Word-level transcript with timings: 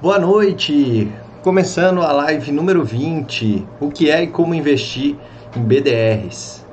Boa 0.00 0.16
noite! 0.16 1.10
Começando 1.42 2.02
a 2.02 2.12
live 2.12 2.52
número 2.52 2.84
20, 2.84 3.66
o 3.80 3.90
que 3.90 4.08
é 4.08 4.22
e 4.22 4.26
como 4.28 4.54
investir 4.54 5.16
em 5.56 5.60
BDRs. 5.60 6.64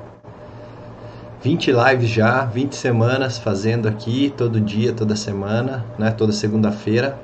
20 1.42 1.72
lives 1.72 2.08
já, 2.08 2.44
20 2.44 2.76
semanas 2.76 3.36
fazendo 3.36 3.88
aqui, 3.88 4.32
todo 4.36 4.60
dia, 4.60 4.92
toda 4.92 5.16
semana, 5.16 5.84
né? 5.98 6.12
toda 6.12 6.30
segunda-feira. 6.30 7.18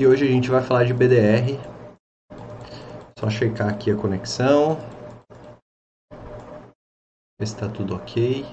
E 0.00 0.04
hoje 0.04 0.24
a 0.24 0.28
gente 0.28 0.50
vai 0.50 0.62
falar 0.62 0.82
de 0.82 0.92
BDR. 0.92 1.56
Só 3.16 3.30
checar 3.30 3.68
aqui 3.68 3.92
a 3.92 3.94
conexão. 3.94 4.76
Ver 7.38 7.46
se 7.46 7.54
está 7.54 7.68
tudo 7.68 7.94
ok. 7.94 8.44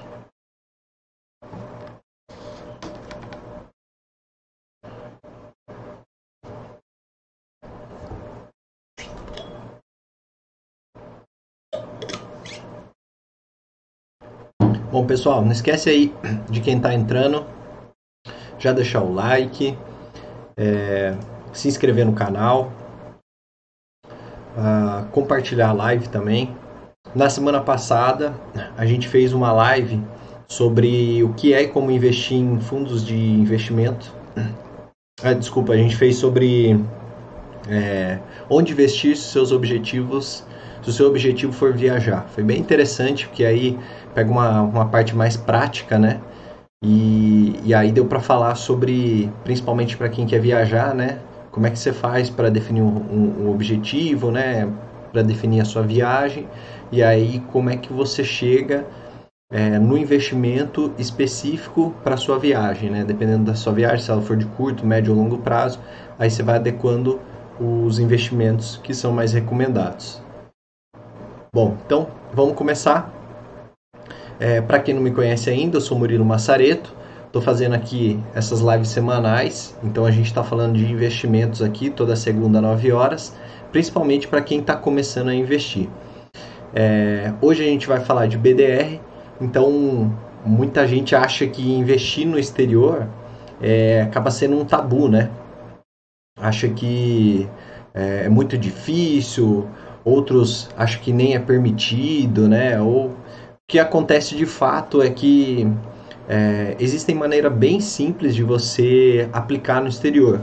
Pessoal, 15.12 15.42
não 15.42 15.52
esquece 15.52 15.90
aí 15.90 16.14
de 16.50 16.62
quem 16.62 16.78
está 16.78 16.94
entrando, 16.94 17.46
já 18.58 18.72
deixar 18.72 19.02
o 19.02 19.14
like, 19.14 19.78
é, 20.56 21.14
se 21.52 21.68
inscrever 21.68 22.06
no 22.06 22.14
canal, 22.14 22.72
uh, 24.56 25.06
compartilhar 25.12 25.68
a 25.68 25.74
live 25.74 26.08
também. 26.08 26.56
Na 27.14 27.30
semana 27.30 27.60
passada, 27.60 28.34
a 28.78 28.86
gente 28.86 29.10
fez 29.10 29.34
uma 29.34 29.52
live 29.52 30.02
sobre 30.48 31.22
o 31.26 31.34
que 31.34 31.54
é 31.54 31.64
e 31.64 31.68
como 31.68 31.92
investir 31.92 32.38
em 32.38 32.62
fundos 32.62 33.06
de 33.06 33.18
investimento. 33.18 34.16
Ah, 35.22 35.34
desculpa, 35.34 35.74
a 35.74 35.78
gente 35.78 35.96
fez 35.98 36.16
sobre 36.16 36.84
é, 37.70 38.18
onde 38.50 38.72
investir 38.72 39.16
seus 39.18 39.52
objetivos, 39.52 40.44
se 40.82 40.90
o 40.90 40.94
seu 40.94 41.08
objetivo 41.08 41.54
for 41.54 41.74
viajar. 41.74 42.28
Foi 42.34 42.44
bem 42.44 42.60
interessante, 42.60 43.28
porque 43.28 43.46
aí 43.46 43.78
pega 44.14 44.30
uma, 44.30 44.62
uma 44.62 44.86
parte 44.86 45.16
mais 45.16 45.38
prática, 45.38 45.98
né? 45.98 46.20
E, 46.84 47.60
e 47.64 47.74
aí 47.74 47.92
deu 47.92 48.06
para 48.06 48.20
falar 48.20 48.56
sobre, 48.56 49.32
principalmente 49.44 49.96
para 49.96 50.10
quem 50.10 50.26
quer 50.26 50.40
viajar, 50.40 50.96
né? 50.96 51.20
Como 51.52 51.68
é 51.68 51.70
que 51.70 51.78
você 51.78 51.94
faz 51.94 52.30
para 52.30 52.50
definir 52.50 52.82
um, 52.82 53.46
um, 53.46 53.52
objetivo, 53.52 54.32
né? 54.32 54.68
Para 55.12 55.22
definir 55.22 55.62
a 55.62 55.66
sua 55.66 55.84
viagem 55.84 56.48
e 56.92 57.04
aí 57.04 57.44
como 57.52 57.70
é 57.70 57.78
que 57.78 57.94
você 57.94 58.24
chega 58.24 58.86
é, 59.52 59.78
no 59.78 59.98
investimento 59.98 60.92
específico 60.98 61.94
para 62.04 62.18
sua 62.18 62.40
viagem, 62.40 62.90
né? 62.90 63.04
Dependendo 63.04 63.44
da 63.44 63.54
sua 63.54 63.74
viagem, 63.74 64.00
se 64.00 64.10
ela 64.10 64.22
for 64.22 64.36
de 64.36 64.46
curto, 64.46 64.86
médio 64.86 65.14
ou 65.14 65.20
longo 65.20 65.38
prazo, 65.38 65.80
aí 66.18 66.32
você 66.32 66.42
vai 66.42 66.56
adequando 66.56 67.20
os 67.60 68.00
investimentos 68.00 68.80
que 68.84 68.94
são 68.94 69.12
mais 69.12 69.34
recomendados. 69.34 70.22
Bom, 71.54 71.76
então 71.86 72.08
vamos 72.34 72.56
começar. 72.56 73.12
É, 74.40 74.62
Para 74.62 74.80
quem 74.80 74.94
não 74.94 75.02
me 75.02 75.12
conhece 75.12 75.50
ainda, 75.50 75.76
eu 75.76 75.82
sou 75.82 76.00
Murilo 76.00 76.24
Massareto. 76.24 76.96
Estou 77.26 77.42
fazendo 77.42 77.76
aqui 77.76 78.18
essas 78.34 78.62
lives 78.62 78.88
semanais, 78.88 79.78
então 79.84 80.06
a 80.06 80.12
gente 80.12 80.28
está 80.28 80.46
falando 80.46 80.78
de 80.78 80.90
investimentos 80.90 81.62
aqui 81.62 81.90
toda 81.90 82.16
segunda, 82.16 82.62
9 82.62 82.94
horas, 82.94 83.36
principalmente 83.70 84.30
para 84.30 84.42
quem 84.42 84.60
está 84.60 84.78
começando 84.78 85.28
a 85.28 85.36
investir. 85.36 85.90
É, 86.74 87.34
hoje 87.42 87.64
a 87.64 87.68
gente 87.68 87.86
vai 87.86 88.00
falar 88.00 88.28
de 88.28 88.38
BDR, 88.38 89.02
então 89.42 90.18
muita 90.46 90.88
gente 90.88 91.14
acha 91.18 91.46
que 91.48 91.70
investir 91.70 92.26
no 92.26 92.40
exterior 92.40 93.10
é, 93.62 94.04
acaba 94.04 94.32
sendo 94.32 94.58
um 94.58 94.64
tabu, 94.64 95.10
né? 95.10 95.30
Acha 96.40 96.70
que 96.70 97.46
é, 97.94 98.24
é 98.26 98.30
muito 98.30 98.58
difícil, 98.58 99.68
outros 100.04 100.70
acham 100.78 101.02
que 101.02 101.12
nem 101.12 101.36
é 101.36 101.40
permitido, 101.40 102.48
né? 102.48 102.80
Ou 102.82 103.16
que 103.68 103.80
acontece 103.80 104.36
de 104.36 104.46
fato 104.46 105.02
é 105.02 105.10
que 105.10 105.68
é, 106.28 106.76
existem 106.80 107.16
maneiras 107.16 107.52
bem 107.54 107.80
simples 107.80 108.36
de 108.36 108.44
você 108.44 109.30
aplicar 109.34 109.82
no 109.82 109.88
exterior. 109.88 110.42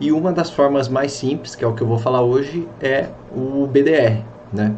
E 0.00 0.12
uma 0.12 0.32
das 0.32 0.50
formas 0.50 0.88
mais 0.88 1.12
simples, 1.12 1.54
que 1.54 1.64
é 1.64 1.66
o 1.66 1.74
que 1.74 1.82
eu 1.82 1.86
vou 1.86 1.98
falar 1.98 2.22
hoje, 2.22 2.68
é 2.80 3.08
o 3.34 3.66
BDR, 3.66 4.22
né? 4.52 4.74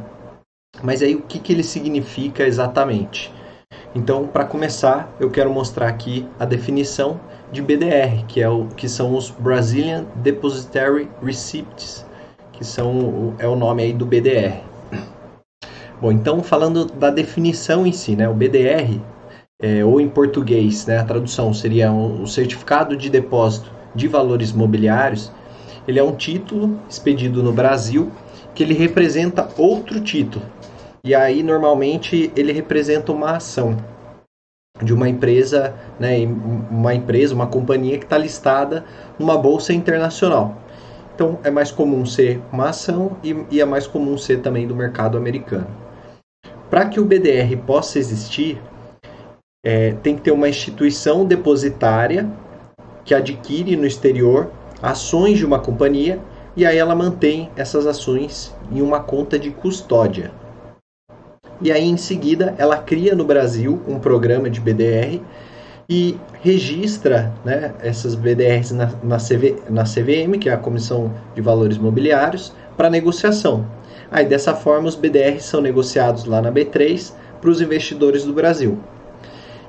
Mas 0.83 1.03
aí 1.03 1.15
o 1.15 1.23
que, 1.23 1.39
que 1.39 1.53
ele 1.53 1.63
significa 1.63 2.47
exatamente? 2.47 3.33
Então, 3.95 4.27
para 4.27 4.45
começar, 4.45 5.15
eu 5.19 5.31
quero 5.31 5.51
mostrar 5.51 5.89
aqui 5.89 6.29
a 6.39 6.45
definição 6.45 7.19
de 7.51 7.63
BDR, 7.63 8.25
que, 8.29 8.43
é 8.43 8.49
o, 8.49 8.67
que 8.69 8.89
são 8.89 9.17
os 9.17 9.31
Brazilian 9.31 10.05
Depositary 10.17 11.09
Receipts, 11.23 12.06
que 12.57 12.65
são, 12.65 13.35
é 13.39 13.47
o 13.47 13.55
nome 13.55 13.83
aí 13.83 13.93
do 13.93 14.07
BDR. 14.07 14.61
Bom, 16.01 16.13
então 16.13 16.43
falando 16.43 16.85
da 16.87 17.11
definição 17.11 17.87
em 17.87 17.93
si, 17.93 18.17
né, 18.17 18.29
o 18.29 18.35
BDR, 18.35 19.01
é, 19.61 19.85
ou 19.85 20.01
em 20.01 20.09
português, 20.09 20.85
né, 20.87 20.99
a 20.99 21.05
tradução 21.05 21.55
seria 21.55 21.91
o 21.91 22.23
um, 22.23 22.27
Certificado 22.27 22.97
de 22.97 23.09
Depósito 23.09 23.71
de 23.95 24.07
Valores 24.07 24.53
Mobiliários, 24.53 25.33
ele 25.89 25.99
é 25.99 26.03
um 26.03 26.15
título 26.15 26.79
expedido 26.89 27.43
no 27.43 27.53
Brasil 27.53 28.11
que 28.55 28.63
ele 28.63 28.75
representa 28.75 29.49
outro 29.57 30.01
título. 30.01 30.45
E 31.05 31.15
aí, 31.15 31.43
normalmente, 31.43 32.33
ele 32.35 32.53
representa 32.53 33.13
uma 33.13 33.37
ação 33.37 33.77
de 34.83 34.93
uma 34.93 35.09
empresa, 35.09 35.75
né, 35.99 36.17
uma 36.71 36.95
empresa, 36.95 37.35
uma 37.35 37.47
companhia 37.47 37.97
que 37.97 38.05
está 38.05 38.19
listada 38.19 38.85
numa 39.19 39.39
bolsa 39.39 39.73
internacional. 39.73 40.57
Então, 41.17 41.39
é 41.43 41.51
mais 41.51 41.71
comum 41.71 42.05
ser 42.05 42.43
uma 42.53 42.69
ação 42.69 43.17
e, 43.25 43.35
e 43.51 43.59
é 43.59 43.65
mais 43.65 43.87
comum 43.87 44.19
ser 44.19 44.43
também 44.43 44.69
do 44.69 44.77
mercado 44.77 45.17
americano. 45.17 45.67
Para 46.69 46.85
que 46.85 47.01
o 47.01 47.07
BDR 47.07 47.57
possa 47.67 47.99
existir, 47.99 48.61
é, 49.65 49.93
tem 50.03 50.15
que 50.15 50.21
ter 50.21 50.31
uma 50.31 50.47
instituição 50.47 51.25
depositária 51.25 52.31
que 53.03 53.15
adquire 53.15 53.77
no 53.77 53.87
exterior 53.87 54.51
ações 54.83 55.39
de 55.39 55.47
uma 55.47 55.59
companhia 55.59 56.21
e 56.55 56.67
aí 56.67 56.77
ela 56.77 56.95
mantém 56.95 57.51
essas 57.57 57.87
ações 57.87 58.55
em 58.71 58.83
uma 58.83 59.01
conta 59.01 59.39
de 59.39 59.51
custódia. 59.51 60.31
E 61.63 61.73
aí 61.73 61.89
em 61.89 61.97
seguida 61.97 62.55
ela 62.59 62.77
cria 62.77 63.15
no 63.15 63.25
Brasil 63.25 63.83
um 63.89 63.99
programa 63.99 64.51
de 64.51 64.61
BDR 64.61 65.23
e 65.89 66.19
registra 66.43 67.33
né, 67.45 67.73
essas 67.81 68.15
BDRs 68.15 68.73
na, 68.73 68.91
na, 69.03 69.19
CV, 69.19 69.57
na 69.71 69.85
CVM, 69.85 70.39
que 70.41 70.49
é 70.49 70.53
a 70.53 70.57
Comissão 70.57 71.13
de 71.35 71.41
Valores 71.41 71.79
Mobiliários, 71.79 72.53
para 72.77 72.91
negociação. 72.91 73.65
Aí 74.11 74.25
dessa 74.27 74.55
forma 74.55 74.89
os 74.89 74.97
BDRs 74.97 75.45
são 75.45 75.61
negociados 75.61 76.25
lá 76.25 76.41
na 76.41 76.51
B3 76.51 77.13
para 77.41 77.51
os 77.51 77.61
investidores 77.61 78.25
do 78.25 78.33
Brasil. 78.33 78.79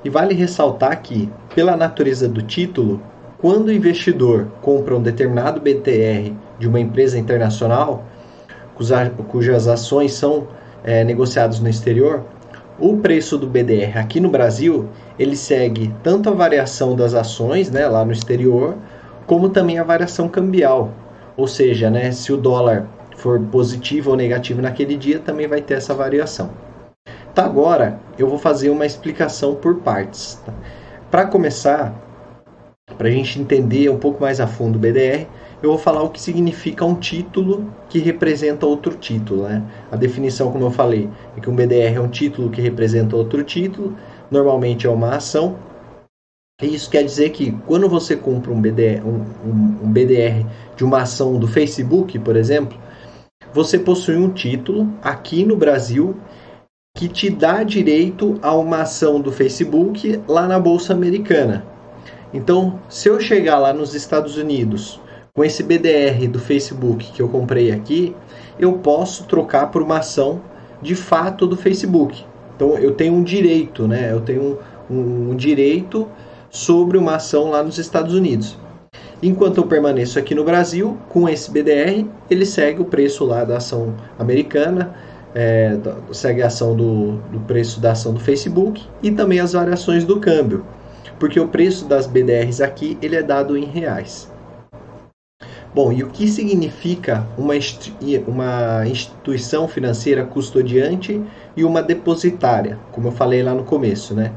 E 0.03 0.09
vale 0.09 0.33
ressaltar 0.33 1.01
que, 1.01 1.29
pela 1.53 1.75
natureza 1.75 2.27
do 2.27 2.41
título, 2.41 3.01
quando 3.39 3.67
o 3.67 3.71
investidor 3.71 4.47
compra 4.61 4.95
um 4.95 5.01
determinado 5.01 5.59
BDR 5.59 6.33
de 6.57 6.67
uma 6.67 6.79
empresa 6.79 7.19
internacional, 7.19 8.03
cuja, 8.75 9.09
cujas 9.27 9.67
ações 9.67 10.13
são 10.13 10.47
é, 10.83 11.03
negociadas 11.03 11.59
no 11.59 11.69
exterior, 11.69 12.23
o 12.79 12.97
preço 12.97 13.37
do 13.37 13.47
BDR 13.47 13.97
aqui 13.97 14.19
no 14.19 14.29
Brasil 14.29 14.87
ele 15.17 15.35
segue 15.35 15.93
tanto 16.03 16.29
a 16.29 16.33
variação 16.33 16.95
das 16.95 17.13
ações 17.13 17.71
né, 17.71 17.87
lá 17.87 18.05
no 18.05 18.11
exterior, 18.11 18.75
como 19.25 19.49
também 19.49 19.79
a 19.79 19.83
variação 19.83 20.29
cambial. 20.29 20.91
Ou 21.35 21.47
seja, 21.47 21.89
né, 21.89 22.11
se 22.11 22.31
o 22.31 22.37
dólar 22.37 22.87
for 23.15 23.39
positivo 23.39 24.11
ou 24.11 24.15
negativo 24.15 24.61
naquele 24.61 24.95
dia, 24.95 25.19
também 25.19 25.47
vai 25.47 25.61
ter 25.61 25.73
essa 25.73 25.93
variação. 25.93 26.51
Tá, 27.33 27.45
agora 27.45 27.99
eu 28.17 28.27
vou 28.27 28.37
fazer 28.37 28.69
uma 28.69 28.85
explicação 28.85 29.55
por 29.55 29.77
partes. 29.77 30.41
Tá? 30.45 30.53
Para 31.09 31.25
começar, 31.25 31.93
para 32.97 33.07
a 33.07 33.11
gente 33.11 33.39
entender 33.39 33.89
um 33.89 33.97
pouco 33.97 34.21
mais 34.21 34.39
a 34.39 34.47
fundo 34.47 34.75
o 34.75 34.79
BDR, 34.79 35.27
eu 35.61 35.69
vou 35.69 35.77
falar 35.79 36.03
o 36.03 36.09
que 36.09 36.21
significa 36.21 36.85
um 36.85 36.95
título 36.95 37.73
que 37.89 37.99
representa 37.99 38.65
outro 38.65 38.95
título. 38.95 39.43
Né? 39.43 39.63
A 39.91 39.95
definição, 39.95 40.51
como 40.51 40.65
eu 40.65 40.71
falei, 40.71 41.09
é 41.35 41.41
que 41.41 41.49
um 41.49 41.55
BDR 41.55 41.95
é 41.95 41.99
um 41.99 42.09
título 42.09 42.49
que 42.49 42.61
representa 42.61 43.15
outro 43.15 43.43
título, 43.43 43.95
normalmente 44.29 44.85
é 44.85 44.89
uma 44.89 45.15
ação. 45.15 45.57
E 46.61 46.73
isso 46.73 46.89
quer 46.89 47.03
dizer 47.03 47.31
que 47.31 47.51
quando 47.65 47.89
você 47.89 48.15
compra 48.15 48.51
um 48.51 48.61
BDR, 48.61 49.03
um, 49.03 49.23
um, 49.47 49.85
um 49.85 49.91
BDR 49.91 50.45
de 50.75 50.83
uma 50.83 51.01
ação 51.01 51.37
do 51.39 51.47
Facebook, 51.47 52.17
por 52.19 52.35
exemplo, 52.35 52.77
você 53.53 53.79
possui 53.79 54.15
um 54.15 54.29
título 54.29 54.91
aqui 55.01 55.43
no 55.43 55.55
Brasil 55.55 56.15
que 56.95 57.07
te 57.07 57.29
dá 57.29 57.63
direito 57.63 58.39
a 58.41 58.55
uma 58.55 58.81
ação 58.81 59.21
do 59.21 59.31
Facebook 59.31 60.19
lá 60.27 60.47
na 60.47 60.59
bolsa 60.59 60.93
americana. 60.93 61.63
Então, 62.33 62.79
se 62.89 63.07
eu 63.07 63.19
chegar 63.19 63.59
lá 63.59 63.71
nos 63.71 63.93
Estados 63.93 64.35
Unidos 64.35 64.99
com 65.37 65.45
esse 65.45 65.61
BDR 65.61 66.27
do 66.27 66.39
Facebook 66.39 67.11
que 67.11 67.21
eu 67.21 67.29
comprei 67.29 67.71
aqui, 67.71 68.15
eu 68.57 68.73
posso 68.79 69.25
trocar 69.25 69.67
por 69.67 69.83
uma 69.83 69.99
ação 69.99 70.41
de 70.81 70.95
fato 70.95 71.45
do 71.45 71.55
Facebook. 71.55 72.25
Então, 72.55 72.75
eu 72.79 72.95
tenho 72.95 73.13
um 73.13 73.21
direito, 73.21 73.87
né? 73.87 74.11
Eu 74.11 74.21
tenho 74.21 74.57
um, 74.89 75.29
um, 75.29 75.35
direito 75.35 76.07
sobre 76.49 76.97
uma 76.97 77.17
ação 77.17 77.51
lá 77.51 77.61
nos 77.61 77.77
Estados 77.77 78.15
Unidos. 78.15 78.57
Enquanto 79.21 79.59
eu 79.59 79.67
permaneço 79.67 80.17
aqui 80.17 80.33
no 80.33 80.43
Brasil, 80.43 80.97
com 81.07 81.29
esse 81.29 81.51
BDR, 81.51 82.03
ele 82.31 82.43
segue 82.43 82.81
o 82.81 82.85
preço 82.85 83.23
lá 83.23 83.43
da 83.43 83.57
ação 83.57 83.93
americana, 84.17 84.95
é, 85.35 85.77
segue 86.13 86.41
a 86.41 86.47
ação 86.47 86.75
do, 86.75 87.17
do 87.31 87.41
preço 87.41 87.79
da 87.79 87.91
ação 87.91 88.11
do 88.11 88.19
Facebook 88.19 88.83
e 89.03 89.11
também 89.11 89.39
as 89.39 89.53
variações 89.53 90.03
do 90.03 90.19
câmbio, 90.19 90.65
porque 91.19 91.39
o 91.39 91.47
preço 91.47 91.85
das 91.85 92.07
BDRs 92.07 92.59
aqui 92.59 92.97
ele 93.03 93.15
é 93.15 93.21
dado 93.21 93.55
em 93.55 93.65
reais. 93.65 94.35
Bom, 95.77 95.93
e 95.93 96.01
o 96.01 96.09
que 96.09 96.27
significa 96.27 97.27
uma, 97.37 97.53
uma 98.25 98.87
instituição 98.87 99.67
financeira 99.67 100.25
custodiante 100.25 101.21
e 101.55 101.63
uma 101.63 101.83
depositária, 101.83 102.79
como 102.91 103.09
eu 103.09 103.11
falei 103.11 103.43
lá 103.43 103.53
no 103.53 103.63
começo, 103.63 104.15
né? 104.15 104.33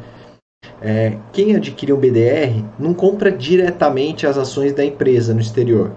É, 0.82 1.16
quem 1.32 1.56
adquire 1.56 1.94
um 1.94 1.98
BDR 1.98 2.62
não 2.78 2.92
compra 2.92 3.32
diretamente 3.32 4.26
as 4.26 4.36
ações 4.36 4.74
da 4.74 4.84
empresa 4.84 5.32
no 5.32 5.40
exterior. 5.40 5.92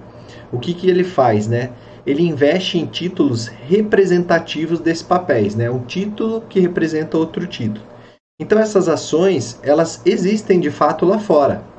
O 0.50 0.60
que, 0.60 0.74
que 0.74 0.90
ele 0.90 1.04
faz, 1.04 1.45
né? 1.45 1.72
Ele 2.07 2.24
investe 2.24 2.78
em 2.78 2.86
títulos 2.86 3.48
representativos 3.48 4.80
desses 4.80 5.04
papéis, 5.04 5.56
né? 5.56 5.69
Um 5.69 5.80
título 5.80 6.40
que 6.48 6.62
representa 6.62 7.18
outro 7.18 7.45
título. 7.45 7.86
Então 8.40 8.57
essas 8.57 8.88
ações, 8.88 9.60
elas 9.62 10.01
existem 10.06 10.62
de 10.62 10.72
fato 10.72 11.06
lá 11.06 11.19
fora 11.19 11.73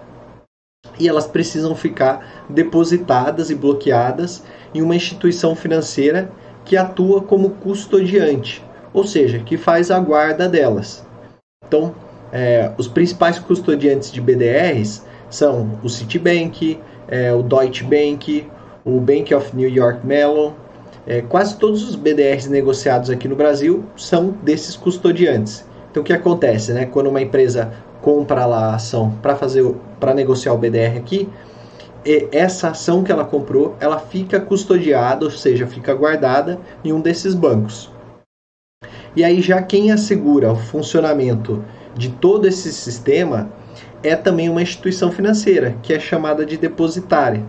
e 0.98 1.08
elas 1.08 1.26
precisam 1.26 1.74
ficar 1.74 2.44
depositadas 2.48 3.50
e 3.50 3.54
bloqueadas 3.54 4.42
em 4.74 4.82
uma 4.82 4.96
instituição 4.96 5.54
financeira 5.54 6.30
que 6.64 6.76
atua 6.76 7.22
como 7.22 7.50
custodiante, 7.50 8.64
ou 8.92 9.06
seja, 9.06 9.38
que 9.38 9.56
faz 9.56 9.90
a 9.90 9.98
guarda 9.98 10.48
delas. 10.48 11.06
Então, 11.66 11.94
é, 12.32 12.72
os 12.78 12.88
principais 12.88 13.38
custodiantes 13.38 14.10
de 14.10 14.20
BDRs 14.20 15.04
são 15.30 15.78
o 15.82 15.88
Citibank, 15.88 16.80
é, 17.08 17.32
o 17.32 17.42
Deutsche 17.42 17.84
Bank, 17.84 18.48
o 18.84 19.00
Bank 19.00 19.34
of 19.34 19.54
New 19.54 19.68
York 19.68 20.06
Mellon. 20.06 20.52
É, 21.06 21.20
quase 21.20 21.56
todos 21.56 21.86
os 21.86 21.96
BDRs 21.96 22.48
negociados 22.48 23.10
aqui 23.10 23.28
no 23.28 23.36
Brasil 23.36 23.84
são 23.94 24.30
desses 24.42 24.74
custodiantes. 24.74 25.66
Então, 25.90 26.02
o 26.02 26.06
que 26.06 26.12
acontece, 26.12 26.72
né? 26.72 26.86
Quando 26.86 27.08
uma 27.08 27.20
empresa 27.20 27.72
compra 28.04 28.44
lá 28.44 28.66
a 28.66 28.74
ação 28.74 29.18
para 29.22 29.34
fazer 29.34 29.64
para 29.98 30.12
negociar 30.12 30.52
o 30.52 30.58
BDR 30.58 30.98
aqui, 30.98 31.26
essa 32.30 32.68
ação 32.68 33.02
que 33.02 33.10
ela 33.10 33.24
comprou, 33.24 33.74
ela 33.80 33.98
fica 33.98 34.38
custodiada, 34.38 35.24
ou 35.24 35.30
seja, 35.30 35.66
fica 35.66 35.94
guardada 35.94 36.60
em 36.84 36.92
um 36.92 37.00
desses 37.00 37.34
bancos. 37.34 37.90
E 39.16 39.24
aí 39.24 39.40
já 39.40 39.62
quem 39.62 39.90
assegura 39.90 40.52
o 40.52 40.56
funcionamento 40.56 41.64
de 41.96 42.10
todo 42.10 42.46
esse 42.46 42.70
sistema 42.74 43.48
é 44.02 44.14
também 44.14 44.50
uma 44.50 44.60
instituição 44.60 45.10
financeira, 45.10 45.74
que 45.82 45.94
é 45.94 45.98
chamada 45.98 46.44
de 46.44 46.58
depositária, 46.58 47.42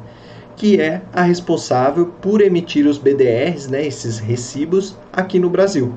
que 0.56 0.80
é 0.80 1.02
a 1.12 1.24
responsável 1.24 2.14
por 2.22 2.40
emitir 2.40 2.88
os 2.88 2.98
BDRs, 2.98 3.68
né, 3.68 3.86
esses 3.86 4.20
recibos, 4.20 4.96
aqui 5.12 5.38
no 5.38 5.50
Brasil. 5.50 5.94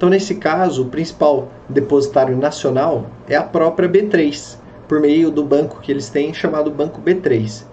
Então, 0.00 0.08
nesse 0.08 0.36
caso, 0.36 0.84
o 0.84 0.86
principal 0.86 1.48
depositário 1.68 2.34
nacional 2.34 3.04
é 3.28 3.36
a 3.36 3.42
própria 3.42 3.86
B3, 3.86 4.56
por 4.88 4.98
meio 4.98 5.30
do 5.30 5.44
banco 5.44 5.78
que 5.82 5.92
eles 5.92 6.08
têm 6.08 6.32
chamado 6.32 6.70
Banco 6.70 7.02
B3. 7.02 7.64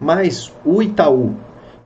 Mas 0.00 0.50
o 0.64 0.82
Itaú 0.82 1.34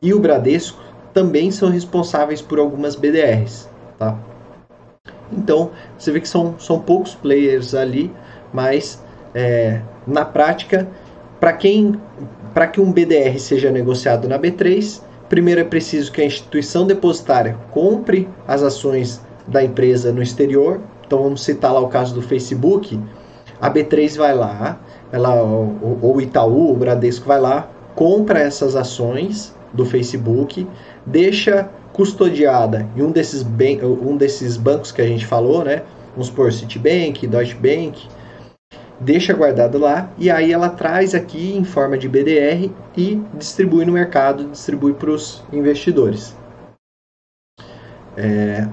e 0.00 0.14
o 0.14 0.20
Bradesco 0.20 0.80
também 1.12 1.50
são 1.50 1.68
responsáveis 1.68 2.40
por 2.40 2.60
algumas 2.60 2.94
BDRs. 2.94 3.68
Tá? 3.98 4.16
Então, 5.32 5.72
você 5.98 6.12
vê 6.12 6.20
que 6.20 6.28
são, 6.28 6.54
são 6.56 6.78
poucos 6.78 7.16
players 7.16 7.74
ali, 7.74 8.12
mas 8.52 9.02
é, 9.34 9.80
na 10.06 10.24
prática, 10.24 10.86
para 11.40 11.52
quem 11.52 12.00
para 12.54 12.68
que 12.68 12.80
um 12.80 12.92
BDR 12.92 13.40
seja 13.40 13.72
negociado 13.72 14.28
na 14.28 14.38
B3, 14.38 15.02
primeiro 15.28 15.60
é 15.60 15.64
preciso 15.64 16.12
que 16.12 16.20
a 16.20 16.24
instituição 16.24 16.86
depositária 16.86 17.56
compre 17.72 18.28
as 18.46 18.62
ações 18.62 19.20
da 19.50 19.62
empresa 19.62 20.12
no 20.12 20.22
exterior. 20.22 20.80
Então 21.06 21.22
vamos 21.22 21.42
citar 21.42 21.72
lá 21.72 21.80
o 21.80 21.88
caso 21.88 22.14
do 22.14 22.22
Facebook. 22.22 22.98
A 23.60 23.70
B3 23.70 24.16
vai 24.16 24.34
lá, 24.34 24.80
ela, 25.12 25.34
ou 25.34 26.16
o 26.16 26.20
Itaú, 26.20 26.72
o 26.72 26.76
Bradesco 26.76 27.26
vai 27.26 27.38
lá, 27.38 27.68
compra 27.94 28.38
essas 28.38 28.74
ações 28.74 29.54
do 29.72 29.84
Facebook, 29.84 30.66
deixa 31.04 31.68
custodiada 31.92 32.88
em 32.96 33.02
um 33.02 33.10
desses, 33.10 33.44
um 34.02 34.16
desses 34.16 34.56
bancos 34.56 34.92
que 34.92 35.02
a 35.02 35.06
gente 35.06 35.26
falou, 35.26 35.64
né? 35.64 35.82
Vamos 36.12 36.28
supor 36.28 36.52
Citibank, 36.52 37.26
Deutsche 37.26 37.54
Bank, 37.54 38.08
deixa 38.98 39.32
guardado 39.32 39.78
lá 39.78 40.10
e 40.18 40.30
aí 40.30 40.52
ela 40.52 40.68
traz 40.68 41.14
aqui 41.14 41.56
em 41.56 41.64
forma 41.64 41.98
de 41.98 42.08
BDR 42.08 42.70
e 42.96 43.22
distribui 43.34 43.84
no 43.84 43.92
mercado, 43.92 44.44
distribui 44.44 44.94
para 44.94 45.10
os 45.10 45.42
investidores. 45.52 46.34
É, 48.16 48.66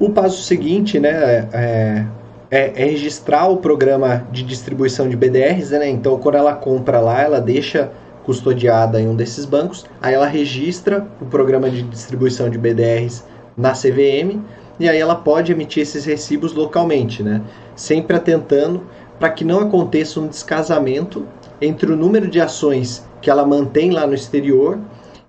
o 0.00 0.10
passo 0.10 0.42
seguinte, 0.42 0.98
né, 0.98 1.10
é, 1.52 2.06
é, 2.50 2.72
é, 2.76 2.84
registrar 2.84 3.48
o 3.48 3.58
programa 3.58 4.26
de 4.32 4.42
distribuição 4.42 5.08
de 5.08 5.16
BDRs, 5.16 5.70
né? 5.70 5.88
Então, 5.88 6.18
quando 6.18 6.36
ela 6.36 6.54
compra 6.54 7.00
lá, 7.00 7.20
ela 7.20 7.40
deixa 7.40 7.90
custodiada 8.24 9.00
em 9.00 9.08
um 9.08 9.16
desses 9.16 9.44
bancos, 9.44 9.86
aí 10.02 10.14
ela 10.14 10.26
registra 10.26 11.06
o 11.20 11.24
programa 11.24 11.70
de 11.70 11.82
distribuição 11.82 12.50
de 12.50 12.58
BDRs 12.58 13.24
na 13.56 13.72
CVM 13.72 14.42
e 14.78 14.88
aí 14.88 14.98
ela 14.98 15.14
pode 15.14 15.50
emitir 15.50 15.82
esses 15.82 16.04
recibos 16.04 16.52
localmente, 16.52 17.22
né? 17.22 17.42
Sempre 17.74 18.16
atentando 18.16 18.82
para 19.18 19.30
que 19.30 19.44
não 19.44 19.60
aconteça 19.60 20.20
um 20.20 20.28
descasamento 20.28 21.26
entre 21.60 21.90
o 21.90 21.96
número 21.96 22.28
de 22.28 22.40
ações 22.40 23.04
que 23.20 23.30
ela 23.30 23.44
mantém 23.44 23.90
lá 23.90 24.06
no 24.06 24.14
exterior 24.14 24.78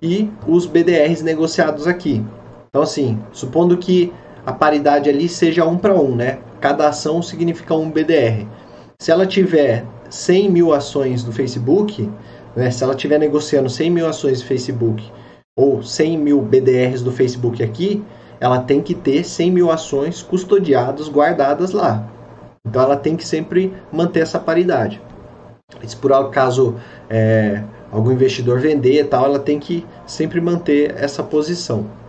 e 0.00 0.30
os 0.46 0.64
BDRs 0.66 1.22
negociados 1.22 1.86
aqui. 1.86 2.24
Então, 2.68 2.82
assim, 2.82 3.18
supondo 3.32 3.76
que 3.76 4.12
a 4.50 4.52
paridade 4.52 5.08
ali 5.08 5.28
seja 5.28 5.64
um 5.64 5.78
para 5.78 5.94
um, 5.94 6.16
né? 6.16 6.40
Cada 6.60 6.88
ação 6.88 7.22
significa 7.22 7.72
um 7.72 7.88
BDR. 7.88 8.48
Se 8.98 9.12
ela 9.12 9.24
tiver 9.24 9.84
100 10.10 10.50
mil 10.50 10.74
ações 10.74 11.22
do 11.22 11.30
Facebook, 11.30 12.10
né? 12.56 12.68
Se 12.72 12.82
ela 12.82 12.94
estiver 12.94 13.18
negociando 13.18 13.70
100 13.70 13.90
mil 13.90 14.08
ações 14.08 14.40
do 14.40 14.48
Facebook 14.48 15.08
ou 15.56 15.84
100 15.84 16.18
mil 16.18 16.42
BDRs 16.42 17.00
do 17.00 17.12
Facebook 17.12 17.62
aqui, 17.62 18.02
ela 18.40 18.58
tem 18.58 18.82
que 18.82 18.92
ter 18.92 19.22
100 19.22 19.52
mil 19.52 19.70
ações 19.70 20.20
custodiadas, 20.20 21.08
guardadas 21.08 21.70
lá. 21.70 22.10
Então 22.66 22.82
ela 22.82 22.96
tem 22.96 23.16
que 23.16 23.26
sempre 23.26 23.72
manter 23.92 24.20
essa 24.20 24.40
paridade. 24.40 25.00
Se 25.86 25.94
por 25.94 26.12
acaso 26.12 26.74
é, 27.08 27.62
algum 27.92 28.10
investidor 28.10 28.58
vender 28.58 29.06
tal, 29.06 29.26
ela 29.26 29.38
tem 29.38 29.60
que 29.60 29.86
sempre 30.06 30.40
manter 30.40 30.92
essa 30.98 31.22
posição. 31.22 31.99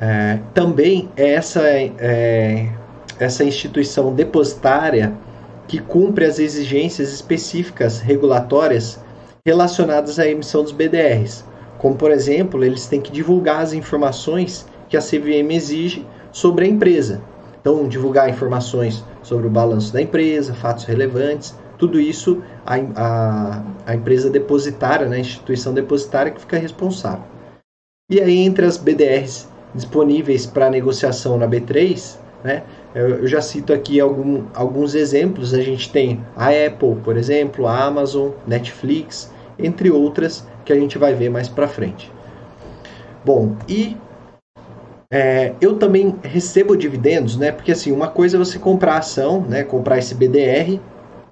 É, 0.00 0.38
também 0.54 1.10
é 1.14 1.34
essa, 1.34 1.60
é, 1.62 2.70
essa 3.18 3.44
instituição 3.44 4.14
depositária 4.14 5.12
que 5.68 5.78
cumpre 5.78 6.24
as 6.24 6.38
exigências 6.38 7.12
específicas 7.12 8.00
regulatórias 8.00 8.98
relacionadas 9.44 10.18
à 10.18 10.26
emissão 10.26 10.62
dos 10.62 10.72
BDRs, 10.72 11.44
como 11.78 11.96
por 11.96 12.10
exemplo, 12.10 12.64
eles 12.64 12.86
têm 12.86 13.00
que 13.00 13.12
divulgar 13.12 13.60
as 13.60 13.74
informações 13.74 14.66
que 14.88 14.96
a 14.96 15.00
CVM 15.00 15.50
exige 15.52 16.06
sobre 16.32 16.64
a 16.64 16.68
empresa. 16.68 17.20
Então, 17.60 17.86
divulgar 17.86 18.30
informações 18.30 19.04
sobre 19.22 19.46
o 19.46 19.50
balanço 19.50 19.92
da 19.92 20.00
empresa, 20.00 20.54
fatos 20.54 20.84
relevantes, 20.84 21.54
tudo 21.76 22.00
isso 22.00 22.42
a, 22.64 22.76
a, 22.96 23.62
a 23.86 23.94
empresa 23.94 24.30
depositária, 24.30 25.06
né, 25.06 25.16
a 25.16 25.20
instituição 25.20 25.74
depositária 25.74 26.32
que 26.32 26.40
fica 26.40 26.58
responsável. 26.58 27.24
E 28.10 28.20
aí, 28.20 28.38
entre 28.38 28.64
as 28.64 28.76
BDRs 28.76 29.46
disponíveis 29.74 30.46
para 30.46 30.70
negociação 30.70 31.36
na 31.36 31.46
B3, 31.46 32.16
né? 32.42 32.62
Eu 32.94 33.26
já 33.26 33.40
cito 33.40 33.72
aqui 33.72 34.00
algum, 34.00 34.44
alguns 34.54 34.94
exemplos. 34.94 35.54
A 35.54 35.62
gente 35.62 35.90
tem 35.92 36.24
a 36.36 36.48
Apple, 36.48 36.96
por 37.04 37.16
exemplo, 37.16 37.66
a 37.66 37.84
Amazon, 37.84 38.30
Netflix, 38.46 39.32
entre 39.58 39.90
outras 39.90 40.46
que 40.64 40.72
a 40.72 40.76
gente 40.76 40.98
vai 40.98 41.14
ver 41.14 41.30
mais 41.30 41.48
para 41.48 41.68
frente. 41.68 42.10
Bom, 43.24 43.56
e 43.68 43.96
é, 45.12 45.54
eu 45.60 45.76
também 45.76 46.16
recebo 46.22 46.76
dividendos, 46.76 47.36
né? 47.36 47.52
Porque 47.52 47.72
assim, 47.72 47.92
uma 47.92 48.08
coisa 48.08 48.36
é 48.36 48.38
você 48.38 48.58
comprar 48.58 48.98
ação, 48.98 49.40
né? 49.40 49.62
Comprar 49.62 49.98
esse 49.98 50.14
BDR 50.14 50.80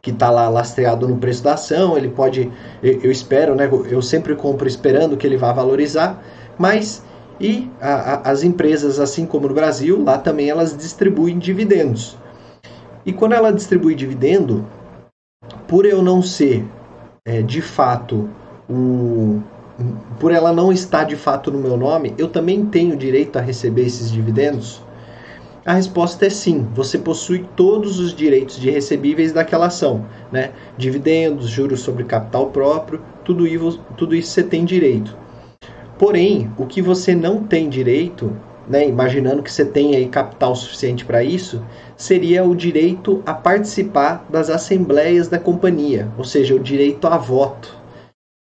que 0.01 0.11
está 0.11 0.31
lá 0.31 0.49
lastreado 0.49 1.09
no 1.09 1.17
preço 1.17 1.43
da 1.43 1.55
ação. 1.55 1.97
Ele 1.97 2.09
pode, 2.09 2.51
eu, 2.83 3.01
eu 3.03 3.11
espero, 3.11 3.55
né? 3.55 3.69
Eu 3.89 4.03
sempre 4.03 4.37
compro 4.37 4.69
esperando 4.69 5.17
que 5.17 5.27
ele 5.27 5.37
vá 5.37 5.53
valorizar, 5.53 6.23
mas 6.59 7.05
e 7.41 7.71
a, 7.81 7.93
a, 7.93 8.31
as 8.31 8.43
empresas, 8.43 8.99
assim 8.99 9.27
como 9.27 9.49
no 9.49 9.55
Brasil, 9.55 10.03
lá 10.03 10.19
também 10.19 10.51
elas 10.51 10.77
distribuem 10.77 11.39
dividendos. 11.39 12.17
E 13.07 13.13
quando 13.13 13.33
ela 13.33 13.53
distribui 13.53 13.95
dividendo, 13.95 14.67
por 15.67 15.87
eu 15.87 16.03
não 16.03 16.21
ser 16.21 16.65
é, 17.25 17.43
de 17.43 17.63
fato 17.63 18.29
o, 18.69 19.41
por 20.19 20.33
ela 20.33 20.53
não 20.53 20.73
estar 20.73 21.05
de 21.05 21.17
fato 21.17 21.51
no 21.51 21.59
meu 21.59 21.77
nome, 21.77 22.15
eu 22.19 22.29
também 22.29 22.67
tenho 22.67 22.97
direito 22.97 23.39
a 23.39 23.43
receber 23.43 23.87
esses 23.87 24.11
dividendos. 24.11 24.83
A 25.65 25.75
resposta 25.75 26.27
é 26.27 26.31
sim, 26.31 26.67
você 26.75 26.99
possui 26.99 27.47
todos 27.55 28.01
os 28.01 28.15
direitos 28.15 28.59
de 28.59 28.71
recebíveis 28.71 29.33
daquela 29.33 29.67
ação, 29.67 30.07
né? 30.33 30.53
Dividendos, 30.77 31.49
juros 31.49 31.81
sobre 31.81 32.05
capital 32.05 32.47
próprio, 32.47 33.03
tudo 33.23 33.47
isso, 33.47 33.79
tudo 33.97 34.15
isso 34.15 34.31
você 34.31 34.43
tem 34.43 34.65
direito. 34.65 35.15
Porém, 35.99 36.51
o 36.57 36.67
que 36.67 36.81
você 36.81 37.15
não 37.15 37.43
tem 37.43 37.69
direito, 37.69 38.35
né, 38.69 38.87
imaginando 38.87 39.43
que 39.43 39.53
você 39.53 39.71
aí 39.75 40.09
capital 40.09 40.55
suficiente 40.55 41.05
para 41.05 41.25
isso, 41.25 41.65
seria 41.97 42.45
o 42.45 42.55
direito 42.55 43.23
a 43.27 43.35
participar 43.35 44.25
das 44.31 44.49
assembleias 44.49 45.29
da 45.29 45.39
companhia, 45.39 46.09
ou 46.17 46.25
seja, 46.25 46.55
o 46.55 46.61
direito 46.61 47.07
a 47.07 47.17
voto. 47.19 47.77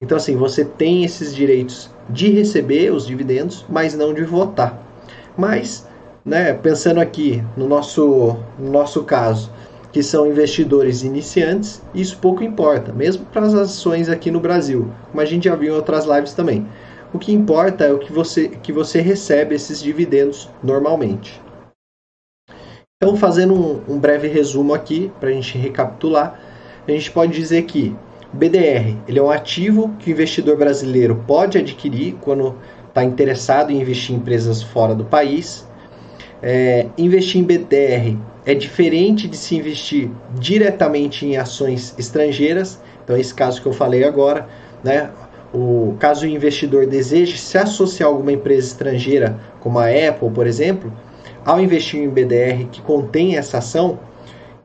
Então, 0.03 0.17
assim, 0.17 0.37
você 0.37 0.65
tem 0.65 1.05
esses 1.05 1.35
direitos 1.35 1.91
de 2.09 2.31
receber 2.31 2.93
os 2.93 3.07
dividendos, 3.07 3.65
mas 3.69 3.95
não 3.95 4.15
de 4.15 4.25
votar. 4.25 4.83
Mas 5.37 5.87
né, 6.25 6.55
pensando 6.55 7.01
aqui 7.01 7.45
no 7.57 7.69
nosso, 7.69 8.37
no 8.59 8.71
nosso 8.71 9.05
caso, 9.05 9.51
que 9.93 10.03
são 10.03 10.27
investidores 10.27 11.03
iniciantes, 11.03 11.83
isso 11.95 12.19
pouco 12.19 12.43
importa, 12.43 12.93
mesmo 12.93 13.27
para 13.27 13.43
as 13.43 13.55
ações 13.55 14.09
aqui 14.09 14.31
no 14.31 14.41
Brasil, 14.41 14.91
como 15.11 15.21
a 15.21 15.25
gente 15.25 15.45
já 15.45 15.55
viu 15.55 15.75
em 15.75 15.77
outras 15.77 16.05
lives 16.07 16.33
também. 16.33 16.67
O 17.15 17.19
que 17.19 17.33
importa 17.33 17.85
é 17.85 17.93
o 17.93 17.99
que 17.99 18.13
você, 18.13 18.49
que 18.49 18.73
você 18.73 19.01
recebe 19.01 19.55
esses 19.55 19.81
dividendos 19.81 20.51
normalmente. 20.63 21.41
Então, 22.97 23.17
fazendo 23.17 23.55
um, 23.55 23.95
um 23.95 23.99
breve 23.99 24.29
resumo 24.29 24.75
aqui, 24.75 25.13
para 25.21 25.31
a 25.31 25.33
gente 25.33 25.57
recapitular, 25.57 26.41
a 26.87 26.91
gente 26.91 27.11
pode 27.11 27.33
dizer 27.33 27.63
que 27.63 27.97
BDR 28.33 28.97
ele 29.07 29.19
é 29.19 29.23
um 29.23 29.31
ativo 29.31 29.95
que 29.99 30.11
o 30.11 30.13
investidor 30.13 30.57
brasileiro 30.57 31.23
pode 31.27 31.57
adquirir 31.57 32.17
quando 32.21 32.59
está 32.89 33.05
interessado 33.05 33.71
em 33.71 33.81
investir 33.81 34.15
em 34.15 34.19
empresas 34.19 34.63
fora 34.63 34.95
do 34.95 35.05
país 35.05 35.67
é, 36.47 36.89
investir 36.99 37.41
em 37.41 37.45
BDR 37.45 38.19
é 38.45 38.53
diferente 38.53 39.27
de 39.27 39.35
se 39.35 39.57
investir 39.57 40.11
diretamente 40.39 41.25
em 41.25 41.39
ações 41.39 41.95
estrangeiras. 41.99 42.79
Então, 43.03 43.17
esse 43.17 43.33
caso 43.33 43.63
que 43.63 43.67
eu 43.67 43.73
falei 43.73 44.05
agora, 44.05 44.47
né? 44.83 45.11
O 45.55 45.95
caso 46.01 46.27
o 46.27 46.29
investidor 46.29 46.85
deseje 46.85 47.39
se 47.39 47.57
associar 47.57 48.09
a 48.09 48.13
alguma 48.13 48.33
empresa 48.33 48.67
estrangeira, 48.67 49.39
como 49.61 49.79
a 49.79 49.87
Apple, 49.87 50.29
por 50.31 50.49
exemplo, 50.49 50.93
ao 51.45 51.61
investir 51.61 52.01
em 52.01 52.09
BDR 52.09 52.67
que 52.73 52.83
contém 52.83 53.37
essa 53.37 53.59
ação, 53.59 54.01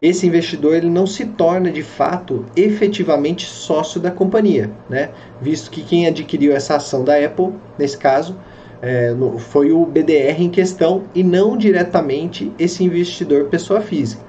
esse 0.02 0.26
investidor 0.26 0.76
ele 0.76 0.90
não 0.90 1.06
se 1.06 1.26
torna 1.26 1.70
de 1.70 1.84
fato 1.84 2.44
efetivamente 2.56 3.46
sócio 3.46 4.00
da 4.00 4.10
companhia, 4.10 4.72
né? 4.90 5.10
Visto 5.40 5.70
que 5.70 5.84
quem 5.84 6.08
adquiriu 6.08 6.54
essa 6.54 6.78
ação 6.78 7.04
da 7.04 7.24
Apple, 7.24 7.54
nesse 7.78 7.98
caso, 7.98 8.36
é, 8.82 9.12
no, 9.12 9.38
foi 9.38 9.72
o 9.72 9.86
BDR 9.86 10.42
em 10.42 10.50
questão 10.50 11.04
e 11.14 11.22
não 11.22 11.56
diretamente 11.56 12.52
esse 12.58 12.84
investidor 12.84 13.46
pessoa 13.46 13.82
física. 13.82 14.24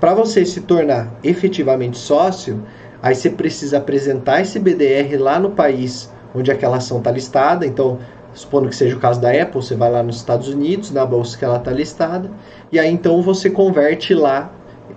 Para 0.00 0.14
você 0.14 0.44
se 0.44 0.60
tornar 0.60 1.12
efetivamente 1.24 1.96
sócio, 1.96 2.62
aí 3.02 3.14
você 3.14 3.30
precisa 3.30 3.78
apresentar 3.78 4.40
esse 4.40 4.58
BDR 4.58 5.16
lá 5.18 5.38
no 5.38 5.50
país 5.50 6.10
onde 6.34 6.50
aquela 6.50 6.76
ação 6.76 6.98
está 6.98 7.10
listada. 7.10 7.66
Então, 7.66 7.98
supondo 8.34 8.68
que 8.68 8.76
seja 8.76 8.96
o 8.96 9.00
caso 9.00 9.20
da 9.20 9.30
Apple, 9.30 9.62
você 9.62 9.74
vai 9.74 9.90
lá 9.90 10.02
nos 10.02 10.16
Estados 10.16 10.48
Unidos, 10.48 10.90
na 10.90 11.04
bolsa 11.04 11.36
que 11.36 11.44
ela 11.44 11.58
está 11.58 11.70
listada, 11.70 12.30
e 12.70 12.78
aí 12.78 12.90
então 12.90 13.22
você 13.22 13.50
converte 13.50 14.14
lá 14.14 14.52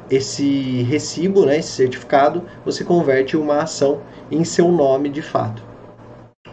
esse 0.10 0.84
recibo, 0.84 1.46
né, 1.46 1.58
esse 1.58 1.70
certificado, 1.70 2.44
você 2.66 2.84
converte 2.84 3.36
uma 3.36 3.64
ação 3.64 4.02
em 4.30 4.44
seu 4.44 4.70
nome 4.70 5.10
de 5.10 5.22
fato 5.22 5.72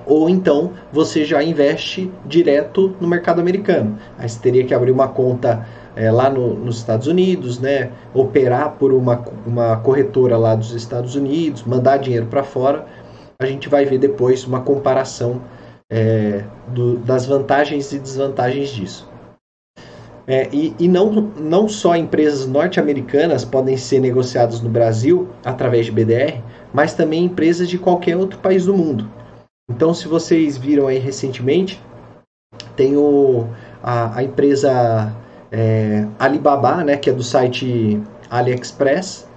ou 0.08 0.28
então 0.28 0.72
você 0.90 1.24
já 1.24 1.42
investe 1.42 2.10
direto 2.24 2.96
no 2.98 3.06
mercado 3.06 3.40
americano. 3.40 3.98
Aí 4.16 4.26
você 4.26 4.40
teria 4.40 4.64
que 4.64 4.72
abrir 4.72 4.90
uma 4.90 5.08
conta 5.08 5.66
é, 5.98 6.12
lá 6.12 6.30
no, 6.30 6.54
nos 6.54 6.76
Estados 6.76 7.08
Unidos, 7.08 7.58
né, 7.58 7.90
operar 8.14 8.76
por 8.78 8.92
uma, 8.92 9.24
uma 9.44 9.76
corretora 9.78 10.38
lá 10.38 10.54
dos 10.54 10.72
Estados 10.72 11.16
Unidos, 11.16 11.64
mandar 11.64 11.96
dinheiro 11.96 12.26
para 12.26 12.44
fora. 12.44 12.86
A 13.40 13.46
gente 13.46 13.68
vai 13.68 13.84
ver 13.84 13.98
depois 13.98 14.44
uma 14.44 14.60
comparação 14.60 15.42
é, 15.90 16.44
do, 16.68 16.98
das 16.98 17.26
vantagens 17.26 17.92
e 17.92 17.98
desvantagens 17.98 18.70
disso. 18.70 19.08
É, 20.24 20.48
e, 20.52 20.72
e 20.78 20.86
não, 20.86 21.10
não 21.10 21.68
só 21.68 21.96
empresas 21.96 22.46
norte-americanas 22.46 23.44
podem 23.44 23.76
ser 23.76 23.98
negociadas 23.98 24.60
no 24.60 24.68
Brasil 24.68 25.28
através 25.44 25.86
de 25.86 25.92
BDR, 25.92 26.40
mas 26.72 26.94
também 26.94 27.24
empresas 27.24 27.68
de 27.68 27.76
qualquer 27.78 28.16
outro 28.16 28.38
país 28.38 28.66
do 28.66 28.74
mundo. 28.74 29.10
Então, 29.68 29.92
se 29.92 30.06
vocês 30.06 30.56
viram 30.56 30.86
aí 30.86 30.98
recentemente, 30.98 31.82
tem 32.76 32.96
o, 32.96 33.46
a, 33.82 34.18
a 34.18 34.22
empresa 34.22 35.12
é, 35.50 36.06
Alibaba, 36.18 36.84
né, 36.84 36.96
que 36.96 37.10
é 37.10 37.12
do 37.12 37.22
site 37.22 38.00
AliExpress, 38.30 39.28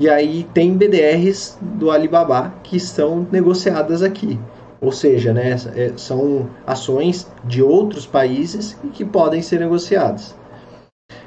e 0.00 0.08
aí 0.08 0.44
tem 0.54 0.74
BDRs 0.76 1.58
do 1.60 1.90
Alibaba 1.90 2.54
que 2.62 2.76
estão 2.76 3.26
negociadas 3.30 4.02
aqui. 4.02 4.38
Ou 4.80 4.90
seja, 4.90 5.34
né, 5.34 5.56
é, 5.76 5.92
são 5.96 6.48
ações 6.66 7.30
de 7.44 7.62
outros 7.62 8.06
países 8.06 8.78
que 8.94 9.04
podem 9.04 9.42
ser 9.42 9.60
negociadas. 9.60 10.34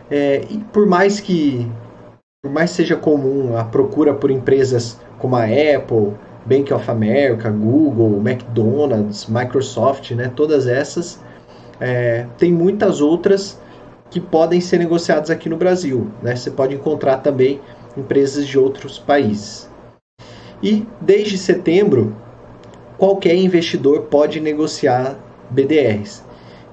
É, 0.09 0.41
e 0.49 0.57
por 0.57 0.87
mais 0.87 1.19
que 1.19 1.69
por 2.43 2.51
mais 2.51 2.71
seja 2.71 2.97
comum 2.97 3.55
a 3.55 3.63
procura 3.63 4.13
por 4.13 4.29
empresas 4.29 4.99
como 5.17 5.35
a 5.37 5.43
Apple, 5.43 6.13
Bank 6.45 6.73
of 6.73 6.91
America, 6.91 7.49
Google, 7.49 8.19
McDonald's, 8.19 9.27
Microsoft, 9.27 10.11
né, 10.11 10.31
todas 10.35 10.67
essas. 10.67 11.21
É, 11.79 12.25
tem 12.37 12.51
muitas 12.51 13.01
outras 13.01 13.59
que 14.13 14.19
podem 14.19 14.61
ser 14.61 14.77
negociadas 14.77 15.31
aqui 15.31 15.49
no 15.49 15.57
Brasil. 15.57 16.11
Né? 16.21 16.35
Você 16.35 16.51
pode 16.51 16.75
encontrar 16.75 17.17
também 17.17 17.59
empresas 17.97 18.47
de 18.47 18.59
outros 18.59 18.99
países. 18.99 19.67
E 20.61 20.85
desde 21.01 21.35
setembro, 21.35 22.15
qualquer 22.95 23.35
investidor 23.35 24.03
pode 24.03 24.39
negociar 24.39 25.17
BDRs. 25.49 26.23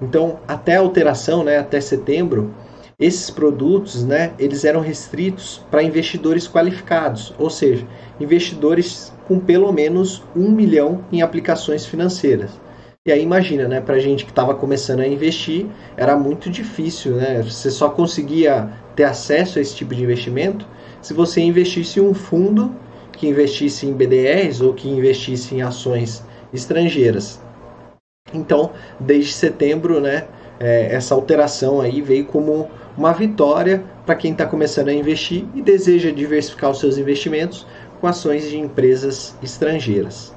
Então, 0.02 0.38
até 0.46 0.76
a 0.76 0.80
alteração, 0.80 1.42
né, 1.42 1.56
até 1.56 1.80
setembro, 1.80 2.54
esses 2.98 3.30
produtos, 3.30 4.04
né, 4.04 4.34
eles 4.38 4.66
eram 4.66 4.82
restritos 4.82 5.64
para 5.70 5.82
investidores 5.82 6.46
qualificados, 6.46 7.34
ou 7.38 7.48
seja, 7.48 7.86
investidores 8.20 9.14
com 9.26 9.38
pelo 9.38 9.72
menos 9.72 10.22
um 10.36 10.50
milhão 10.50 11.02
em 11.10 11.22
aplicações 11.22 11.86
financeiras. 11.86 12.50
Aí 13.12 13.22
imagina, 13.22 13.66
né, 13.68 13.80
para 13.80 13.98
gente 13.98 14.24
que 14.24 14.30
estava 14.30 14.54
começando 14.54 15.00
a 15.00 15.06
investir, 15.06 15.66
era 15.96 16.16
muito 16.16 16.50
difícil, 16.50 17.16
né? 17.16 17.42
Você 17.42 17.70
só 17.70 17.88
conseguia 17.88 18.70
ter 18.94 19.04
acesso 19.04 19.58
a 19.58 19.62
esse 19.62 19.74
tipo 19.74 19.94
de 19.94 20.02
investimento 20.02 20.66
se 21.00 21.14
você 21.14 21.40
investisse 21.40 21.98
em 21.98 22.02
um 22.02 22.14
fundo 22.14 22.74
que 23.12 23.26
investisse 23.26 23.86
em 23.86 23.92
BDRs 23.92 24.60
ou 24.60 24.74
que 24.74 24.88
investisse 24.88 25.54
em 25.54 25.62
ações 25.62 26.22
estrangeiras. 26.52 27.40
Então, 28.32 28.70
desde 28.98 29.32
setembro, 29.32 30.00
né, 30.00 30.26
é, 30.58 30.94
essa 30.94 31.14
alteração 31.14 31.80
aí 31.80 32.00
veio 32.00 32.26
como 32.26 32.68
uma 32.96 33.12
vitória 33.12 33.82
para 34.04 34.14
quem 34.14 34.32
está 34.32 34.46
começando 34.46 34.88
a 34.88 34.92
investir 34.92 35.44
e 35.54 35.62
deseja 35.62 36.10
diversificar 36.10 36.70
os 36.70 36.80
seus 36.80 36.98
investimentos 36.98 37.66
com 38.00 38.06
ações 38.06 38.48
de 38.48 38.58
empresas 38.58 39.36
estrangeiras. 39.42 40.34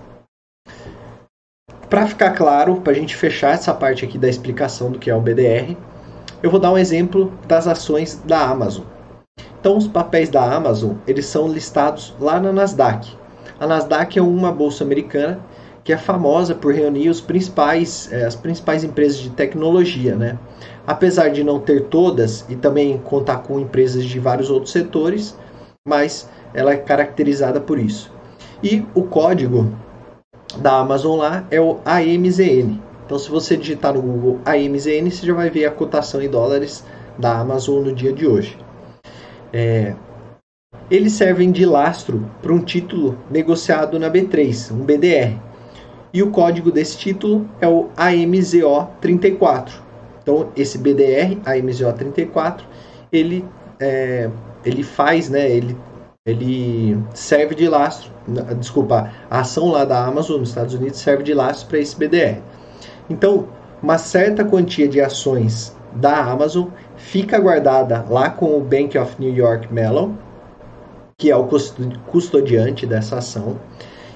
Para 1.94 2.08
ficar 2.08 2.32
claro, 2.32 2.78
para 2.78 2.92
a 2.92 2.96
gente 2.96 3.16
fechar 3.16 3.54
essa 3.54 3.72
parte 3.72 4.04
aqui 4.04 4.18
da 4.18 4.28
explicação 4.28 4.92
do 4.92 4.98
que 4.98 5.12
é 5.12 5.16
o 5.16 5.22
BDR, 5.22 5.78
eu 6.42 6.50
vou 6.50 6.60
dar 6.60 6.72
um 6.72 6.78
exemplo 6.80 7.32
das 7.48 7.68
ações 7.68 8.20
da 8.26 8.40
Amazon. 8.48 8.84
Então, 9.60 9.78
os 9.78 9.88
papéis 9.88 10.28
da 10.28 10.42
Amazon 10.42 10.94
eles 11.06 11.28
são 11.28 11.48
listados 11.48 12.16
lá 12.20 12.40
na 12.40 12.52
Nasdaq. 12.52 13.16
A 13.60 13.68
Nasdaq 13.68 14.18
é 14.18 14.24
uma 14.24 14.52
bolsa 14.52 14.84
americana 14.84 15.40
que 15.84 15.94
é 15.94 15.98
famosa 15.98 16.56
por 16.56 16.74
reunir 16.74 17.10
os 17.10 17.22
principais, 17.22 18.12
eh, 18.12 18.26
as 18.26 18.36
principais 18.36 18.84
empresas 18.84 19.20
de 19.20 19.30
tecnologia, 19.30 20.16
né? 20.16 20.40
Apesar 20.88 21.30
de 21.30 21.44
não 21.44 21.60
ter 21.60 21.84
todas 21.90 22.44
e 22.50 22.56
também 22.56 22.98
contar 23.06 23.44
com 23.44 23.60
empresas 23.60 24.04
de 24.04 24.20
vários 24.20 24.50
outros 24.50 24.72
setores, 24.72 25.38
mas 25.88 26.28
ela 26.56 26.74
é 26.74 26.78
caracterizada 26.78 27.62
por 27.62 27.78
isso. 27.78 28.12
E 28.64 28.84
o 28.96 29.04
código 29.04 29.72
da 30.58 30.80
Amazon 30.80 31.18
lá 31.20 31.46
é 31.50 31.60
o 31.60 31.80
AMZN. 31.86 32.80
Então, 33.06 33.20
se 33.20 33.30
você 33.30 33.58
digitar 33.58 33.94
no 33.94 34.02
Google 34.02 34.40
AMZN, 34.46 35.10
você 35.10 35.26
já 35.26 35.34
vai 35.34 35.50
ver 35.50 35.66
a 35.66 35.72
cotação 35.72 36.22
em 36.22 36.30
dólares 36.30 36.84
da 37.18 37.40
Amazon 37.40 37.84
no 37.84 37.94
dia 37.94 38.14
de 38.14 38.26
hoje. 38.26 38.58
É, 39.52 39.94
eles 40.90 41.14
servem 41.14 41.52
de 41.52 41.66
lastro 41.66 42.30
para 42.42 42.54
um 42.54 42.60
título 42.60 43.18
negociado 43.30 44.00
na 44.00 44.10
B3, 44.10 44.72
um 44.72 44.84
BDR. 44.84 45.38
E 46.14 46.22
o 46.22 46.30
código 46.30 46.72
desse 46.72 46.98
título 46.98 47.50
é 47.60 47.68
o 47.68 47.90
AMZO34. 47.98 49.72
Então, 50.22 50.50
esse 50.56 50.78
BDR, 50.78 51.36
AMZO34, 51.44 52.62
ele, 53.12 53.44
é, 53.80 54.30
ele 54.64 54.84
faz, 54.84 55.30
né, 55.30 55.50
ele 55.50 55.76
ele 56.26 56.98
serve 57.14 57.54
de 57.54 57.68
lastro, 57.68 58.10
desculpa, 58.58 59.12
a 59.30 59.42
ação 59.42 59.68
lá 59.68 59.84
da 59.84 60.06
Amazon 60.06 60.40
nos 60.40 60.50
Estados 60.50 60.74
Unidos 60.74 60.98
serve 61.00 61.22
de 61.22 61.34
lastro 61.34 61.68
para 61.68 61.80
esse 61.80 61.98
BDR. 61.98 62.40
Então, 63.10 63.50
uma 63.82 63.98
certa 63.98 64.46
quantia 64.46 64.88
de 64.88 65.02
ações 65.02 65.76
da 65.96 66.24
Amazon 66.24 66.70
fica 66.96 67.38
guardada 67.38 68.06
lá 68.10 68.30
com 68.30 68.58
o 68.58 68.62
Bank 68.62 68.98
of 68.98 69.16
New 69.20 69.36
York 69.36 69.68
Mellon, 69.74 70.14
que 71.18 71.30
é 71.30 71.36
o 71.36 71.46
custodiante 72.08 72.86
dessa 72.86 73.18
ação, 73.18 73.60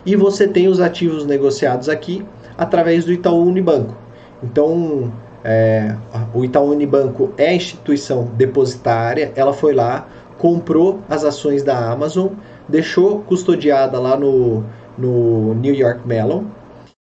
e 0.05 0.15
você 0.15 0.47
tem 0.47 0.69
os 0.69 0.79
ativos 0.79 1.25
negociados 1.25 1.89
aqui 1.89 2.25
através 2.57 3.03
do 3.03 3.11
Itaú 3.11 3.45
Unibanco. 3.45 3.97
Então, 4.41 5.11
é, 5.43 5.93
o 6.33 6.45
Itaú 6.45 6.71
Unibanco 6.71 7.33
é 7.37 7.49
a 7.49 7.53
instituição 7.53 8.31
depositária, 8.37 9.33
ela 9.35 9.51
foi 9.51 9.73
lá, 9.73 10.07
comprou 10.37 10.99
as 11.09 11.23
ações 11.23 11.63
da 11.63 11.91
Amazon, 11.91 12.33
deixou 12.67 13.19
custodiada 13.21 13.99
lá 13.99 14.17
no, 14.17 14.63
no 14.97 15.53
New 15.55 15.73
York 15.73 16.07
Mellon 16.07 16.45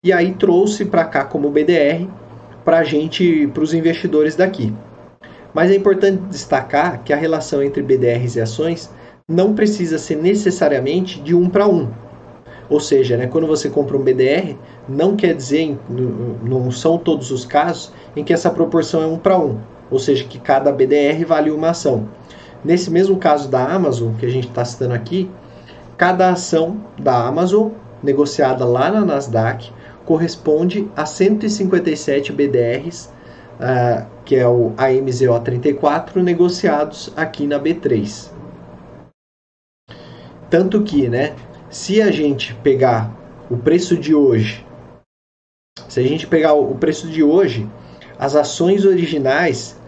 e 0.05 0.13
aí 0.13 0.35
trouxe 0.35 0.85
para 0.85 1.05
cá 1.05 1.25
como 1.25 1.51
BDR 1.51 2.07
para 2.65 2.85
gente, 2.85 3.47
para 3.49 3.63
os 3.63 3.75
investidores 3.75 4.37
daqui. 4.37 4.73
Mas 5.55 5.71
é 5.71 5.75
importante 5.75 6.23
destacar 6.29 7.03
que 7.03 7.13
a 7.13 7.17
relação 7.17 7.63
entre 7.63 7.83
BDRs 7.83 8.37
e 8.37 8.41
ações 8.41 8.91
não 9.29 9.55
precisa 9.55 9.99
ser 9.99 10.17
necessariamente 10.17 11.21
de 11.21 11.35
um 11.35 11.49
para 11.49 11.67
um. 11.67 11.89
Ou 12.69 12.81
seja, 12.81 13.17
né, 13.17 13.27
quando 13.27 13.47
você 13.47 13.71
compra 13.71 13.97
um 13.97 14.03
BDR, 14.03 14.57
não 14.89 15.17
quer 15.17 15.35
dizer, 15.35 15.79
não 16.43 16.71
são 16.71 16.99
todos 16.99 17.31
os 17.31 17.45
casos 17.45 17.93
em 18.17 18.25
que 18.25 18.33
essa 18.33 18.51
proporção 18.51 19.03
é 19.03 19.07
um 19.07 19.19
para 19.19 19.39
um. 19.39 19.59
Ou 19.91 19.99
seja, 19.99 20.25
que 20.25 20.39
cada 20.39 20.73
BDR 20.73 21.25
vale 21.27 21.51
uma 21.51 21.71
ação. 21.71 22.09
Nesse 22.67 22.91
mesmo 22.91 23.17
caso 23.17 23.49
da 23.49 23.65
Amazon, 23.65 24.15
que 24.15 24.27
a 24.27 24.29
gente 24.29 24.49
está 24.49 24.65
citando 24.65 24.93
aqui, 24.93 25.31
cada 25.97 26.31
ação 26.31 26.85
da 26.99 27.25
Amazon 27.25 27.71
negociada 28.03 28.65
lá 28.65 28.91
na 28.91 29.05
Nasdaq 29.05 29.73
corresponde 30.05 30.91
a 30.97 31.07
157 31.07 32.33
BDRs, 32.33 33.07
uh, 33.61 34.05
que 34.25 34.35
é 34.35 34.49
o 34.49 34.73
AMZO34, 34.73 36.17
negociados 36.17 37.13
aqui 37.17 37.47
na 37.47 37.61
B3. 37.61 38.33
Tanto 40.51 40.83
que, 40.83 41.09
né, 41.09 41.37
se 41.71 42.03
a 42.03 42.11
gente 42.11 42.53
pegar 42.65 43.17
o 43.49 43.57
preço 43.57 43.97
de 43.97 44.13
hoje, 44.13 44.67
se 45.89 46.01
a 46.01 46.03
gente 46.03 46.27
pegar 46.27 46.55
o 46.55 46.75
preço 46.75 47.07
de 47.07 47.23
hoje, 47.23 47.69
as 48.19 48.35
ações 48.35 48.85
originais 48.85 49.79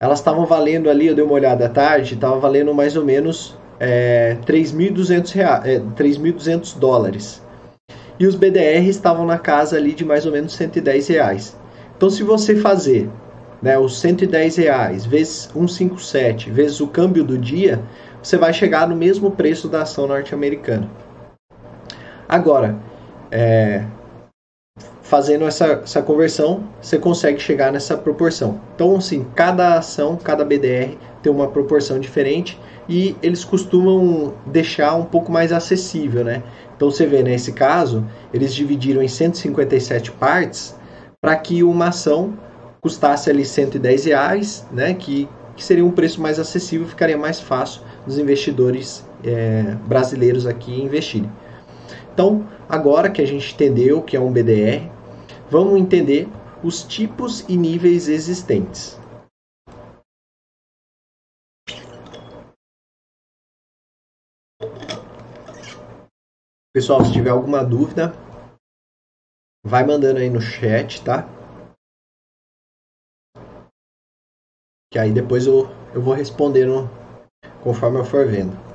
elas 0.00 0.18
estavam 0.18 0.44
valendo 0.44 0.90
ali, 0.90 1.06
eu 1.06 1.14
dei 1.14 1.24
uma 1.24 1.34
olhada 1.34 1.66
à 1.66 1.68
tarde, 1.68 2.14
estava 2.14 2.38
valendo 2.38 2.74
mais 2.74 2.96
ou 2.96 3.04
menos 3.04 3.56
é, 3.78 4.36
3.200 4.46 5.64
é, 5.64 5.78
3.200 5.80 6.78
dólares. 6.78 7.42
E 8.18 8.26
os 8.26 8.34
BDRs 8.34 8.96
estavam 8.96 9.26
na 9.26 9.38
casa 9.38 9.76
ali 9.76 9.92
de 9.92 10.04
mais 10.04 10.24
ou 10.24 10.32
menos 10.32 10.54
110 10.54 11.08
reais. 11.08 11.56
Então, 11.96 12.08
se 12.10 12.22
você 12.22 12.56
fazer 12.56 13.08
né, 13.60 13.78
os 13.78 13.98
110 13.98 14.56
reais 14.56 15.06
vezes 15.06 15.50
157 15.52 16.50
vezes 16.50 16.80
o 16.80 16.86
câmbio 16.86 17.24
do 17.24 17.38
dia, 17.38 17.80
você 18.22 18.36
vai 18.36 18.52
chegar 18.52 18.88
no 18.88 18.94
mesmo 18.94 19.30
preço 19.30 19.68
da 19.68 19.82
ação 19.82 20.06
norte-americana. 20.06 20.88
Agora, 22.28 22.76
é, 23.30 23.84
fazendo 25.14 25.44
essa, 25.44 25.80
essa 25.84 26.02
conversão, 26.02 26.64
você 26.82 26.98
consegue 26.98 27.38
chegar 27.38 27.70
nessa 27.70 27.96
proporção. 27.96 28.60
Então, 28.74 28.96
assim, 28.96 29.24
cada 29.36 29.78
ação, 29.78 30.16
cada 30.16 30.44
BDR 30.44 30.96
tem 31.22 31.30
uma 31.30 31.46
proporção 31.46 32.00
diferente 32.00 32.58
e 32.88 33.14
eles 33.22 33.44
costumam 33.44 34.34
deixar 34.44 34.96
um 34.96 35.04
pouco 35.04 35.30
mais 35.30 35.52
acessível, 35.52 36.24
né? 36.24 36.42
Então, 36.76 36.90
você 36.90 37.06
vê, 37.06 37.22
nesse 37.22 37.52
caso, 37.52 38.04
eles 38.32 38.52
dividiram 38.52 39.00
em 39.00 39.06
157 39.06 40.10
partes 40.10 40.74
para 41.20 41.36
que 41.36 41.62
uma 41.62 41.90
ação 41.90 42.36
custasse 42.80 43.30
ali 43.30 43.44
110 43.44 44.06
reais, 44.06 44.66
né? 44.72 44.94
Que, 44.94 45.28
que 45.54 45.62
seria 45.62 45.86
um 45.86 45.92
preço 45.92 46.20
mais 46.20 46.40
acessível, 46.40 46.88
ficaria 46.88 47.16
mais 47.16 47.38
fácil 47.38 47.82
dos 48.04 48.18
investidores 48.18 49.08
é, 49.24 49.76
brasileiros 49.86 50.44
aqui 50.44 50.82
investirem. 50.82 51.30
Então, 52.12 52.44
agora 52.68 53.08
que 53.08 53.22
a 53.22 53.26
gente 53.26 53.54
entendeu 53.54 54.02
que 54.02 54.16
é 54.16 54.20
um 54.20 54.32
BDR, 54.32 54.92
vamos 55.54 55.78
entender 55.78 56.26
os 56.64 56.82
tipos 56.82 57.48
e 57.48 57.56
níveis 57.56 58.08
existentes. 58.08 58.98
Pessoal, 66.74 67.04
se 67.04 67.12
tiver 67.12 67.30
alguma 67.30 67.62
dúvida, 67.62 68.12
vai 69.64 69.86
mandando 69.86 70.18
aí 70.18 70.28
no 70.28 70.40
chat, 70.40 71.04
tá? 71.04 71.22
Que 74.92 74.98
aí 74.98 75.12
depois 75.12 75.46
eu, 75.46 75.68
eu 75.94 76.02
vou 76.02 76.14
respondendo 76.14 76.90
conforme 77.62 78.00
eu 78.00 78.04
for 78.04 78.26
vendo. 78.26 78.73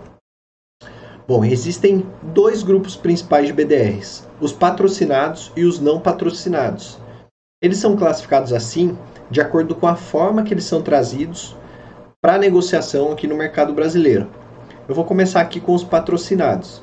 Bom, 1.29 1.45
existem 1.45 2.03
dois 2.33 2.63
grupos 2.63 2.95
principais 2.95 3.45
de 3.45 3.53
BDRs: 3.53 4.27
os 4.41 4.51
patrocinados 4.51 5.51
e 5.55 5.63
os 5.63 5.79
não 5.79 5.99
patrocinados. 5.99 6.97
Eles 7.61 7.77
são 7.77 7.95
classificados 7.95 8.51
assim 8.51 8.97
de 9.29 9.39
acordo 9.39 9.75
com 9.75 9.85
a 9.85 9.95
forma 9.95 10.41
que 10.41 10.55
eles 10.55 10.63
são 10.63 10.81
trazidos 10.81 11.55
para 12.19 12.39
negociação 12.39 13.11
aqui 13.11 13.27
no 13.27 13.35
mercado 13.35 13.73
brasileiro. 13.73 14.27
Eu 14.87 14.95
vou 14.95 15.05
começar 15.05 15.39
aqui 15.39 15.59
com 15.59 15.75
os 15.75 15.83
patrocinados. 15.83 16.81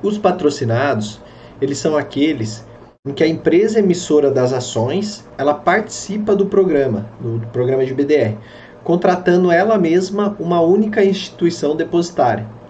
Os 0.00 0.16
patrocinados, 0.16 1.20
eles 1.60 1.78
são 1.78 1.96
aqueles 1.96 2.64
em 3.04 3.12
que 3.12 3.24
a 3.24 3.28
empresa 3.28 3.80
emissora 3.80 4.30
das 4.30 4.52
ações, 4.52 5.28
ela 5.36 5.54
participa 5.54 6.36
do 6.36 6.46
programa, 6.46 7.08
do 7.18 7.44
programa 7.48 7.84
de 7.84 7.92
BDR, 7.92 8.36
contratando 8.84 9.50
ela 9.50 9.76
mesma 9.78 10.36
uma 10.38 10.60
única 10.60 11.04
instituição 11.04 11.74
depositária. 11.74 12.61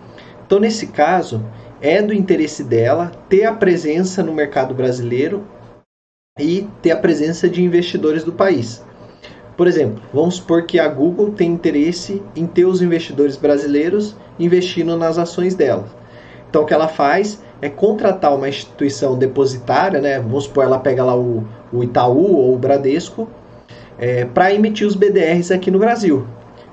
Então, 0.52 0.60
nesse 0.60 0.88
caso, 0.88 1.42
é 1.80 2.02
do 2.02 2.12
interesse 2.12 2.62
dela 2.62 3.10
ter 3.26 3.46
a 3.46 3.54
presença 3.54 4.22
no 4.22 4.34
mercado 4.34 4.74
brasileiro 4.74 5.46
e 6.38 6.68
ter 6.82 6.90
a 6.90 6.96
presença 6.98 7.48
de 7.48 7.64
investidores 7.64 8.22
do 8.22 8.34
país. 8.34 8.84
Por 9.56 9.66
exemplo, 9.66 10.02
vamos 10.12 10.34
supor 10.34 10.66
que 10.66 10.78
a 10.78 10.86
Google 10.88 11.30
tem 11.30 11.50
interesse 11.50 12.22
em 12.36 12.46
ter 12.46 12.66
os 12.66 12.82
investidores 12.82 13.34
brasileiros 13.34 14.14
investindo 14.38 14.94
nas 14.94 15.16
ações 15.16 15.54
dela. 15.54 15.86
Então, 16.50 16.64
o 16.64 16.66
que 16.66 16.74
ela 16.74 16.86
faz 16.86 17.42
é 17.62 17.70
contratar 17.70 18.36
uma 18.36 18.46
instituição 18.46 19.16
depositária, 19.16 20.02
né? 20.02 20.20
vamos 20.20 20.44
supor, 20.44 20.64
ela 20.64 20.78
pega 20.78 21.02
lá 21.02 21.16
o, 21.16 21.48
o 21.72 21.82
Itaú 21.82 22.36
ou 22.36 22.54
o 22.54 22.58
Bradesco, 22.58 23.26
é, 23.98 24.26
para 24.26 24.52
emitir 24.52 24.86
os 24.86 24.96
BDRs 24.96 25.50
aqui 25.50 25.70
no 25.70 25.78
Brasil. 25.78 26.26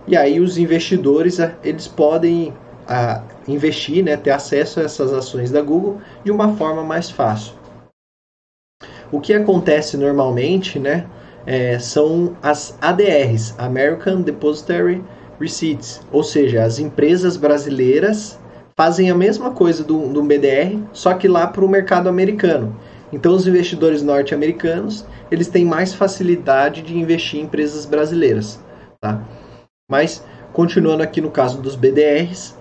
E 0.06 0.18
aí 0.18 0.42
os 0.42 0.58
investidores 0.58 1.40
eles 1.64 1.88
podem 1.88 2.54
a 2.86 3.22
investir, 3.54 4.04
né, 4.04 4.16
ter 4.18 4.32
acesso 4.32 4.80
a 4.80 4.84
essas 4.84 5.14
ações 5.14 5.52
da 5.52 5.62
Google 5.62 6.00
de 6.24 6.32
uma 6.32 6.56
forma 6.56 6.84
mais 6.84 7.10
fácil. 7.10 7.54
O 9.12 9.20
que 9.20 9.34
acontece 9.34 9.98
normalmente, 9.98 10.78
né, 10.78 11.08
é, 11.46 11.80
são 11.80 12.38
as 12.42 12.78
ADRs, 12.82 13.56
American 13.58 14.22
Depository 14.22 15.04
Receipts, 15.40 16.02
ou 16.12 16.24
seja, 16.24 16.64
as 16.64 16.80
empresas 16.80 17.38
brasileiras 17.38 18.40
fazem 18.78 19.10
a 19.10 19.16
mesma 19.16 19.52
coisa 19.52 19.84
do, 19.84 20.08
do 20.10 20.24
BDR, 20.24 20.80
só 20.94 21.14
que 21.14 21.28
lá 21.28 21.48
para 21.48 21.66
o 21.66 21.70
mercado 21.70 22.08
americano. 22.08 22.76
Então, 23.12 23.34
os 23.34 23.48
investidores 23.48 24.04
norte-americanos 24.04 25.06
eles 25.32 25.48
têm 25.48 25.66
mais 25.66 25.94
facilidade 25.94 26.82
de 26.82 26.98
investir 26.98 27.40
em 27.40 27.44
empresas 27.44 27.86
brasileiras, 27.86 28.60
tá? 29.02 29.24
Mas 29.90 30.24
continuando 30.54 31.04
aqui 31.04 31.22
no 31.22 31.32
caso 31.32 31.62
dos 31.62 31.76
BDRs, 31.76 32.56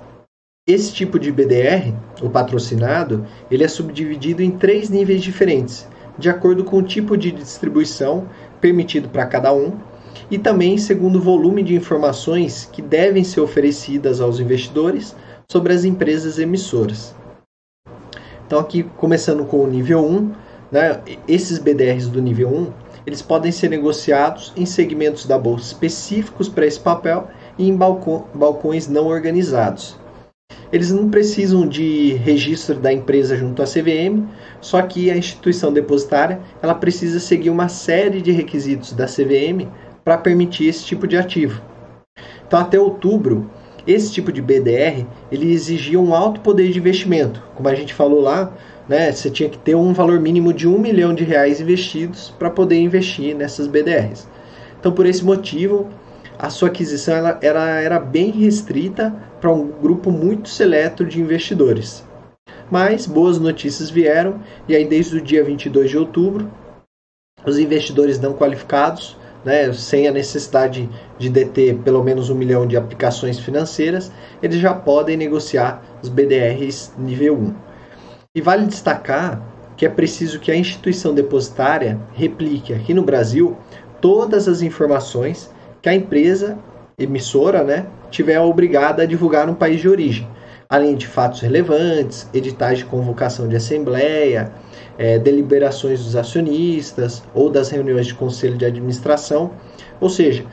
esse 0.69 0.93
tipo 0.93 1.19
de 1.19 1.33
BDR, 1.33 1.95
o 2.21 2.29
patrocinado, 2.29 3.27
ele 3.51 3.65
é 3.65 3.69
subdividido 3.69 4.43
em 4.43 4.51
três 4.51 4.91
níveis 4.91 5.23
diferentes, 5.23 5.89
de 6.19 6.29
acordo 6.29 6.63
com 6.63 6.77
o 6.77 6.83
tipo 6.83 7.17
de 7.17 7.33
distribuição 7.33 8.29
permitido 8.61 9.09
para 9.09 9.25
cada 9.25 9.51
um 9.51 9.73
e 10.31 10.37
também 10.37 10.77
segundo 10.77 11.17
o 11.17 11.23
volume 11.23 11.63
de 11.63 11.75
informações 11.75 12.69
que 12.71 12.83
devem 12.83 13.25
ser 13.25 13.41
oferecidas 13.41 14.21
aos 14.21 14.41
investidores 14.41 15.17
sobre 15.51 15.73
as 15.73 15.85
empresas 15.85 16.39
emissoras. 16.39 17.15
Então 18.47 18.59
aqui 18.59 18.83
começando 18.83 19.47
com 19.47 19.65
o 19.65 19.67
nível 19.67 20.05
1, 20.05 20.33
né, 20.71 21.01
esses 21.27 21.59
BDRs 21.59 22.09
do 22.09 22.21
nível 22.21 22.51
1, 22.51 22.73
eles 23.07 23.23
podem 23.23 23.51
ser 23.51 23.71
negociados 23.71 24.53
em 24.55 24.67
segmentos 24.67 25.25
da 25.25 25.39
bolsa 25.39 25.65
específicos 25.65 26.47
para 26.47 26.67
esse 26.67 26.79
papel 26.79 27.29
e 27.57 27.67
em 27.67 27.75
balcões 27.75 28.87
não 28.87 29.07
organizados. 29.07 29.97
Eles 30.71 30.93
não 30.93 31.09
precisam 31.09 31.67
de 31.67 32.13
registro 32.15 32.77
da 32.77 32.93
empresa 32.93 33.35
junto 33.37 33.63
à 33.63 33.65
CVM, 33.65 34.27
só 34.61 34.83
que 34.83 35.11
a 35.11 35.17
instituição 35.17 35.73
depositária 35.73 36.41
ela 36.63 36.75
precisa 36.75 37.19
seguir 37.19 37.49
uma 37.49 37.69
série 37.69 38.21
de 38.21 38.33
requisitos 38.33 38.93
da 38.93 39.07
CVM 39.07 39.67
para 40.05 40.19
permitir 40.19 40.67
esse 40.67 40.85
tipo 40.85 41.07
de 41.07 41.17
ativo. 41.17 41.63
Então, 42.47 42.61
até 42.61 42.79
outubro, 42.79 43.51
esse 43.87 44.13
tipo 44.13 44.31
de 44.31 44.43
BDR 44.43 45.07
ele 45.33 45.51
exigia 45.51 45.99
um 45.99 46.15
alto 46.15 46.41
poder 46.41 46.71
de 46.71 46.79
investimento. 46.79 47.43
Como 47.55 47.69
a 47.69 47.75
gente 47.75 47.95
falou 47.95 48.21
lá, 48.21 48.53
né, 48.87 49.11
você 49.11 49.31
tinha 49.31 49.49
que 49.49 49.59
ter 49.59 49.75
um 49.75 49.95
valor 49.95 50.21
mínimo 50.21 50.53
de 50.53 50.69
um 50.69 50.79
milhão 50.79 51.15
de 51.15 51.25
reais 51.25 51.61
investidos 51.61 52.35
para 52.39 52.51
poder 52.51 52.79
investir 52.79 53.35
nessas 53.35 53.67
BDRs. 53.67 54.29
Então, 54.79 54.93
por 54.93 55.07
esse 55.07 55.25
motivo, 55.25 55.89
a 56.39 56.51
sua 56.51 56.69
aquisição 56.69 57.15
ela, 57.17 57.39
era, 57.43 57.81
era 57.81 57.99
bem 57.99 58.31
restrita 58.31 59.15
para 59.41 59.53
um 59.53 59.69
grupo 59.69 60.11
muito 60.11 60.49
seleto 60.49 61.05
de 61.05 61.21
investidores. 61.21 62.05
Mas 62.71 63.07
boas 63.07 63.39
notícias 63.39 63.91
vieram, 63.91 64.41
e 64.69 64.77
aí 64.77 64.85
desde 64.85 65.17
o 65.17 65.21
dia 65.21 65.43
22 65.43 65.91
de 65.91 65.99
outubro, 65.99 66.51
os 67.47 67.59
investidores 67.59 68.21
não 68.21 68.35
qualificados, 68.35 69.17
né, 69.45 69.73
sem 69.73 70.07
a 70.09 70.13
necessidade 70.13 70.89
de 71.19 71.31
deter 71.31 71.77
pelo 71.79 72.03
menos 72.03 72.29
um 72.29 72.35
milhão 72.35 72.67
de 72.67 72.77
aplicações 72.77 73.39
financeiras, 73.39 74.13
eles 74.43 74.61
já 74.61 74.75
podem 74.75 75.17
negociar 75.17 75.83
os 76.03 76.09
BDRs 76.09 76.93
nível 76.99 77.39
1. 77.39 77.55
E 78.35 78.41
vale 78.41 78.67
destacar 78.67 79.43
que 79.77 79.87
é 79.87 79.89
preciso 79.89 80.41
que 80.41 80.51
a 80.51 80.57
instituição 80.57 81.15
depositária 81.15 81.99
replique 82.13 82.75
aqui 82.75 82.93
no 82.93 83.03
Brasil 83.03 83.57
todas 84.01 84.49
as 84.49 84.61
informações 84.61 85.51
que 85.81 85.89
a 85.89 85.95
empresa 85.95 86.59
emissora 86.99 87.63
né, 87.63 87.87
tiver 88.11 88.41
obrigada 88.41 89.03
a 89.03 89.07
divulgar 89.07 89.47
no 89.47 89.55
país 89.55 89.81
de 89.81 89.89
origem, 89.89 90.29
além 90.69 90.97
de 90.97 91.07
fatos 91.07 91.41
relevantes, 91.41 92.29
editais 92.35 92.79
de 92.79 92.85
convocação 92.85 93.49
de 93.49 93.57
assembleia, 93.57 94.53
é, 94.99 95.19
deliberações 95.19 96.03
dos 96.05 96.17
acionistas 96.17 97.23
ou 97.33 97.49
das 97.49 97.71
reuniões 97.71 98.07
de 98.07 98.15
conselho 98.15 98.57
de 98.57 98.65
administração. 98.65 99.53
Ou 100.01 100.09
seja, 100.09 100.45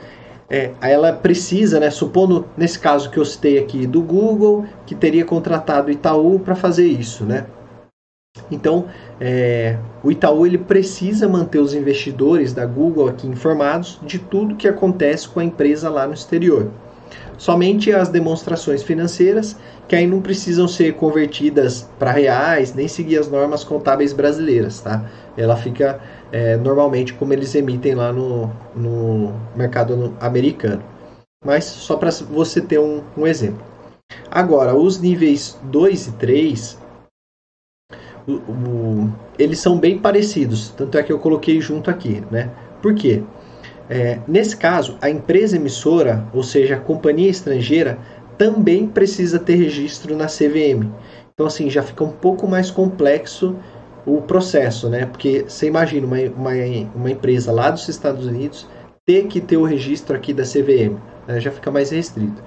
é, 0.48 0.70
ela 0.80 1.12
precisa, 1.12 1.80
né, 1.80 1.90
supondo 1.90 2.46
nesse 2.56 2.78
caso 2.78 3.10
que 3.10 3.18
eu 3.18 3.24
citei 3.24 3.58
aqui 3.58 3.86
do 3.86 4.00
Google, 4.00 4.64
que 4.86 4.94
teria 4.94 5.24
contratado 5.24 5.90
Itaú 5.90 6.38
para 6.38 6.54
fazer 6.54 6.86
isso, 6.86 7.24
né? 7.24 7.46
Então, 8.50 8.86
é, 9.20 9.76
o 10.02 10.10
Itaú 10.10 10.46
ele 10.46 10.58
precisa 10.58 11.28
manter 11.28 11.58
os 11.58 11.74
investidores 11.74 12.52
da 12.52 12.64
Google 12.64 13.08
aqui 13.08 13.26
informados 13.26 13.98
de 14.02 14.18
tudo 14.18 14.56
que 14.56 14.68
acontece 14.68 15.28
com 15.28 15.40
a 15.40 15.44
empresa 15.44 15.90
lá 15.90 16.06
no 16.06 16.14
exterior. 16.14 16.70
Somente 17.38 17.92
as 17.92 18.08
demonstrações 18.08 18.82
financeiras, 18.82 19.56
que 19.86 19.94
aí 19.94 20.06
não 20.06 20.22
precisam 20.22 20.66
ser 20.66 20.94
convertidas 20.94 21.88
para 21.98 22.10
reais, 22.10 22.74
nem 22.74 22.88
seguir 22.88 23.18
as 23.18 23.28
normas 23.28 23.62
contábeis 23.62 24.12
brasileiras, 24.12 24.80
tá? 24.80 25.04
Ela 25.36 25.54
fica 25.56 26.00
é, 26.32 26.56
normalmente 26.56 27.12
como 27.12 27.32
eles 27.32 27.54
emitem 27.54 27.94
lá 27.94 28.12
no, 28.12 28.50
no 28.74 29.34
mercado 29.54 30.14
americano. 30.18 30.82
Mas 31.44 31.64
só 31.64 31.96
para 31.96 32.10
você 32.10 32.60
ter 32.60 32.78
um, 32.78 33.02
um 33.16 33.26
exemplo. 33.26 33.62
Agora, 34.30 34.74
os 34.74 34.98
níveis 34.98 35.58
2 35.64 36.08
e 36.08 36.12
3, 36.12 36.78
o, 38.26 38.32
o, 38.32 39.12
eles 39.38 39.60
são 39.60 39.78
bem 39.78 39.98
parecidos, 39.98 40.70
tanto 40.70 40.98
é 40.98 41.02
que 41.02 41.12
eu 41.12 41.18
coloquei 41.18 41.60
junto 41.60 41.90
aqui, 41.90 42.22
né? 42.30 42.50
Por 42.82 42.94
quê? 42.94 43.22
É, 43.88 44.18
nesse 44.26 44.56
caso, 44.56 44.98
a 45.00 45.08
empresa 45.08 45.56
emissora, 45.56 46.26
ou 46.32 46.42
seja, 46.42 46.74
a 46.74 46.80
companhia 46.80 47.30
estrangeira, 47.30 47.98
também 48.36 48.86
precisa 48.86 49.38
ter 49.38 49.54
registro 49.54 50.16
na 50.16 50.26
CVM. 50.26 50.90
Então, 51.32 51.46
assim, 51.46 51.70
já 51.70 51.82
fica 51.82 52.02
um 52.02 52.10
pouco 52.10 52.46
mais 52.46 52.70
complexo 52.70 53.56
o 54.04 54.22
processo, 54.22 54.88
né? 54.88 55.06
Porque 55.06 55.44
você 55.48 55.66
imagina 55.66 56.06
uma, 56.06 56.16
uma, 56.16 56.52
uma 56.94 57.10
empresa 57.10 57.52
lá 57.52 57.70
dos 57.70 57.88
Estados 57.88 58.26
Unidos 58.26 58.66
ter 59.04 59.26
que 59.26 59.40
ter 59.40 59.56
o 59.56 59.64
registro 59.64 60.16
aqui 60.16 60.32
da 60.32 60.42
CVM, 60.42 60.96
né? 61.26 61.40
já 61.40 61.50
fica 61.50 61.70
mais 61.70 61.90
restrito. 61.90 62.42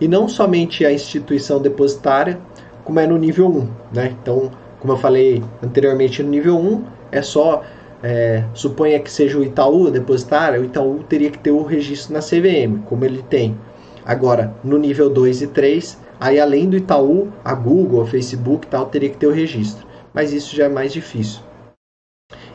E 0.00 0.08
não 0.08 0.26
somente 0.26 0.86
a 0.86 0.92
instituição 0.92 1.60
depositária, 1.60 2.40
como 2.82 2.98
é 2.98 3.06
no 3.06 3.18
nível 3.18 3.48
1, 3.48 3.68
né? 3.94 4.16
Então, 4.20 4.50
como 4.82 4.94
eu 4.94 4.96
falei 4.96 5.40
anteriormente, 5.62 6.24
no 6.24 6.28
nível 6.28 6.58
1 6.58 6.84
é 7.12 7.22
só 7.22 7.62
é, 8.02 8.42
suponha 8.52 8.98
que 8.98 9.08
seja 9.08 9.38
o 9.38 9.44
Itaú 9.44 9.88
depositário, 9.92 10.60
o 10.60 10.64
Itaú 10.64 11.04
teria 11.08 11.30
que 11.30 11.38
ter 11.38 11.52
o 11.52 11.62
registro 11.62 12.12
na 12.12 12.18
CVM, 12.18 12.82
como 12.86 13.04
ele 13.04 13.22
tem. 13.22 13.56
Agora, 14.04 14.52
no 14.64 14.76
nível 14.76 15.08
2 15.08 15.42
e 15.42 15.46
3, 15.46 15.96
aí 16.18 16.40
além 16.40 16.68
do 16.68 16.76
Itaú, 16.76 17.28
a 17.44 17.54
Google, 17.54 18.02
a 18.02 18.06
Facebook 18.06 18.66
tal, 18.66 18.86
teria 18.86 19.08
que 19.08 19.18
ter 19.18 19.28
o 19.28 19.32
registro. 19.32 19.86
Mas 20.12 20.32
isso 20.32 20.56
já 20.56 20.64
é 20.64 20.68
mais 20.68 20.92
difícil. 20.92 21.42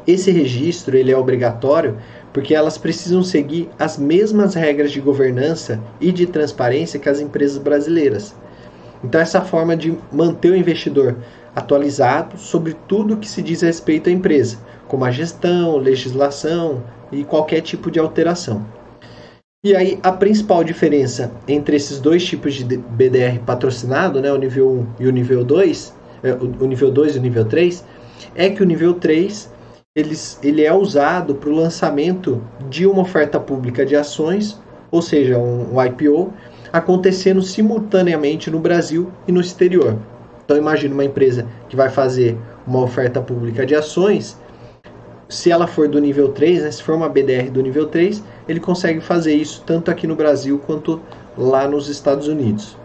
Esse 0.05 0.29
registro 0.29 0.97
ele 0.97 1.13
é 1.13 1.17
obrigatório 1.17 1.97
porque 2.33 2.53
elas 2.53 2.77
precisam 2.77 3.23
seguir 3.23 3.69
as 3.79 3.97
mesmas 3.97 4.53
regras 4.53 4.91
de 4.91 4.99
governança 4.99 5.81
e 6.01 6.11
de 6.11 6.25
transparência 6.25 6.99
que 6.99 7.07
as 7.07 7.21
empresas 7.21 7.57
brasileiras. 7.57 8.35
Então, 9.01 9.21
essa 9.21 9.41
forma 9.41 9.77
de 9.77 9.97
manter 10.11 10.51
o 10.51 10.55
investidor 10.55 11.15
atualizado 11.57 12.37
sobre 12.37 12.75
tudo 12.87 13.17
que 13.17 13.27
se 13.27 13.41
diz 13.41 13.63
respeito 13.63 14.09
à 14.09 14.11
empresa, 14.11 14.59
como 14.87 15.03
a 15.03 15.09
gestão, 15.09 15.77
legislação 15.77 16.83
e 17.11 17.23
qualquer 17.23 17.61
tipo 17.61 17.89
de 17.89 17.97
alteração. 17.97 18.63
E 19.65 19.75
aí 19.75 19.99
a 20.03 20.11
principal 20.11 20.63
diferença 20.63 21.31
entre 21.47 21.75
esses 21.75 21.99
dois 21.99 22.23
tipos 22.23 22.53
de 22.53 22.63
BDR 22.63 23.39
patrocinado, 23.43 24.21
né, 24.21 24.31
o 24.31 24.37
nível 24.37 24.69
1 24.69 24.87
e 24.99 25.07
o 25.07 25.11
nível 25.11 25.43
2, 25.43 25.95
é, 26.21 26.33
o 26.33 26.67
nível 26.67 26.91
2 26.91 27.15
e 27.15 27.19
o 27.19 27.21
nível 27.23 27.45
3, 27.45 27.83
é 28.35 28.49
que 28.51 28.61
o 28.61 28.65
nível 28.65 28.93
3 28.93 29.51
eles, 29.95 30.39
ele 30.43 30.63
é 30.63 30.71
usado 30.71 31.33
para 31.33 31.49
o 31.49 31.55
lançamento 31.55 32.39
de 32.69 32.85
uma 32.85 33.01
oferta 33.01 33.39
pública 33.39 33.83
de 33.83 33.95
ações, 33.95 34.61
ou 34.91 35.01
seja, 35.01 35.39
um, 35.39 35.73
um 35.73 35.83
IPO, 35.83 36.31
acontecendo 36.71 37.41
simultaneamente 37.41 38.51
no 38.51 38.59
Brasil 38.59 39.11
e 39.27 39.31
no 39.31 39.41
exterior. 39.41 39.97
Então 40.47 40.55
imagine 40.55 40.93
uma 40.93 41.03
empresa 41.03 41.45
que 41.67 41.75
vai 41.75 41.89
fazer 41.89 42.37
uma 42.65 42.81
oferta 42.81 43.21
pública 43.21 43.65
de 43.65 43.75
ações, 43.75 44.39
se 45.27 45.51
ela 45.51 45.67
for 45.67 45.89
do 45.89 45.99
nível 45.99 46.29
3, 46.29 46.63
né, 46.63 46.71
se 46.71 46.81
for 46.81 46.95
uma 46.95 47.09
BDR 47.09 47.51
do 47.51 47.61
nível 47.61 47.87
3, 47.87 48.23
ele 48.47 48.61
consegue 48.61 49.01
fazer 49.01 49.35
isso 49.35 49.61
tanto 49.65 49.91
aqui 49.91 50.07
no 50.07 50.15
Brasil 50.15 50.57
quanto 50.65 51.01
lá 51.37 51.67
nos 51.67 51.89
Estados 51.89 52.29
Unidos. 52.29 52.77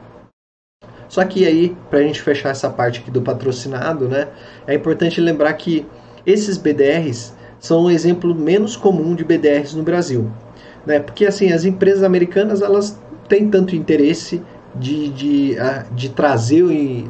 Só 1.08 1.24
que 1.24 1.46
aí, 1.46 1.76
para 1.88 2.00
a 2.00 2.02
gente 2.02 2.20
fechar 2.20 2.50
essa 2.50 2.68
parte 2.68 2.98
aqui 2.98 3.12
do 3.12 3.22
patrocinado, 3.22 4.08
né, 4.08 4.26
é 4.66 4.74
importante 4.74 5.20
lembrar 5.20 5.52
que 5.52 5.86
esses 6.26 6.58
BDRs 6.58 7.32
são 7.60 7.84
um 7.84 7.90
exemplo 7.90 8.34
menos 8.34 8.76
comum 8.76 9.14
de 9.14 9.22
BDRs 9.22 9.72
no 9.74 9.84
Brasil. 9.84 10.28
Né? 10.84 10.98
Porque 10.98 11.26
assim, 11.26 11.52
as 11.52 11.64
empresas 11.64 12.02
americanas 12.02 12.60
elas 12.60 13.00
têm 13.28 13.48
tanto 13.48 13.76
interesse 13.76 14.42
de, 14.74 15.08
de, 15.08 15.56
de 15.92 16.08
trazer, 16.08 16.64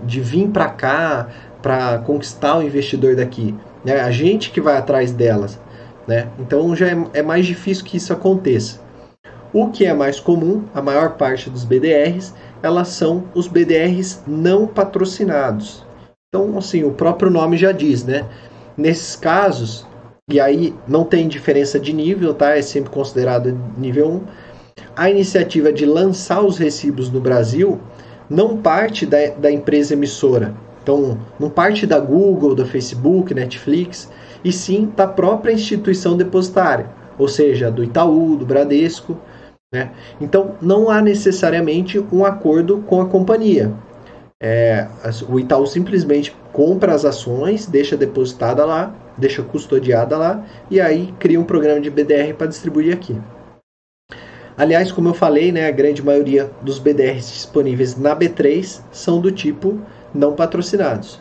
de 0.04 0.20
vir 0.20 0.48
para 0.48 0.68
cá 0.68 1.28
para 1.60 1.98
conquistar 1.98 2.58
o 2.58 2.62
investidor 2.62 3.14
daqui. 3.16 3.54
Né? 3.84 4.00
A 4.00 4.10
gente 4.10 4.50
que 4.50 4.60
vai 4.60 4.76
atrás 4.76 5.12
delas. 5.12 5.58
Né? 6.06 6.28
Então 6.38 6.74
já 6.74 6.88
é, 6.88 7.04
é 7.14 7.22
mais 7.22 7.46
difícil 7.46 7.84
que 7.84 7.96
isso 7.96 8.12
aconteça. 8.12 8.80
O 9.52 9.68
que 9.68 9.84
é 9.84 9.92
mais 9.92 10.18
comum, 10.18 10.64
a 10.74 10.80
maior 10.80 11.16
parte 11.16 11.50
dos 11.50 11.64
BDRs, 11.64 12.34
elas 12.62 12.88
são 12.88 13.24
os 13.34 13.46
BDRs 13.46 14.22
não 14.26 14.66
patrocinados. 14.66 15.84
Então, 16.28 16.56
assim, 16.56 16.82
o 16.84 16.92
próprio 16.92 17.30
nome 17.30 17.58
já 17.58 17.72
diz, 17.72 18.02
né? 18.02 18.24
Nesses 18.74 19.14
casos, 19.14 19.86
e 20.30 20.40
aí 20.40 20.74
não 20.88 21.04
tem 21.04 21.28
diferença 21.28 21.78
de 21.78 21.92
nível, 21.92 22.32
tá? 22.32 22.56
É 22.56 22.62
sempre 22.62 22.90
considerado 22.90 23.52
nível 23.76 24.08
1 24.08 24.20
a 24.96 25.10
iniciativa 25.10 25.72
de 25.72 25.86
lançar 25.86 26.42
os 26.42 26.58
recibos 26.58 27.10
no 27.10 27.20
Brasil 27.20 27.80
não 28.28 28.56
parte 28.56 29.04
da, 29.06 29.28
da 29.28 29.50
empresa 29.50 29.94
emissora. 29.94 30.54
Então, 30.82 31.18
não 31.38 31.48
parte 31.48 31.86
da 31.86 32.00
Google, 32.00 32.54
do 32.54 32.66
Facebook, 32.66 33.32
Netflix, 33.32 34.10
e 34.44 34.52
sim 34.52 34.92
da 34.96 35.06
própria 35.06 35.52
instituição 35.52 36.16
depositária, 36.16 36.86
ou 37.16 37.28
seja, 37.28 37.70
do 37.70 37.84
Itaú, 37.84 38.36
do 38.36 38.44
Bradesco. 38.44 39.16
Né? 39.72 39.90
Então, 40.20 40.56
não 40.60 40.90
há 40.90 41.00
necessariamente 41.00 42.04
um 42.12 42.24
acordo 42.24 42.78
com 42.78 43.00
a 43.00 43.06
companhia. 43.06 43.72
É, 44.42 44.88
o 45.28 45.38
Itaú 45.38 45.66
simplesmente 45.66 46.34
compra 46.52 46.92
as 46.94 47.04
ações, 47.04 47.66
deixa 47.66 47.96
depositada 47.96 48.64
lá, 48.64 48.92
deixa 49.16 49.40
custodiada 49.40 50.18
lá, 50.18 50.44
e 50.68 50.80
aí 50.80 51.14
cria 51.18 51.38
um 51.38 51.44
programa 51.44 51.80
de 51.80 51.88
BDR 51.88 52.34
para 52.36 52.48
distribuir 52.48 52.92
aqui. 52.92 53.16
Aliás, 54.56 54.92
como 54.92 55.08
eu 55.08 55.14
falei, 55.14 55.50
né, 55.50 55.66
a 55.66 55.70
grande 55.70 56.04
maioria 56.04 56.50
dos 56.60 56.78
BDRs 56.78 57.32
disponíveis 57.32 57.96
na 57.96 58.14
B3 58.14 58.82
são 58.90 59.20
do 59.20 59.30
tipo 59.30 59.80
não 60.14 60.34
patrocinados. 60.34 61.20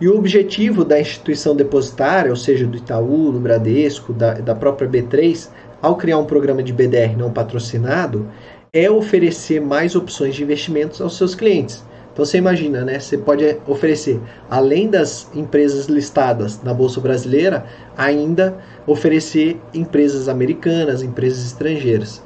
E 0.00 0.08
o 0.08 0.16
objetivo 0.16 0.84
da 0.84 1.00
instituição 1.00 1.54
depositária, 1.54 2.30
ou 2.30 2.36
seja, 2.36 2.66
do 2.66 2.76
Itaú, 2.76 3.32
do 3.32 3.40
Bradesco, 3.40 4.12
da, 4.12 4.34
da 4.34 4.54
própria 4.54 4.88
B3, 4.88 5.48
ao 5.82 5.96
criar 5.96 6.18
um 6.18 6.24
programa 6.24 6.62
de 6.62 6.72
BDR 6.72 7.16
não 7.16 7.32
patrocinado, 7.32 8.26
é 8.72 8.90
oferecer 8.90 9.60
mais 9.60 9.94
opções 9.94 10.34
de 10.34 10.42
investimentos 10.42 11.00
aos 11.00 11.16
seus 11.16 11.34
clientes. 11.34 11.84
Então 12.12 12.24
você 12.24 12.38
imagina, 12.38 12.84
né? 12.84 12.98
Você 12.98 13.18
pode 13.18 13.56
oferecer, 13.66 14.20
além 14.48 14.88
das 14.88 15.28
empresas 15.34 15.86
listadas 15.86 16.62
na 16.62 16.72
Bolsa 16.72 17.00
Brasileira, 17.00 17.66
ainda 17.96 18.56
oferecer 18.86 19.60
empresas 19.74 20.28
americanas, 20.28 21.02
empresas 21.02 21.44
estrangeiras. 21.44 22.22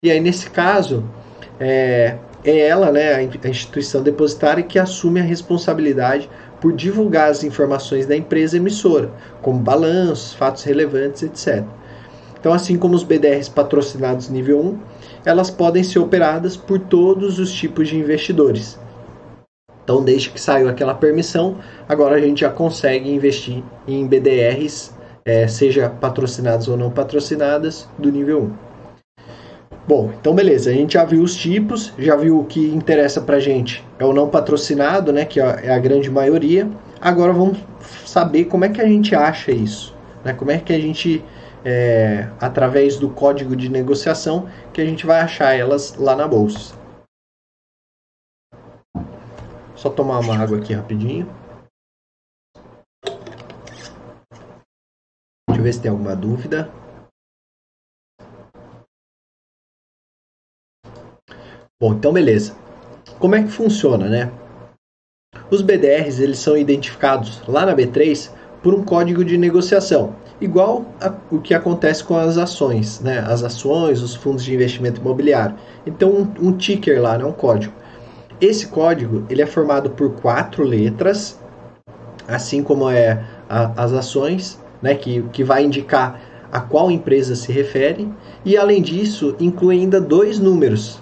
E 0.00 0.12
aí, 0.12 0.20
nesse 0.20 0.48
caso, 0.48 1.02
é, 1.58 2.16
é 2.44 2.68
ela, 2.68 2.92
né, 2.92 3.14
a 3.14 3.48
instituição 3.48 4.00
depositária, 4.00 4.62
que 4.62 4.78
assume 4.78 5.18
a 5.18 5.24
responsabilidade 5.24 6.30
por 6.60 6.72
divulgar 6.72 7.30
as 7.30 7.42
informações 7.42 8.06
da 8.06 8.16
empresa 8.16 8.56
emissora, 8.56 9.10
como 9.42 9.58
balanços, 9.58 10.34
fatos 10.34 10.62
relevantes, 10.62 11.24
etc. 11.24 11.64
Então, 12.38 12.52
assim 12.52 12.78
como 12.78 12.94
os 12.94 13.02
BDRs 13.02 13.48
patrocinados 13.48 14.28
nível 14.28 14.60
1, 14.60 14.78
elas 15.24 15.50
podem 15.50 15.82
ser 15.82 15.98
operadas 15.98 16.56
por 16.56 16.78
todos 16.78 17.40
os 17.40 17.52
tipos 17.52 17.88
de 17.88 17.98
investidores. 17.98 18.78
Então, 19.82 20.04
desde 20.04 20.30
que 20.30 20.40
saiu 20.40 20.68
aquela 20.68 20.94
permissão, 20.94 21.56
agora 21.88 22.14
a 22.14 22.20
gente 22.20 22.42
já 22.42 22.50
consegue 22.50 23.12
investir 23.12 23.64
em 23.84 24.06
BDRs, 24.06 24.94
é, 25.24 25.48
seja 25.48 25.90
patrocinadas 25.90 26.68
ou 26.68 26.76
não 26.76 26.88
patrocinadas, 26.88 27.88
do 27.98 28.12
nível 28.12 28.42
1. 28.64 28.67
Bom, 29.88 30.12
então 30.20 30.34
beleza, 30.34 30.68
a 30.68 30.72
gente 30.74 30.92
já 30.92 31.04
viu 31.04 31.22
os 31.22 31.34
tipos, 31.34 31.94
já 31.98 32.14
viu 32.14 32.38
o 32.40 32.44
que 32.44 32.68
interessa 32.68 33.22
pra 33.22 33.40
gente 33.40 33.82
é 33.98 34.04
o 34.04 34.12
não 34.12 34.28
patrocinado, 34.28 35.12
né, 35.12 35.24
que 35.24 35.40
é 35.40 35.72
a 35.72 35.78
grande 35.78 36.10
maioria. 36.10 36.70
Agora 37.00 37.32
vamos 37.32 37.58
saber 38.04 38.44
como 38.44 38.64
é 38.64 38.68
que 38.68 38.80
a 38.80 38.86
gente 38.86 39.14
acha 39.14 39.50
isso, 39.50 39.96
né? 40.24 40.32
Como 40.32 40.50
é 40.50 40.58
que 40.58 40.72
a 40.72 40.78
gente 40.78 41.24
é, 41.64 42.28
através 42.40 42.98
do 42.98 43.08
código 43.10 43.56
de 43.56 43.68
negociação 43.68 44.48
que 44.72 44.80
a 44.80 44.84
gente 44.84 45.06
vai 45.06 45.20
achar 45.20 45.54
elas 45.54 45.96
lá 45.96 46.14
na 46.14 46.28
bolsa. 46.28 46.76
Só 49.74 49.88
tomar 49.90 50.18
uma 50.18 50.36
água 50.36 50.58
aqui 50.58 50.74
rapidinho. 50.74 51.26
Deixa 55.48 55.60
eu 55.60 55.62
ver 55.62 55.72
se 55.72 55.80
tem 55.80 55.90
alguma 55.90 56.14
dúvida. 56.14 56.68
Bom, 61.80 61.94
então 61.94 62.12
beleza. 62.12 62.56
Como 63.20 63.36
é 63.36 63.42
que 63.44 63.52
funciona, 63.52 64.08
né? 64.08 64.32
Os 65.48 65.62
BDRs 65.62 66.18
eles 66.18 66.40
são 66.40 66.56
identificados 66.56 67.40
lá 67.46 67.64
na 67.64 67.72
B3 67.72 68.32
por 68.60 68.74
um 68.74 68.82
código 68.82 69.24
de 69.24 69.38
negociação, 69.38 70.16
igual 70.40 70.86
a, 71.00 71.14
o 71.30 71.38
que 71.38 71.54
acontece 71.54 72.02
com 72.02 72.16
as 72.16 72.36
ações, 72.36 72.98
né? 72.98 73.20
As 73.20 73.44
ações, 73.44 74.02
os 74.02 74.16
fundos 74.16 74.42
de 74.42 74.52
investimento 74.52 75.00
imobiliário. 75.00 75.54
Então 75.86 76.10
um, 76.10 76.48
um 76.48 76.56
ticker 76.56 77.00
lá, 77.00 77.16
né? 77.16 77.24
um 77.24 77.30
código. 77.30 77.72
Esse 78.40 78.66
código 78.66 79.24
ele 79.30 79.42
é 79.42 79.46
formado 79.46 79.90
por 79.90 80.10
quatro 80.14 80.64
letras, 80.64 81.38
assim 82.26 82.60
como 82.60 82.90
é 82.90 83.24
a, 83.48 83.84
as 83.84 83.92
ações, 83.92 84.60
né? 84.82 84.96
Que, 84.96 85.22
que 85.32 85.44
vai 85.44 85.64
indicar 85.64 86.20
a 86.50 86.60
qual 86.60 86.90
empresa 86.90 87.36
se 87.36 87.52
refere, 87.52 88.12
e 88.44 88.56
além 88.56 88.82
disso 88.82 89.36
inclui 89.38 89.76
ainda 89.78 90.00
dois 90.00 90.40
números, 90.40 91.00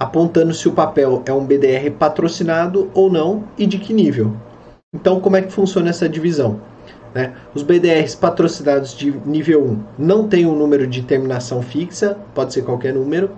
apontando 0.00 0.54
se 0.54 0.66
o 0.66 0.72
papel 0.72 1.22
é 1.26 1.32
um 1.32 1.44
BDR 1.44 1.90
patrocinado 1.98 2.90
ou 2.94 3.12
não 3.12 3.44
e 3.58 3.66
de 3.66 3.76
que 3.76 3.92
nível. 3.92 4.34
Então, 4.94 5.20
como 5.20 5.36
é 5.36 5.42
que 5.42 5.52
funciona 5.52 5.90
essa 5.90 6.08
divisão? 6.08 6.58
Né? 7.14 7.34
Os 7.54 7.62
BDRs 7.62 8.14
patrocinados 8.14 8.96
de 8.96 9.12
nível 9.26 9.62
1 9.62 9.82
não 9.98 10.26
têm 10.26 10.46
um 10.46 10.56
número 10.56 10.86
de 10.86 11.02
terminação 11.02 11.60
fixa, 11.60 12.16
pode 12.34 12.54
ser 12.54 12.62
qualquer 12.62 12.94
número. 12.94 13.30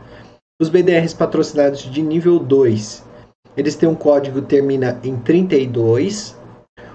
Os 0.61 0.69
BDRs 0.69 1.13
patrocinados 1.15 1.81
de 1.81 2.01
nível 2.01 2.39
2, 2.39 3.05
eles 3.57 3.75
têm 3.75 3.89
um 3.89 3.95
código 3.97 4.41
que 4.41 4.47
termina 4.47 5.01
em 5.03 5.17
32. 5.17 6.37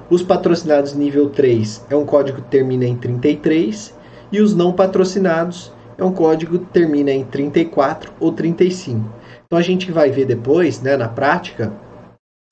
Os 0.09 0.23
patrocinados 0.23 0.93
nível 0.93 1.29
3 1.29 1.85
é 1.89 1.95
um 1.95 2.05
código 2.05 2.41
que 2.41 2.49
termina 2.49 2.85
em 2.85 2.95
33 2.95 3.93
e 4.31 4.39
os 4.39 4.55
não 4.55 4.71
patrocinados 4.71 5.73
é 5.97 6.05
um 6.05 6.13
código 6.13 6.59
que 6.59 6.65
termina 6.67 7.11
em 7.11 7.25
34 7.25 8.13
ou 8.19 8.31
35. 8.31 9.16
Então 9.47 9.57
a 9.57 9.61
gente 9.61 9.91
vai 9.91 10.11
ver 10.11 10.25
depois, 10.25 10.81
né, 10.81 10.97
na 10.97 11.07
prática, 11.07 11.71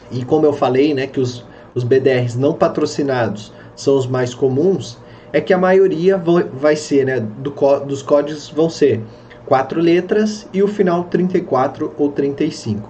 e 0.09 0.23
como 0.23 0.45
eu 0.45 0.53
falei, 0.53 0.93
né, 0.93 1.05
que 1.05 1.19
os, 1.19 1.45
os 1.73 1.83
BDRs 1.83 2.35
não 2.35 2.53
patrocinados 2.53 3.51
são 3.75 3.97
os 3.97 4.07
mais 4.07 4.33
comuns, 4.33 4.97
é 5.33 5.41
que 5.41 5.53
a 5.53 5.57
maioria 5.57 6.17
vai 6.17 6.77
ser, 6.77 7.05
né, 7.05 7.19
do, 7.19 7.51
dos 7.81 8.01
códigos 8.01 8.49
vão 8.49 8.69
ser 8.69 9.03
quatro 9.45 9.81
letras 9.81 10.47
e 10.53 10.63
o 10.63 10.67
final 10.69 11.03
34 11.03 11.93
ou 11.97 12.11
35. 12.13 12.89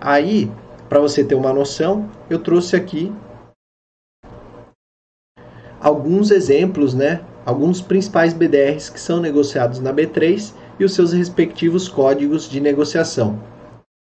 Aí, 0.00 0.48
para 0.88 1.00
você 1.00 1.24
ter 1.24 1.34
uma 1.34 1.52
noção, 1.52 2.08
eu 2.30 2.38
trouxe 2.38 2.76
aqui 2.76 3.12
alguns 5.80 6.30
exemplos, 6.30 6.94
né, 6.94 7.20
alguns 7.44 7.80
principais 7.80 8.32
BDRs 8.32 8.88
que 8.88 9.00
são 9.00 9.18
negociados 9.18 9.80
na 9.80 9.92
B3 9.92 10.54
e 10.78 10.84
os 10.84 10.94
seus 10.94 11.12
respectivos 11.12 11.88
códigos 11.88 12.48
de 12.48 12.60
negociação. 12.60 13.38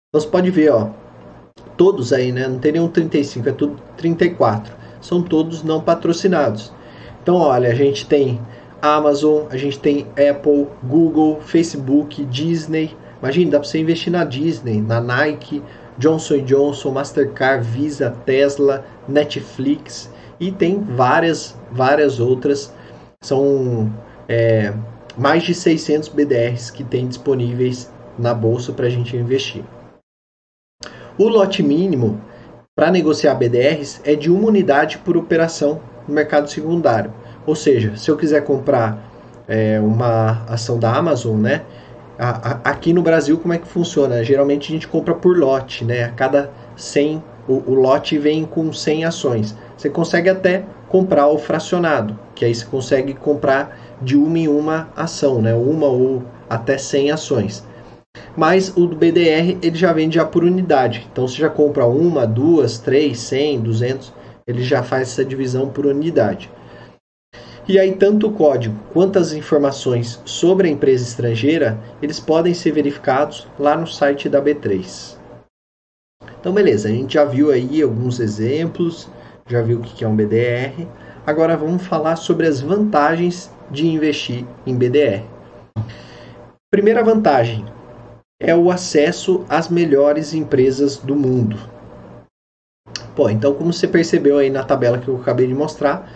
Então 0.08 0.20
você 0.20 0.28
pode 0.28 0.50
ver, 0.50 0.70
ó, 0.70 0.90
todos 1.76 2.12
aí, 2.12 2.32
né? 2.32 2.46
Não 2.46 2.58
tem 2.58 2.72
nenhum 2.72 2.88
35, 2.88 3.48
é 3.48 3.52
tudo 3.52 3.80
34. 3.96 4.74
São 5.00 5.22
todos 5.22 5.62
não 5.62 5.80
patrocinados. 5.80 6.72
Então, 7.22 7.36
olha, 7.36 7.70
a 7.70 7.74
gente 7.74 8.06
tem 8.06 8.40
Amazon, 8.80 9.46
a 9.50 9.56
gente 9.56 9.78
tem 9.78 10.06
Apple, 10.30 10.66
Google, 10.82 11.40
Facebook, 11.40 12.24
Disney. 12.26 12.96
Imagina, 13.20 13.52
dá 13.52 13.58
para 13.60 13.68
você 13.68 13.78
investir 13.78 14.12
na 14.12 14.24
Disney, 14.24 14.80
na 14.80 15.00
Nike, 15.00 15.62
Johnson 15.98 16.38
Johnson, 16.38 16.90
Mastercard, 16.90 17.66
Visa, 17.66 18.14
Tesla, 18.26 18.84
Netflix 19.08 20.10
e 20.40 20.50
tem 20.50 20.80
várias, 20.80 21.56
várias 21.72 22.20
outras. 22.20 22.72
São 23.22 23.90
é, 24.28 24.72
mais 25.16 25.42
de 25.42 25.54
600 25.54 26.08
BDRs 26.08 26.70
que 26.70 26.84
tem 26.84 27.06
disponíveis 27.06 27.92
na 28.18 28.34
bolsa 28.34 28.72
para 28.72 28.86
a 28.86 28.90
gente 28.90 29.16
investir. 29.16 29.64
O 31.16 31.28
lote 31.28 31.62
mínimo 31.62 32.20
para 32.74 32.90
negociar 32.90 33.34
BDRs 33.34 34.00
é 34.04 34.16
de 34.16 34.30
uma 34.30 34.48
unidade 34.48 34.98
por 34.98 35.16
operação 35.16 35.80
no 36.08 36.14
mercado 36.14 36.50
secundário. 36.50 37.12
Ou 37.46 37.54
seja, 37.54 37.96
se 37.96 38.10
eu 38.10 38.16
quiser 38.16 38.42
comprar 38.42 38.98
é, 39.46 39.78
uma 39.80 40.44
ação 40.48 40.78
da 40.78 40.92
Amazon, 40.92 41.40
né? 41.40 41.62
A, 42.18 42.50
a, 42.50 42.70
aqui 42.70 42.92
no 42.92 43.02
Brasil, 43.02 43.38
como 43.38 43.54
é 43.54 43.58
que 43.58 43.66
funciona? 43.66 44.24
Geralmente 44.24 44.72
a 44.72 44.74
gente 44.74 44.88
compra 44.88 45.14
por 45.14 45.36
lote, 45.36 45.84
né? 45.84 46.04
A 46.04 46.10
cada 46.10 46.50
100, 46.76 47.22
o, 47.46 47.70
o 47.70 47.74
lote 47.74 48.18
vem 48.18 48.44
com 48.44 48.72
100 48.72 49.04
ações. 49.04 49.56
Você 49.76 49.90
consegue 49.90 50.28
até 50.28 50.64
comprar 50.94 51.26
o 51.26 51.38
fracionado, 51.38 52.16
que 52.36 52.44
aí 52.44 52.54
você 52.54 52.64
consegue 52.64 53.14
comprar 53.14 53.96
de 54.00 54.16
uma 54.16 54.38
em 54.38 54.46
uma 54.46 54.88
ação, 54.94 55.42
né? 55.42 55.52
Uma 55.52 55.88
ou 55.88 56.22
até 56.48 56.78
100 56.78 57.10
ações. 57.10 57.66
Mas 58.36 58.68
o 58.76 58.86
do 58.86 58.94
BDR 58.94 59.58
ele 59.60 59.74
já 59.74 59.92
vende 59.92 60.14
já 60.14 60.24
por 60.24 60.44
unidade. 60.44 61.04
Então 61.10 61.26
você 61.26 61.34
já 61.34 61.50
compra 61.50 61.84
uma, 61.84 62.24
duas, 62.24 62.78
três, 62.78 63.18
100, 63.18 63.62
200, 63.62 64.12
ele 64.46 64.62
já 64.62 64.84
faz 64.84 65.08
essa 65.08 65.24
divisão 65.24 65.68
por 65.68 65.84
unidade. 65.84 66.48
E 67.66 67.76
aí 67.76 67.96
tanto 67.96 68.28
o 68.28 68.32
código 68.32 68.78
quanto 68.92 69.18
as 69.18 69.32
informações 69.32 70.22
sobre 70.24 70.68
a 70.68 70.70
empresa 70.70 71.02
estrangeira, 71.02 71.76
eles 72.00 72.20
podem 72.20 72.54
ser 72.54 72.70
verificados 72.70 73.48
lá 73.58 73.76
no 73.76 73.88
site 73.88 74.28
da 74.28 74.40
B3. 74.40 75.16
Então 76.38 76.52
beleza, 76.52 76.86
a 76.86 76.92
gente 76.92 77.14
já 77.14 77.24
viu 77.24 77.50
aí 77.50 77.82
alguns 77.82 78.20
exemplos, 78.20 79.08
já 79.46 79.60
viu 79.60 79.78
o 79.78 79.82
que 79.82 80.04
é 80.04 80.08
um 80.08 80.16
BDR. 80.16 80.86
Agora 81.26 81.56
vamos 81.56 81.86
falar 81.86 82.16
sobre 82.16 82.46
as 82.46 82.60
vantagens 82.60 83.50
de 83.70 83.86
investir 83.86 84.44
em 84.66 84.74
BDR. 84.76 85.22
Primeira 86.70 87.04
vantagem 87.04 87.64
é 88.40 88.54
o 88.54 88.70
acesso 88.70 89.44
às 89.48 89.68
melhores 89.68 90.34
empresas 90.34 90.96
do 90.96 91.14
mundo. 91.14 91.58
Pô, 93.14 93.30
então 93.30 93.54
como 93.54 93.72
você 93.72 93.86
percebeu 93.86 94.38
aí 94.38 94.50
na 94.50 94.64
tabela 94.64 94.98
que 94.98 95.08
eu 95.08 95.16
acabei 95.16 95.46
de 95.46 95.54
mostrar, 95.54 96.10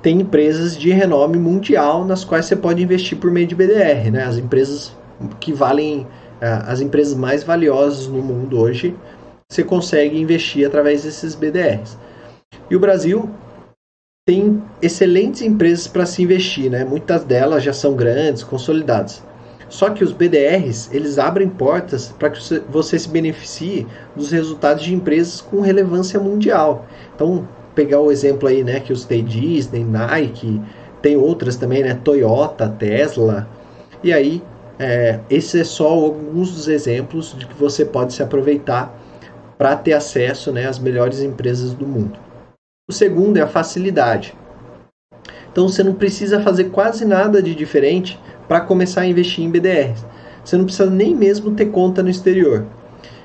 tem 0.00 0.20
empresas 0.20 0.76
de 0.76 0.90
renome 0.90 1.38
mundial 1.38 2.04
nas 2.04 2.24
quais 2.24 2.46
você 2.46 2.56
pode 2.56 2.82
investir 2.82 3.18
por 3.18 3.30
meio 3.30 3.46
de 3.46 3.54
BDR, 3.54 4.10
né? 4.10 4.24
As 4.24 4.38
empresas 4.38 4.96
que 5.40 5.52
valem, 5.52 6.06
é, 6.40 6.46
as 6.66 6.80
empresas 6.80 7.14
mais 7.14 7.42
valiosas 7.42 8.06
no 8.06 8.22
mundo 8.22 8.58
hoje, 8.58 8.96
você 9.50 9.62
consegue 9.62 10.18
investir 10.18 10.66
através 10.66 11.02
desses 11.04 11.34
BDRs. 11.34 11.98
E 12.70 12.76
o 12.76 12.80
Brasil 12.80 13.30
tem 14.26 14.60
excelentes 14.82 15.42
empresas 15.42 15.86
para 15.86 16.04
se 16.04 16.22
investir, 16.22 16.70
né? 16.70 16.84
Muitas 16.84 17.22
delas 17.24 17.62
já 17.62 17.72
são 17.72 17.94
grandes, 17.94 18.42
consolidadas. 18.42 19.22
Só 19.68 19.90
que 19.90 20.02
os 20.02 20.12
BDRs, 20.12 20.90
eles 20.92 21.18
abrem 21.18 21.48
portas 21.48 22.14
para 22.18 22.30
que 22.30 22.40
você 22.68 22.98
se 22.98 23.08
beneficie 23.08 23.86
dos 24.14 24.30
resultados 24.30 24.84
de 24.84 24.94
empresas 24.94 25.40
com 25.40 25.60
relevância 25.60 26.18
mundial. 26.20 26.86
Então, 27.14 27.46
pegar 27.74 28.00
o 28.00 28.10
exemplo 28.10 28.48
aí, 28.48 28.62
né, 28.64 28.80
que 28.80 28.92
os 28.92 29.04
tem 29.04 29.24
Disney, 29.24 29.84
Nike, 29.84 30.60
tem 31.02 31.16
outras 31.16 31.56
também, 31.56 31.82
né, 31.82 31.94
Toyota, 31.94 32.68
Tesla. 32.68 33.48
E 34.02 34.12
aí, 34.12 34.42
é, 34.78 35.20
esse 35.30 35.60
é 35.60 35.64
só 35.64 35.88
alguns 35.88 36.52
dos 36.52 36.68
exemplos 36.68 37.34
de 37.36 37.46
que 37.46 37.54
você 37.54 37.84
pode 37.84 38.12
se 38.12 38.22
aproveitar 38.22 38.96
para 39.58 39.74
ter 39.76 39.92
acesso, 39.92 40.52
né, 40.52 40.66
às 40.66 40.78
melhores 40.78 41.20
empresas 41.20 41.72
do 41.72 41.86
mundo. 41.86 42.25
O 42.88 42.92
segundo 42.92 43.36
é 43.36 43.40
a 43.40 43.48
facilidade. 43.48 44.32
Então 45.50 45.68
você 45.68 45.82
não 45.82 45.94
precisa 45.94 46.40
fazer 46.40 46.66
quase 46.66 47.04
nada 47.04 47.42
de 47.42 47.52
diferente 47.52 48.16
para 48.46 48.60
começar 48.60 49.00
a 49.00 49.06
investir 49.06 49.44
em 49.44 49.50
BDRs. 49.50 50.06
Você 50.44 50.56
não 50.56 50.66
precisa 50.66 50.88
nem 50.88 51.12
mesmo 51.12 51.50
ter 51.50 51.66
conta 51.66 52.00
no 52.00 52.08
exterior. 52.08 52.64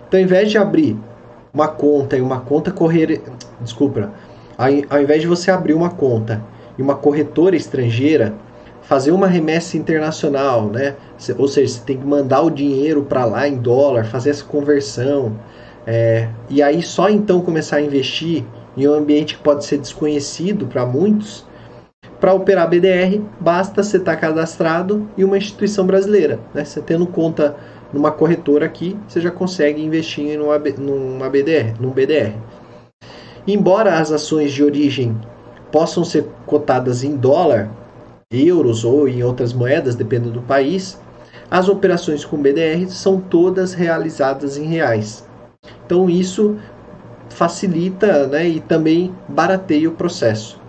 Então, 0.08 0.20
ao 0.20 0.24
invés 0.24 0.50
de 0.50 0.58
abrir 0.58 0.98
uma 1.54 1.68
conta 1.68 2.18
e 2.18 2.22
uma 2.22 2.40
conta 2.40 2.72
correr, 2.72 3.22
desculpa, 3.60 4.12
ao 4.58 5.00
invés 5.00 5.22
de 5.22 5.28
você 5.28 5.52
abrir 5.52 5.76
uma 5.76 5.92
conta 5.92 6.42
e 6.76 6.82
uma 6.82 6.96
corretora 6.96 7.56
estrangeira, 7.56 8.34
fazer 8.82 9.12
uma 9.12 9.28
remessa 9.28 9.78
internacional, 9.78 10.70
né? 10.70 10.96
Ou 11.38 11.48
seja, 11.48 11.76
você 11.76 11.82
tem 11.82 12.00
que 12.00 12.08
mandar 12.08 12.42
o 12.42 12.50
dinheiro 12.50 13.04
para 13.04 13.26
lá 13.26 13.48
em 13.48 13.58
dólar, 13.58 14.06
fazer 14.06 14.32
essa 14.32 14.44
conversão, 14.44 15.38
é, 15.86 16.30
e 16.50 16.64
aí 16.64 16.82
só 16.82 17.12
então 17.12 17.42
começar 17.42 17.76
a 17.76 17.82
investir 17.82 18.44
em 18.76 18.88
um 18.88 18.94
ambiente 18.94 19.36
que 19.36 19.44
pode 19.44 19.66
ser 19.66 19.78
desconhecido 19.78 20.66
para 20.66 20.86
muitos. 20.86 21.46
Para 22.20 22.34
operar 22.34 22.70
BDR, 22.70 23.22
basta 23.40 23.82
você 23.82 23.98
estar 23.98 24.16
tá 24.16 24.22
cadastrado 24.22 25.10
em 25.18 25.24
uma 25.24 25.38
instituição 25.38 25.86
brasileira. 25.86 26.40
Né? 26.54 26.64
Você 26.64 26.82
tendo 26.82 27.08
conta 27.08 27.56
numa 27.92 28.12
corretora 28.12 28.66
aqui, 28.66 28.98
você 29.08 29.20
já 29.20 29.32
consegue 29.32 29.84
investir 29.84 30.38
numa, 30.38 30.58
numa 30.60 31.30
BDR, 31.30 31.74
num 31.80 31.90
BDR. 31.90 32.34
Embora 33.48 33.98
as 33.98 34.12
ações 34.12 34.52
de 34.52 34.64
origem 34.64 35.20
possam 35.72 36.04
ser 36.04 36.28
cotadas 36.46 37.04
em 37.04 37.16
dólar, 37.16 37.70
euros 38.30 38.86
ou 38.86 39.08
em 39.08 39.24
outras 39.24 39.52
moedas, 39.52 39.96
dependendo 39.96 40.32
do 40.32 40.42
país, 40.42 41.02
as 41.50 41.68
operações 41.68 42.24
com 42.24 42.38
BDR 42.38 42.88
são 42.88 43.20
todas 43.20 43.74
realizadas 43.74 44.58
em 44.58 44.66
reais. 44.66 45.28
Então 45.86 46.10
isso 46.10 46.56
facilita 47.32 48.28
né, 48.28 48.48
e 48.48 48.60
também 48.60 49.14
barateia 49.28 49.90
o 49.90 49.94
processo. 49.94 50.60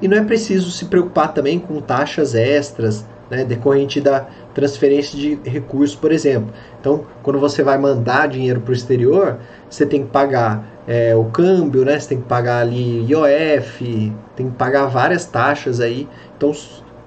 E 0.00 0.08
não 0.08 0.16
é 0.16 0.24
preciso 0.24 0.70
se 0.70 0.86
preocupar 0.86 1.32
também 1.32 1.58
com 1.58 1.80
taxas 1.80 2.34
extras 2.34 3.06
né, 3.30 3.44
decorrente 3.44 4.00
da 4.00 4.26
transferência 4.52 5.18
de 5.18 5.38
recursos, 5.48 5.96
por 5.96 6.12
exemplo. 6.12 6.52
Então, 6.78 7.06
quando 7.22 7.38
você 7.38 7.62
vai 7.62 7.78
mandar 7.78 8.28
dinheiro 8.28 8.60
para 8.60 8.72
o 8.72 8.74
exterior, 8.74 9.38
você 9.70 9.86
tem 9.86 10.04
que 10.04 10.10
pagar 10.10 10.82
é, 10.86 11.14
o 11.16 11.24
câmbio, 11.24 11.84
né, 11.84 11.98
você 11.98 12.10
tem 12.10 12.20
que 12.20 12.28
pagar 12.28 12.60
ali 12.60 13.06
IOF, 13.06 14.12
tem 14.36 14.50
que 14.50 14.56
pagar 14.56 14.86
várias 14.86 15.24
taxas 15.24 15.80
aí. 15.80 16.06
Então, 16.36 16.52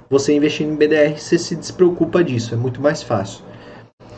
você 0.09 0.33
investindo 0.33 0.71
em 0.71 0.75
BDR, 0.75 1.17
você 1.17 1.37
se 1.37 1.55
despreocupa 1.55 2.23
disso, 2.23 2.53
é 2.53 2.57
muito 2.57 2.81
mais 2.81 3.03
fácil. 3.03 3.43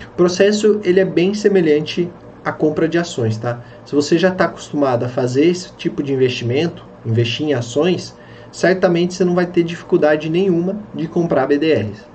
O 0.05 0.15
processo 0.15 0.79
ele 0.83 0.99
é 0.99 1.05
bem 1.05 1.33
semelhante 1.33 2.09
à 2.47 2.51
compra 2.51 2.87
de 2.87 2.97
ações, 2.97 3.37
tá? 3.37 3.61
Se 3.85 3.93
você 3.93 4.17
já 4.17 4.29
está 4.29 4.45
acostumado 4.45 5.03
a 5.03 5.09
fazer 5.09 5.45
esse 5.45 5.73
tipo 5.73 6.01
de 6.01 6.13
investimento, 6.13 6.85
investir 7.05 7.47
em 7.47 7.53
ações, 7.53 8.15
certamente 8.51 9.13
você 9.13 9.25
não 9.25 9.35
vai 9.35 9.45
ter 9.45 9.63
dificuldade 9.63 10.29
nenhuma 10.29 10.77
de 10.93 11.07
comprar 11.07 11.47
BDRs. 11.47 12.05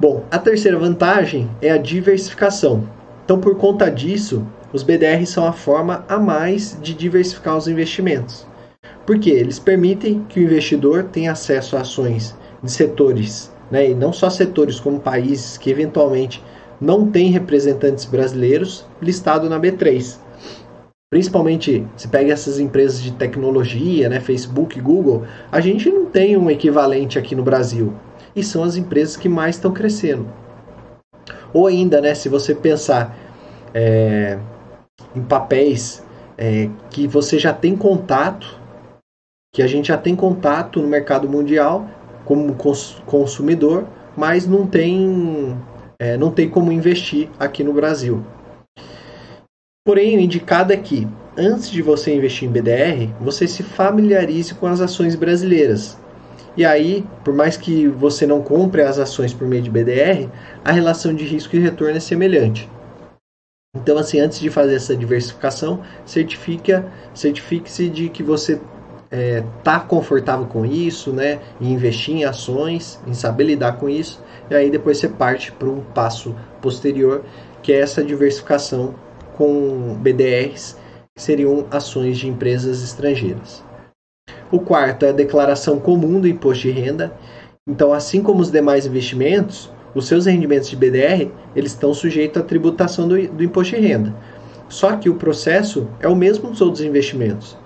Bom, 0.00 0.24
a 0.30 0.38
terceira 0.38 0.78
vantagem 0.78 1.48
é 1.62 1.70
a 1.70 1.78
diversificação. 1.78 2.88
Então, 3.24 3.40
por 3.40 3.56
conta 3.56 3.90
disso, 3.90 4.46
os 4.72 4.82
BDRs 4.82 5.28
são 5.28 5.46
a 5.46 5.52
forma 5.52 6.04
a 6.08 6.18
mais 6.18 6.76
de 6.82 6.94
diversificar 6.94 7.56
os 7.56 7.68
investimentos. 7.68 8.46
Porque 9.06 9.30
eles 9.30 9.58
permitem 9.58 10.24
que 10.28 10.40
o 10.40 10.42
investidor 10.42 11.04
tenha 11.04 11.32
acesso 11.32 11.76
a 11.76 11.80
ações 11.80 12.36
de 12.62 12.70
setores, 12.70 13.52
né, 13.70 13.90
e 13.90 13.94
não 13.94 14.12
só 14.12 14.28
setores 14.28 14.80
como 14.80 14.98
países 14.98 15.56
que 15.56 15.70
eventualmente 15.70 16.42
não 16.84 17.10
têm 17.10 17.30
representantes 17.30 18.04
brasileiros 18.04 18.86
listados 19.00 19.48
na 19.48 19.58
B3. 19.58 20.18
Principalmente 21.10 21.86
se 21.96 22.08
pega 22.08 22.32
essas 22.32 22.58
empresas 22.60 23.00
de 23.00 23.12
tecnologia, 23.12 24.08
né, 24.08 24.20
Facebook, 24.20 24.80
Google, 24.80 25.24
a 25.50 25.60
gente 25.60 25.88
não 25.90 26.06
tem 26.06 26.36
um 26.36 26.50
equivalente 26.50 27.18
aqui 27.18 27.34
no 27.34 27.42
Brasil. 27.42 27.94
E 28.36 28.42
são 28.42 28.62
as 28.62 28.76
empresas 28.76 29.16
que 29.16 29.28
mais 29.28 29.56
estão 29.56 29.72
crescendo. 29.72 30.28
Ou 31.52 31.66
ainda, 31.68 32.00
né, 32.00 32.14
se 32.14 32.28
você 32.28 32.54
pensar 32.54 33.16
é, 33.72 34.38
em 35.14 35.22
papéis 35.22 36.04
é, 36.36 36.68
que 36.90 37.06
você 37.06 37.38
já 37.38 37.52
tem 37.52 37.76
contato, 37.76 38.58
que 39.52 39.62
a 39.62 39.66
gente 39.66 39.88
já 39.88 39.96
tem 39.96 40.16
contato 40.16 40.82
no 40.82 40.88
mercado 40.88 41.28
mundial 41.28 41.88
como 42.24 42.54
cons 42.54 43.00
consumidor, 43.06 43.84
mas 44.16 44.46
não 44.46 44.66
tem, 44.66 45.56
é, 45.98 46.16
não 46.16 46.30
tem 46.30 46.48
como 46.48 46.72
investir 46.72 47.28
aqui 47.38 47.62
no 47.62 47.72
Brasil. 47.72 48.24
Porém, 49.86 50.16
o 50.16 50.20
indicado 50.20 50.72
é 50.72 50.76
que, 50.76 51.06
antes 51.36 51.70
de 51.70 51.82
você 51.82 52.14
investir 52.14 52.48
em 52.48 52.52
BDR, 52.52 53.12
você 53.20 53.46
se 53.46 53.62
familiarize 53.62 54.54
com 54.54 54.66
as 54.66 54.80
ações 54.80 55.14
brasileiras. 55.14 55.98
E 56.56 56.64
aí, 56.64 57.04
por 57.24 57.34
mais 57.34 57.56
que 57.56 57.88
você 57.88 58.26
não 58.26 58.40
compre 58.40 58.82
as 58.82 58.98
ações 58.98 59.34
por 59.34 59.46
meio 59.46 59.62
de 59.62 59.70
BDR, 59.70 60.28
a 60.64 60.72
relação 60.72 61.12
de 61.12 61.24
risco 61.24 61.56
e 61.56 61.58
retorno 61.58 61.96
é 61.96 62.00
semelhante. 62.00 62.68
Então, 63.76 63.98
assim, 63.98 64.20
antes 64.20 64.38
de 64.38 64.48
fazer 64.48 64.76
essa 64.76 64.96
diversificação, 64.96 65.82
certifique-se 66.06 67.88
de 67.88 68.08
que 68.08 68.22
você 68.22 68.60
é, 69.14 69.44
tá 69.62 69.78
confortável 69.78 70.44
com 70.46 70.66
isso, 70.66 71.12
né? 71.12 71.38
E 71.60 71.72
investir 71.72 72.16
em 72.16 72.24
ações, 72.24 73.00
em 73.06 73.14
saber 73.14 73.44
lidar 73.44 73.74
com 73.74 73.88
isso. 73.88 74.20
E 74.50 74.54
aí 74.56 74.68
depois 74.70 74.98
você 74.98 75.08
parte 75.08 75.52
para 75.52 75.68
um 75.68 75.80
passo 75.80 76.34
posterior, 76.60 77.22
que 77.62 77.72
é 77.72 77.78
essa 77.78 78.02
diversificação 78.02 78.96
com 79.36 79.96
BDRs, 80.00 80.76
que 81.14 81.22
seriam 81.22 81.64
ações 81.70 82.18
de 82.18 82.28
empresas 82.28 82.82
estrangeiras. 82.82 83.62
O 84.50 84.58
quarto 84.58 85.06
é 85.06 85.10
a 85.10 85.12
declaração 85.12 85.78
comum 85.78 86.20
do 86.20 86.26
imposto 86.26 86.62
de 86.62 86.72
renda. 86.72 87.16
Então, 87.68 87.92
assim 87.92 88.20
como 88.20 88.40
os 88.40 88.50
demais 88.50 88.84
investimentos, 88.84 89.72
os 89.94 90.08
seus 90.08 90.26
rendimentos 90.26 90.68
de 90.68 90.74
BDR 90.74 91.30
eles 91.54 91.70
estão 91.70 91.94
sujeitos 91.94 92.42
à 92.42 92.44
tributação 92.44 93.06
do, 93.06 93.28
do 93.28 93.44
imposto 93.44 93.76
de 93.76 93.82
renda. 93.82 94.12
Só 94.68 94.96
que 94.96 95.08
o 95.08 95.14
processo 95.14 95.88
é 96.00 96.08
o 96.08 96.16
mesmo 96.16 96.50
dos 96.50 96.60
outros 96.60 96.82
investimentos. 96.82 97.56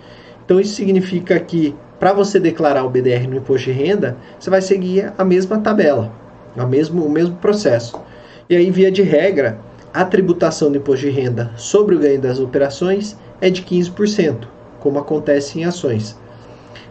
Então, 0.48 0.58
isso 0.58 0.76
significa 0.76 1.38
que 1.38 1.76
para 2.00 2.14
você 2.14 2.40
declarar 2.40 2.82
o 2.82 2.88
BDR 2.88 3.28
no 3.28 3.36
imposto 3.36 3.66
de 3.66 3.72
renda, 3.72 4.16
você 4.40 4.48
vai 4.48 4.62
seguir 4.62 5.12
a 5.18 5.22
mesma 5.22 5.58
tabela, 5.58 6.10
a 6.56 6.64
mesmo, 6.64 7.04
o 7.04 7.10
mesmo 7.10 7.36
processo. 7.36 8.00
E 8.48 8.56
aí, 8.56 8.70
via 8.70 8.90
de 8.90 9.02
regra, 9.02 9.58
a 9.92 10.06
tributação 10.06 10.72
do 10.72 10.78
imposto 10.78 11.04
de 11.04 11.12
renda 11.12 11.52
sobre 11.54 11.94
o 11.94 11.98
ganho 11.98 12.18
das 12.18 12.40
operações 12.40 13.14
é 13.42 13.50
de 13.50 13.60
15%, 13.60 14.48
como 14.80 14.98
acontece 14.98 15.60
em 15.60 15.66
ações. 15.66 16.18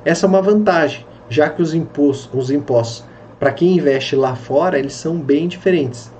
Essa 0.06 0.28
é 0.28 0.30
uma 0.30 0.39
vantagem, 0.39 1.04
já 1.28 1.50
que 1.50 1.63
os 1.63 1.74
impostos, 1.74 2.30
os 2.39 2.52
impostos 2.52 3.06
para 3.39 3.52
quem 3.52 3.76
investe 3.76 4.15
lá 4.15 4.36
fora, 4.36 4.78
eles 4.78 4.93
são 4.93 5.17
bem 5.20 5.48
diferentes. 5.48 6.12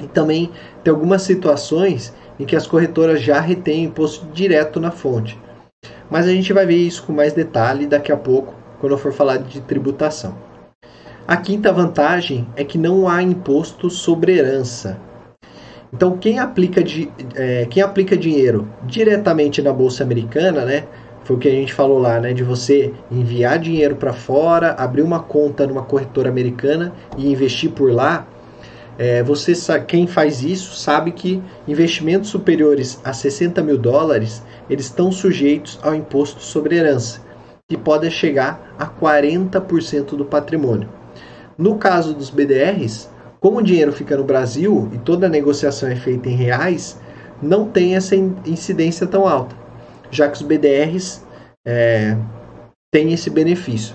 E 0.00 0.06
também 0.06 0.50
tem 0.82 0.90
algumas 0.90 1.20
situações 1.20 2.14
em 2.40 2.46
que 2.46 2.56
as 2.56 2.66
corretoras 2.66 3.20
já 3.20 3.38
retêm 3.38 3.84
imposto 3.84 4.24
direto 4.32 4.80
na 4.80 4.90
fonte. 4.90 5.38
Mas 6.10 6.26
a 6.26 6.30
gente 6.30 6.52
vai 6.52 6.64
ver 6.64 6.76
isso 6.76 7.02
com 7.02 7.12
mais 7.12 7.32
detalhe 7.32 7.86
daqui 7.86 8.10
a 8.10 8.16
pouco, 8.16 8.54
quando 8.80 8.92
eu 8.92 8.98
for 8.98 9.12
falar 9.12 9.38
de 9.38 9.60
tributação. 9.60 10.34
A 11.26 11.36
quinta 11.36 11.72
vantagem 11.72 12.48
é 12.56 12.64
que 12.64 12.78
não 12.78 13.08
há 13.08 13.22
imposto 13.22 13.90
sobre 13.90 14.38
herança. 14.38 14.98
Então, 15.92 16.16
quem 16.16 16.38
aplica, 16.38 16.82
de, 16.82 17.10
é, 17.34 17.66
quem 17.68 17.82
aplica 17.82 18.16
dinheiro 18.16 18.68
diretamente 18.84 19.60
na 19.60 19.72
Bolsa 19.72 20.02
Americana, 20.02 20.64
né, 20.64 20.84
foi 21.24 21.36
o 21.36 21.38
que 21.38 21.48
a 21.48 21.52
gente 21.52 21.74
falou 21.74 21.98
lá, 21.98 22.18
né, 22.18 22.32
de 22.32 22.42
você 22.42 22.92
enviar 23.10 23.58
dinheiro 23.58 23.96
para 23.96 24.14
fora, 24.14 24.72
abrir 24.72 25.02
uma 25.02 25.20
conta 25.20 25.66
numa 25.66 25.82
corretora 25.82 26.30
americana 26.30 26.92
e 27.18 27.30
investir 27.30 27.70
por 27.72 27.92
lá, 27.92 28.26
é, 28.98 29.22
você 29.22 29.52
quem 29.86 30.08
faz 30.08 30.42
isso 30.42 30.74
sabe 30.74 31.12
que 31.12 31.40
investimentos 31.68 32.30
superiores 32.30 33.00
a 33.04 33.12
60 33.12 33.62
mil 33.62 33.78
dólares 33.78 34.42
eles 34.68 34.86
estão 34.86 35.12
sujeitos 35.12 35.78
ao 35.82 35.94
imposto 35.94 36.42
sobre 36.42 36.76
herança, 36.76 37.20
que 37.68 37.76
pode 37.76 38.10
chegar 38.10 38.74
a 38.76 38.86
40% 38.86 40.16
do 40.16 40.24
patrimônio. 40.24 40.88
No 41.56 41.76
caso 41.76 42.12
dos 42.12 42.28
BDRs, 42.28 43.08
como 43.40 43.58
o 43.58 43.62
dinheiro 43.62 43.92
fica 43.92 44.16
no 44.16 44.24
Brasil 44.24 44.90
e 44.92 44.98
toda 44.98 45.26
a 45.26 45.30
negociação 45.30 45.88
é 45.88 45.94
feita 45.94 46.28
em 46.28 46.34
reais, 46.34 47.00
não 47.40 47.68
tem 47.68 47.94
essa 47.94 48.16
incidência 48.16 49.06
tão 49.06 49.28
alta, 49.28 49.54
já 50.10 50.28
que 50.28 50.36
os 50.36 50.42
BDRs 50.42 51.24
é, 51.64 52.16
têm 52.92 53.12
esse 53.12 53.30
benefício. 53.30 53.94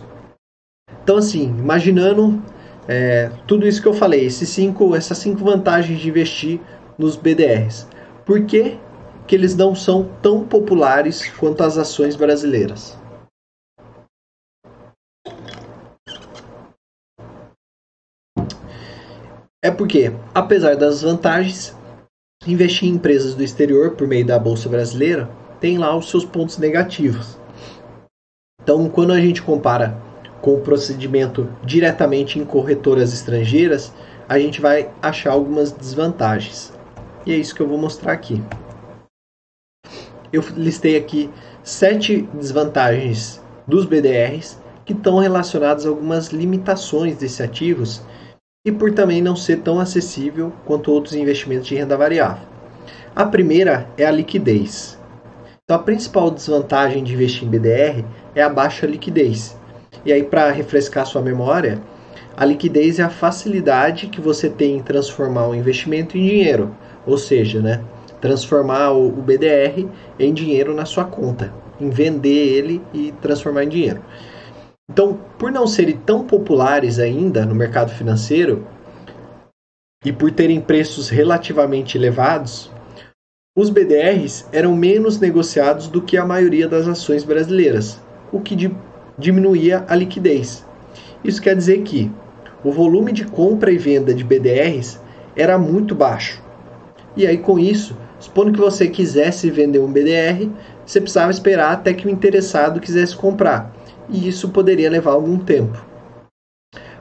Então, 1.04 1.18
assim, 1.18 1.48
imaginando 1.60 2.42
é, 2.88 3.30
tudo 3.48 3.68
isso 3.68 3.82
que 3.82 3.88
eu 3.88 3.94
falei, 3.94 4.26
esses 4.26 4.50
cinco, 4.50 4.96
essas 4.96 5.18
cinco 5.18 5.44
vantagens 5.44 6.00
de 6.00 6.10
investir 6.10 6.60
nos 6.98 7.16
BDRs. 7.16 7.88
Por 8.26 8.46
que, 8.46 8.78
que 9.26 9.36
eles 9.36 9.56
não 9.56 9.74
são 9.76 10.10
tão 10.22 10.46
populares 10.46 11.30
quanto 11.30 11.64
as 11.64 11.78
ações 11.78 12.16
brasileiras? 12.16 12.98
É 19.64 19.72
porque, 19.72 20.12
apesar 20.36 20.76
das 20.76 21.02
vantagens, 21.04 21.74
investir 22.46 22.90
em 22.90 22.96
empresas 22.96 23.34
do 23.34 23.44
exterior 23.44 23.92
por 23.92 24.06
meio 24.06 24.26
da 24.26 24.38
Bolsa 24.38 24.68
Brasileira 24.68 25.30
tem 25.62 25.78
lá 25.78 25.96
os 25.96 26.10
seus 26.10 26.26
pontos 26.26 26.58
negativos. 26.58 27.40
Então, 28.62 28.90
quando 28.90 29.14
a 29.14 29.22
gente 29.22 29.42
compara 29.42 29.98
com 30.44 30.56
o 30.56 30.60
procedimento 30.60 31.50
diretamente 31.64 32.38
em 32.38 32.44
corretoras 32.44 33.14
estrangeiras, 33.14 33.94
a 34.28 34.38
gente 34.38 34.60
vai 34.60 34.92
achar 35.02 35.32
algumas 35.32 35.72
desvantagens. 35.72 36.74
E 37.26 37.32
é 37.32 37.38
isso 37.38 37.56
que 37.56 37.62
eu 37.62 37.68
vou 37.68 37.78
mostrar 37.78 38.12
aqui. 38.12 38.44
Eu 40.34 40.44
listei 40.58 40.98
aqui 40.98 41.30
sete 41.64 42.28
desvantagens 42.34 43.42
dos 43.66 43.86
BDRs 43.86 44.62
que 44.84 44.92
estão 44.92 45.18
relacionadas 45.18 45.86
a 45.86 45.90
algumas 45.90 46.28
limitações 46.28 47.16
desses 47.16 47.40
ativos 47.40 48.02
e 48.68 48.72
por 48.72 48.94
também 48.94 49.22
não 49.22 49.38
ser 49.38 49.62
tão 49.62 49.80
acessível 49.80 50.52
quanto 50.66 50.92
outros 50.92 51.16
investimentos 51.16 51.68
de 51.68 51.76
renda 51.76 51.96
variável. 51.96 52.46
A 53.16 53.26
primeira 53.26 53.88
é 53.98 54.06
a 54.06 54.12
liquidez. 54.12 55.00
Então, 55.64 55.78
a 55.78 55.84
principal 55.84 56.30
desvantagem 56.30 57.02
de 57.02 57.14
investir 57.14 57.48
em 57.48 57.50
BDR 57.50 58.04
é 58.36 58.44
a 58.44 58.50
baixa 58.50 58.86
liquidez. 58.86 59.58
E 60.06 60.12
aí, 60.12 60.24
para 60.24 60.52
refrescar 60.52 61.06
sua 61.06 61.22
memória, 61.22 61.82
a 62.36 62.46
liquidez 62.46 63.00
é 63.00 63.04
a 63.04 63.10
facilidade 63.10 64.08
que 64.08 64.20
você 64.20 64.50
tem 64.50 64.78
em 64.78 64.84
transformar 64.84 65.48
o 65.48 65.56
investimento 65.56 66.18
em 66.18 66.26
dinheiro, 66.26 66.76
ou 67.06 67.18
seja, 67.18 67.62
né, 67.62 67.84
transformar 68.20 68.92
o 68.92 69.12
BDR 69.12 69.88
em 70.20 70.34
dinheiro 70.34 70.74
na 70.74 70.86
sua 70.86 71.06
conta, 71.06 71.54
em 71.80 71.90
vender 71.90 72.30
ele 72.30 72.82
e 72.94 73.12
transformar 73.22 73.66
em 73.66 73.70
dinheiro. 73.70 74.02
Então, 74.92 75.20
por 75.38 75.52
não 75.52 75.66
serem 75.66 75.98
tão 75.98 76.26
populares 76.26 77.00
ainda 77.00 77.46
no 77.46 77.56
mercado 77.56 77.92
financeiro 77.92 78.68
e 80.04 80.12
por 80.12 80.32
terem 80.32 80.60
preços 80.60 81.10
relativamente 81.10 81.98
elevados, 81.98 82.72
os 83.56 83.70
BDRs 83.70 84.48
eram 84.52 84.76
menos 84.76 85.20
negociados 85.20 85.88
do 85.88 86.02
que 86.02 86.18
a 86.18 86.26
maioria 86.26 86.68
das 86.68 86.88
ações 86.88 87.24
brasileiras, 87.24 88.02
o 88.32 88.42
que 88.42 88.56
diminuía 89.18 89.86
a 89.88 89.96
liquidez. 89.96 90.66
Isso 91.24 91.42
quer 91.42 91.56
dizer 91.56 91.82
que 91.84 92.12
o 92.64 92.72
volume 92.72 93.12
de 93.12 93.26
compra 93.26 93.72
e 93.72 93.78
venda 93.78 94.14
de 94.14 94.24
BDRs 94.24 95.00
era 95.36 95.58
muito 95.58 95.94
baixo. 95.94 96.42
E 97.16 97.28
aí, 97.28 97.38
com 97.38 97.60
isso, 97.60 97.98
supondo 98.20 98.52
que 98.52 98.60
você 98.60 98.88
quisesse 98.88 99.50
vender 99.50 99.80
um 99.80 99.92
BDR, 99.92 100.50
você 100.86 101.00
precisava 101.00 101.32
esperar 101.32 101.74
até 101.74 101.94
que 101.94 102.08
o 102.08 102.10
interessado 102.10 102.80
quisesse 102.80 103.16
comprar 103.16 103.74
e 104.10 104.28
isso 104.28 104.50
poderia 104.50 104.90
levar 104.90 105.12
algum 105.12 105.38
tempo. 105.38 105.86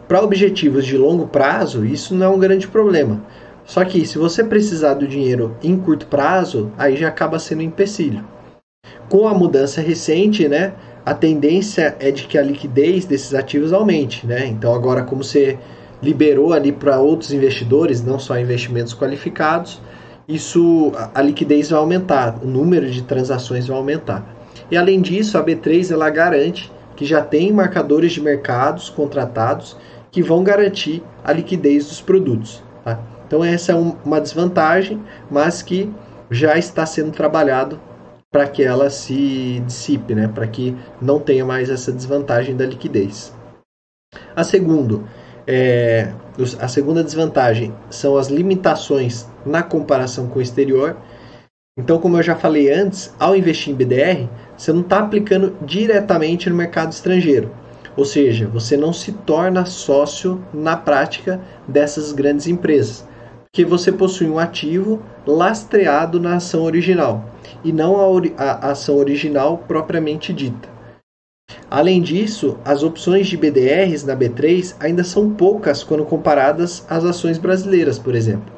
Para 0.07 0.23
objetivos 0.23 0.85
de 0.85 0.97
longo 0.97 1.27
prazo, 1.27 1.85
isso 1.85 2.15
não 2.15 2.27
é 2.27 2.29
um 2.29 2.39
grande 2.39 2.69
problema. 2.69 3.23
Só 3.65 3.85
que 3.85 4.05
se 4.05 4.19
você 4.19 4.43
precisar 4.43 4.95
do 4.95 5.07
dinheiro 5.07 5.57
em 5.63 5.77
curto 5.77 6.07
prazo, 6.07 6.71
aí 6.77 6.97
já 6.97 7.09
acaba 7.09 7.39
sendo 7.39 7.61
um 7.61 7.67
empecilho. 7.67 8.25
Com 9.09 9.27
a 9.29 9.35
mudança 9.35 9.81
recente, 9.81 10.49
né, 10.49 10.75
a 11.05 11.15
tendência 11.15 11.97
é 11.99 12.11
de 12.11 12.25
que 12.25 12.39
a 12.39 12.43
liquidez 12.43 13.05
desses 13.05 13.35
ativos 13.35 13.73
aumente, 13.73 14.27
né? 14.27 14.47
Então 14.47 14.75
agora 14.75 15.03
como 15.03 15.25
você 15.25 15.59
liberou 16.03 16.53
ali 16.53 16.73
para 16.73 16.99
outros 17.01 17.33
investidores, 17.33 18.03
não 18.03 18.19
só 18.19 18.39
investimentos 18.39 18.95
qualificados, 18.95 19.81
isso 20.29 20.93
a 21.15 21.21
liquidez 21.21 21.71
vai 21.71 21.79
aumentar, 21.79 22.39
o 22.43 22.47
número 22.47 22.91
de 22.91 23.03
transações 23.03 23.67
vai 23.67 23.77
aumentar. 23.77 24.25
E 24.71 24.77
além 24.77 25.01
disso, 25.01 25.37
a 25.37 25.45
B3 25.45 25.93
ela 25.93 26.09
garante 26.09 26.73
que 26.97 27.05
já 27.05 27.23
tem 27.23 27.53
marcadores 27.53 28.13
de 28.13 28.21
mercados 28.21 28.89
contratados 28.89 29.77
que 30.11 30.23
vão 30.23 30.45
garantir 30.45 31.03
a 31.25 31.33
liquidez 31.33 31.87
dos 31.87 32.01
produtos. 32.01 32.63
Tá? 32.85 33.01
Então 33.27 33.43
essa 33.43 33.73
é 33.73 33.75
um, 33.75 33.97
uma 34.05 34.21
desvantagem, 34.21 35.01
mas 35.31 35.63
que 35.63 35.91
já 36.31 36.57
está 36.57 36.87
sendo 36.87 37.11
trabalhado 37.11 37.81
para 38.33 38.49
que 38.49 38.65
ela 38.65 38.89
se 38.89 39.63
dissipe, 39.67 40.15
né? 40.15 40.27
para 40.27 40.47
que 40.47 40.75
não 41.01 41.21
tenha 41.21 41.45
mais 41.45 41.69
essa 41.69 41.93
desvantagem 41.93 42.57
da 42.57 42.65
liquidez. 42.65 43.33
A, 44.35 44.43
segundo, 44.43 45.07
é, 45.47 46.13
a 46.59 46.67
segunda 46.67 47.05
desvantagem 47.05 47.75
são 47.91 48.17
as 48.17 48.29
limitações 48.29 49.29
na 49.45 49.63
comparação 49.63 50.29
com 50.29 50.39
o 50.39 50.43
exterior. 50.43 50.97
Então, 51.79 51.99
como 51.99 52.17
eu 52.17 52.23
já 52.23 52.35
falei 52.35 52.73
antes, 52.73 53.15
ao 53.19 53.37
investir 53.37 53.73
em 53.73 53.77
BDR, 53.77 54.29
você 54.57 54.73
não 54.73 54.81
está 54.81 55.01
aplicando 55.01 55.57
diretamente 55.63 56.49
no 56.49 56.57
mercado 56.57 56.93
estrangeiro. 56.93 57.51
Ou 57.97 58.05
seja, 58.07 58.49
você 58.49 58.77
não 58.77 58.93
se 58.93 59.13
torna 59.13 59.67
sócio 59.67 60.43
na 60.53 60.77
prática 60.77 61.41
dessas 61.69 62.13
grandes 62.13 62.47
empresas, 62.47 63.07
porque 63.53 63.67
você 63.67 63.93
possui 63.93 64.31
um 64.31 64.39
ativo 64.39 65.03
lastreado 65.27 66.19
na 66.19 66.37
ação 66.37 66.63
original 66.63 67.23
e 67.63 67.71
não 67.71 67.97
a, 67.97 68.07
ori 68.09 68.35
a 68.39 68.71
ação 68.71 68.97
original 68.97 69.59
propriamente 69.69 70.33
dita. 70.33 70.71
Além 71.71 72.01
disso, 72.01 72.59
as 72.65 72.83
opções 72.83 73.27
de 73.27 73.37
BDRs 73.37 74.05
na 74.05 74.17
B3 74.17 74.75
ainda 74.81 75.05
são 75.05 75.35
poucas 75.35 75.85
quando 75.85 76.03
comparadas 76.07 76.87
às 76.89 77.05
ações 77.05 77.37
brasileiras, 77.37 77.99
por 77.99 78.15
exemplo. 78.15 78.51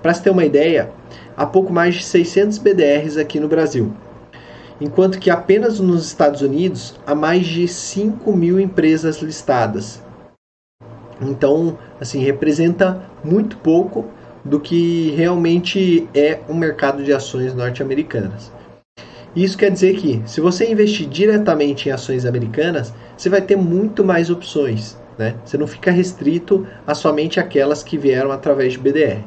Para 0.00 0.14
se 0.14 0.22
ter 0.22 0.30
uma 0.30 0.44
ideia, 0.44 0.92
há 1.36 1.44
pouco 1.44 1.72
mais 1.72 1.96
de 1.96 2.04
600 2.04 2.58
BDRs 2.58 3.16
aqui 3.16 3.40
no 3.40 3.48
Brasil 3.48 3.92
enquanto 4.80 5.18
que 5.18 5.28
apenas 5.28 5.80
nos 5.80 6.06
Estados 6.06 6.40
Unidos 6.40 6.94
há 7.04 7.12
mais 7.12 7.44
de 7.44 7.66
5 7.66 8.32
mil 8.32 8.60
empresas 8.60 9.18
listadas. 9.18 10.00
Então, 11.20 11.76
assim, 12.00 12.20
representa 12.20 13.02
muito 13.24 13.56
pouco 13.58 14.06
do 14.48 14.58
que 14.58 15.10
realmente 15.10 16.08
é 16.14 16.40
o 16.48 16.54
mercado 16.54 17.04
de 17.04 17.12
ações 17.12 17.54
norte-americanas. 17.54 18.50
Isso 19.36 19.58
quer 19.58 19.70
dizer 19.70 19.96
que, 19.96 20.22
se 20.26 20.40
você 20.40 20.70
investir 20.70 21.06
diretamente 21.06 21.88
em 21.88 21.92
ações 21.92 22.24
americanas, 22.24 22.92
você 23.16 23.28
vai 23.28 23.42
ter 23.42 23.56
muito 23.56 24.02
mais 24.02 24.30
opções. 24.30 24.96
Né? 25.18 25.34
Você 25.44 25.58
não 25.58 25.66
fica 25.66 25.90
restrito 25.90 26.66
a 26.86 26.94
somente 26.94 27.38
aquelas 27.38 27.82
que 27.82 27.98
vieram 27.98 28.32
através 28.32 28.72
de 28.72 28.78
BDR. 28.78 29.22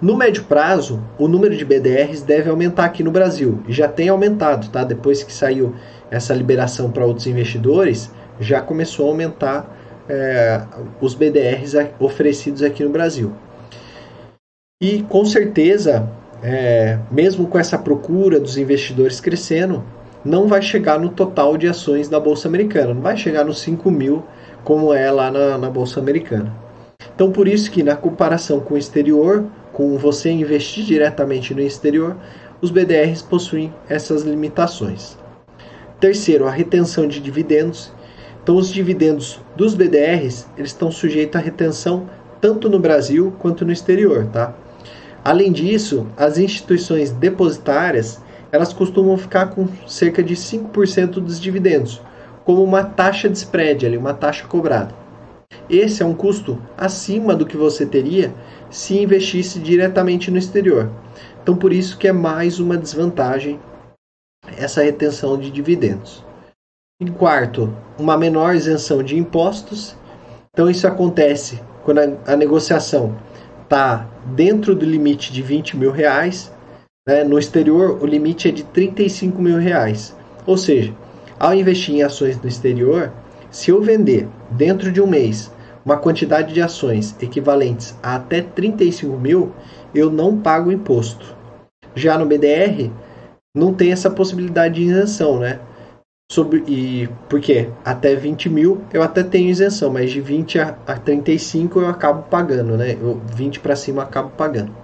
No 0.00 0.16
médio 0.16 0.44
prazo, 0.44 1.02
o 1.18 1.28
número 1.28 1.56
de 1.56 1.64
BDRs 1.64 2.22
deve 2.22 2.48
aumentar 2.48 2.84
aqui 2.84 3.02
no 3.02 3.10
Brasil. 3.10 3.62
E 3.68 3.72
já 3.72 3.88
tem 3.88 4.08
aumentado, 4.08 4.68
tá? 4.68 4.82
Depois 4.84 5.22
que 5.22 5.32
saiu 5.32 5.74
essa 6.10 6.34
liberação 6.34 6.90
para 6.90 7.04
outros 7.04 7.26
investidores, 7.26 8.10
já 8.40 8.60
começou 8.60 9.06
a 9.06 9.10
aumentar 9.10 9.76
é, 10.08 10.60
os 11.00 11.14
BDRs 11.14 11.74
oferecidos 12.00 12.62
aqui 12.62 12.82
no 12.82 12.90
Brasil. 12.90 13.32
E 14.82 15.00
com 15.04 15.24
certeza, 15.24 16.10
é, 16.42 16.98
mesmo 17.08 17.46
com 17.46 17.56
essa 17.56 17.78
procura 17.78 18.40
dos 18.40 18.56
investidores 18.56 19.20
crescendo, 19.20 19.84
não 20.24 20.48
vai 20.48 20.60
chegar 20.60 20.98
no 20.98 21.08
total 21.08 21.56
de 21.56 21.68
ações 21.68 22.08
da 22.08 22.18
Bolsa 22.18 22.48
Americana, 22.48 22.92
não 22.92 23.00
vai 23.00 23.16
chegar 23.16 23.44
nos 23.44 23.60
5 23.60 23.88
mil 23.92 24.24
como 24.64 24.92
é 24.92 25.08
lá 25.08 25.30
na, 25.30 25.56
na 25.56 25.70
Bolsa 25.70 26.00
Americana. 26.00 26.52
Então, 27.14 27.30
por 27.30 27.46
isso 27.46 27.70
que 27.70 27.84
na 27.84 27.94
comparação 27.94 28.58
com 28.58 28.74
o 28.74 28.76
exterior, 28.76 29.44
com 29.72 29.96
você 29.96 30.32
investir 30.32 30.84
diretamente 30.84 31.54
no 31.54 31.60
exterior, 31.60 32.16
os 32.60 32.72
BDRs 32.72 33.22
possuem 33.22 33.72
essas 33.88 34.22
limitações. 34.22 35.16
Terceiro, 36.00 36.44
a 36.44 36.50
retenção 36.50 37.06
de 37.06 37.20
dividendos. 37.20 37.92
Então, 38.42 38.56
os 38.56 38.68
dividendos 38.68 39.38
dos 39.54 39.76
BDRs 39.76 40.48
eles 40.58 40.70
estão 40.70 40.90
sujeitos 40.90 41.40
à 41.40 41.44
retenção 41.44 42.08
tanto 42.40 42.68
no 42.68 42.80
Brasil 42.80 43.32
quanto 43.38 43.64
no 43.64 43.70
exterior, 43.70 44.26
tá? 44.26 44.52
Além 45.24 45.52
disso, 45.52 46.06
as 46.16 46.38
instituições 46.38 47.10
depositárias 47.10 48.20
elas 48.50 48.72
costumam 48.72 49.16
ficar 49.16 49.46
com 49.46 49.66
cerca 49.86 50.22
de 50.22 50.34
5% 50.34 51.12
dos 51.12 51.40
dividendos, 51.40 52.02
como 52.44 52.62
uma 52.62 52.84
taxa 52.84 53.28
de 53.28 53.38
spread, 53.38 53.86
ali, 53.86 53.96
uma 53.96 54.12
taxa 54.12 54.46
cobrada. 54.46 54.94
Esse 55.70 56.02
é 56.02 56.06
um 56.06 56.14
custo 56.14 56.60
acima 56.76 57.34
do 57.34 57.46
que 57.46 57.56
você 57.56 57.86
teria 57.86 58.34
se 58.68 58.98
investisse 58.98 59.58
diretamente 59.58 60.30
no 60.30 60.36
exterior. 60.36 60.90
Então, 61.42 61.56
por 61.56 61.72
isso 61.72 61.96
que 61.96 62.08
é 62.08 62.12
mais 62.12 62.60
uma 62.60 62.76
desvantagem 62.76 63.58
essa 64.56 64.82
retenção 64.82 65.38
de 65.38 65.50
dividendos. 65.50 66.24
Em 67.00 67.06
quarto, 67.06 67.74
uma 67.98 68.18
menor 68.18 68.54
isenção 68.54 69.02
de 69.02 69.16
impostos. 69.16 69.96
Então, 70.52 70.68
isso 70.68 70.86
acontece 70.86 71.60
quando 71.84 71.98
a, 71.98 72.32
a 72.32 72.36
negociação 72.36 73.16
está 73.72 74.06
dentro 74.26 74.74
do 74.74 74.84
limite 74.84 75.32
de 75.32 75.40
20 75.40 75.78
mil 75.78 75.90
reais. 75.90 76.52
Né? 77.08 77.24
No 77.24 77.38
exterior, 77.38 78.02
o 78.02 78.06
limite 78.06 78.48
é 78.48 78.50
de 78.50 78.64
35 78.64 79.40
mil 79.40 79.56
reais. 79.56 80.14
Ou 80.44 80.58
seja, 80.58 80.94
ao 81.40 81.54
investir 81.54 81.94
em 81.94 82.02
ações 82.02 82.38
no 82.38 82.46
exterior, 82.46 83.10
se 83.50 83.70
eu 83.70 83.80
vender 83.80 84.28
dentro 84.50 84.92
de 84.92 85.00
um 85.00 85.06
mês 85.06 85.50
uma 85.86 85.96
quantidade 85.96 86.52
de 86.52 86.60
ações 86.60 87.16
equivalentes 87.20 87.96
a 88.02 88.16
até 88.16 88.42
35 88.42 89.16
mil, 89.16 89.52
eu 89.94 90.10
não 90.10 90.38
pago 90.38 90.70
imposto. 90.70 91.34
Já 91.94 92.18
no 92.18 92.26
BDR, 92.26 92.90
não 93.56 93.72
tem 93.72 93.90
essa 93.90 94.10
possibilidade 94.10 94.74
de 94.74 94.82
isenção, 94.82 95.38
né? 95.38 95.58
Sobre, 96.32 96.64
e 96.66 97.10
porque 97.28 97.68
até 97.84 98.16
20 98.16 98.48
mil 98.48 98.80
eu 98.90 99.02
até 99.02 99.22
tenho 99.22 99.50
isenção, 99.50 99.92
mas 99.92 100.10
de 100.10 100.18
20 100.18 100.58
a, 100.60 100.78
a 100.86 100.96
35 100.96 101.78
eu 101.78 101.86
acabo 101.86 102.22
pagando, 102.22 102.74
né? 102.74 102.96
Eu, 102.98 103.20
20 103.34 103.60
para 103.60 103.76
cima 103.76 104.00
eu 104.00 104.06
acabo 104.06 104.30
pagando. 104.30 104.74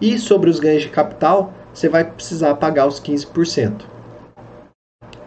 E 0.00 0.16
sobre 0.20 0.48
os 0.48 0.60
ganhos 0.60 0.84
de 0.84 0.88
capital, 0.88 1.52
você 1.74 1.88
vai 1.88 2.04
precisar 2.04 2.54
pagar 2.54 2.86
os 2.86 3.00
15%. 3.00 3.82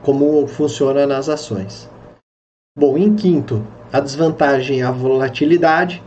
Como 0.01 0.47
funciona 0.47 1.05
nas 1.05 1.27
ações. 1.27 1.89
Bom, 2.79 2.97
em 2.97 3.13
quinto, 3.13 3.61
a 3.91 3.99
desvantagem 3.99 4.79
é 4.79 4.85
a 4.85 4.91
volatilidade. 4.91 6.01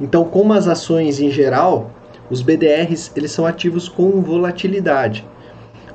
Então, 0.00 0.24
como 0.24 0.52
as 0.52 0.66
ações 0.66 1.20
em 1.20 1.30
geral, 1.30 1.92
os 2.28 2.42
BDRs 2.42 3.12
eles 3.14 3.30
são 3.30 3.46
ativos 3.46 3.88
com 3.88 4.20
volatilidade. 4.20 5.24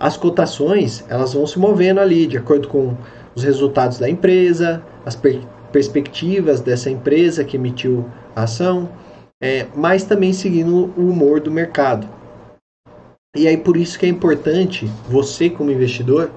As 0.06 0.16
cotações 0.16 1.04
elas 1.10 1.34
vão 1.34 1.48
se 1.48 1.58
movendo 1.58 2.00
ali 2.00 2.28
de 2.28 2.38
acordo 2.38 2.68
com 2.68 2.96
os 3.34 3.44
resultados 3.44 3.98
da 3.98 4.08
empresa, 4.08 4.84
as 5.04 5.16
per 5.16 5.42
perspectivas 5.72 6.62
dessa 6.62 6.92
empresa 6.92 7.44
que 7.44 7.58
emitiu 7.58 8.06
a 8.36 8.44
ação, 8.44 8.88
é, 9.42 9.66
mas 9.76 10.04
também 10.04 10.32
seguindo 10.32 10.94
o 10.96 11.10
humor 11.10 11.40
do 11.40 11.50
mercado. 11.50 12.08
E 13.36 13.48
aí 13.48 13.58
por 13.58 13.76
isso 13.76 13.98
que 13.98 14.06
é 14.06 14.10
importante 14.10 14.88
você 15.10 15.50
como 15.50 15.72
investidor 15.72 16.30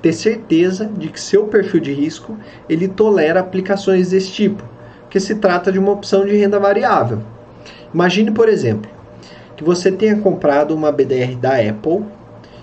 ter 0.00 0.14
certeza 0.14 0.86
de 0.86 1.08
que 1.08 1.20
seu 1.20 1.46
perfil 1.48 1.80
de 1.80 1.92
risco 1.92 2.38
ele 2.66 2.88
tolera 2.88 3.40
aplicações 3.40 4.08
desse 4.08 4.32
tipo, 4.32 4.64
que 5.10 5.20
se 5.20 5.34
trata 5.34 5.70
de 5.70 5.78
uma 5.78 5.92
opção 5.92 6.24
de 6.24 6.34
renda 6.34 6.58
variável. 6.58 7.20
Imagine, 7.92 8.30
por 8.30 8.48
exemplo, 8.48 8.90
que 9.54 9.62
você 9.62 9.92
tenha 9.92 10.16
comprado 10.16 10.74
uma 10.74 10.90
BDR 10.90 11.36
da 11.36 11.56
Apple 11.56 12.06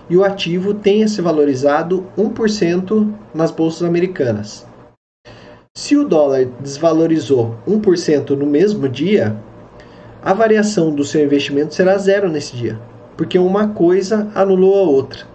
e 0.10 0.18
o 0.18 0.24
ativo 0.24 0.74
tenha 0.74 1.08
se 1.08 1.22
valorizado 1.22 2.06
1% 2.18 3.14
nas 3.34 3.52
bolsas 3.52 3.84
americanas. 3.84 4.68
Se 5.76 5.96
o 5.96 6.04
dólar 6.04 6.46
desvalorizou 6.60 7.56
1% 7.68 8.32
no 8.32 8.46
mesmo 8.46 8.90
dia, 8.90 9.38
a 10.22 10.34
variação 10.34 10.94
do 10.94 11.06
seu 11.06 11.24
investimento 11.24 11.74
será 11.74 11.98
zero 11.98 12.28
nesse 12.28 12.56
dia, 12.56 12.80
porque 13.16 13.40
uma 13.40 13.70
coisa 13.70 14.30
anulou 14.36 14.78
a 14.78 14.82
outra. 14.82 15.26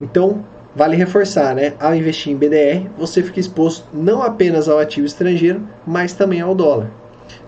Então, 0.00 0.44
vale 0.74 0.96
reforçar, 0.96 1.54
né? 1.54 1.74
Ao 1.78 1.94
investir 1.94 2.32
em 2.32 2.36
BDR, 2.36 2.88
você 2.96 3.22
fica 3.22 3.40
exposto 3.40 3.86
não 3.92 4.22
apenas 4.22 4.68
ao 4.68 4.78
ativo 4.78 5.06
estrangeiro, 5.06 5.68
mas 5.86 6.14
também 6.14 6.40
ao 6.40 6.54
dólar. 6.54 6.90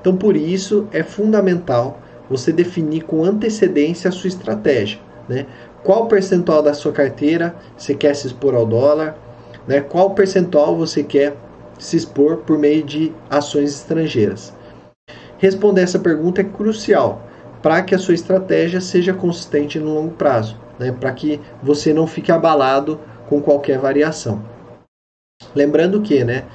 Então, 0.01 0.17
por 0.17 0.37
isso 0.37 0.87
é 0.93 1.03
fundamental 1.03 2.01
você 2.29 2.53
definir 2.53 3.03
com 3.05 3.25
antecedência 3.25 4.09
a 4.09 4.13
sua 4.13 4.29
estratégia, 4.29 4.99
né? 5.29 5.47
Qual 5.87 6.09
percentual 6.09 6.65
da 6.65 6.75
sua 6.75 6.91
carteira 6.91 7.55
você 7.77 7.95
quer 7.95 8.13
se 8.17 8.27
expor 8.27 8.57
ao 8.57 8.67
dólar, 8.67 9.17
né? 9.69 9.81
Qual 9.81 10.11
percentual 10.11 10.77
você 10.77 11.05
quer 11.05 11.37
se 11.79 11.97
expor 11.97 12.39
por 12.39 12.59
meio 12.59 12.83
de 12.83 13.13
ações 13.31 13.71
estrangeiras? 13.71 14.53
Responder 15.39 15.83
essa 15.83 16.01
pergunta 16.01 16.41
é 16.41 16.45
crucial 16.45 17.23
para 17.63 17.83
que 17.83 17.95
a 17.95 18.01
sua 18.01 18.15
estratégia 18.15 18.81
seja 18.81 19.15
consistente 19.15 19.79
no 19.79 19.95
longo 19.95 20.11
prazo, 20.15 20.59
né? 20.77 20.91
para 20.91 21.13
que 21.13 21.41
você 21.63 21.95
não 21.95 22.09
fique 22.09 22.33
abalado 22.33 22.99
com 23.29 23.41
qualquer 23.41 23.79
variação. 23.79 24.45
Lembrando 25.55 26.03
que, 26.03 26.25
né, 26.25 26.47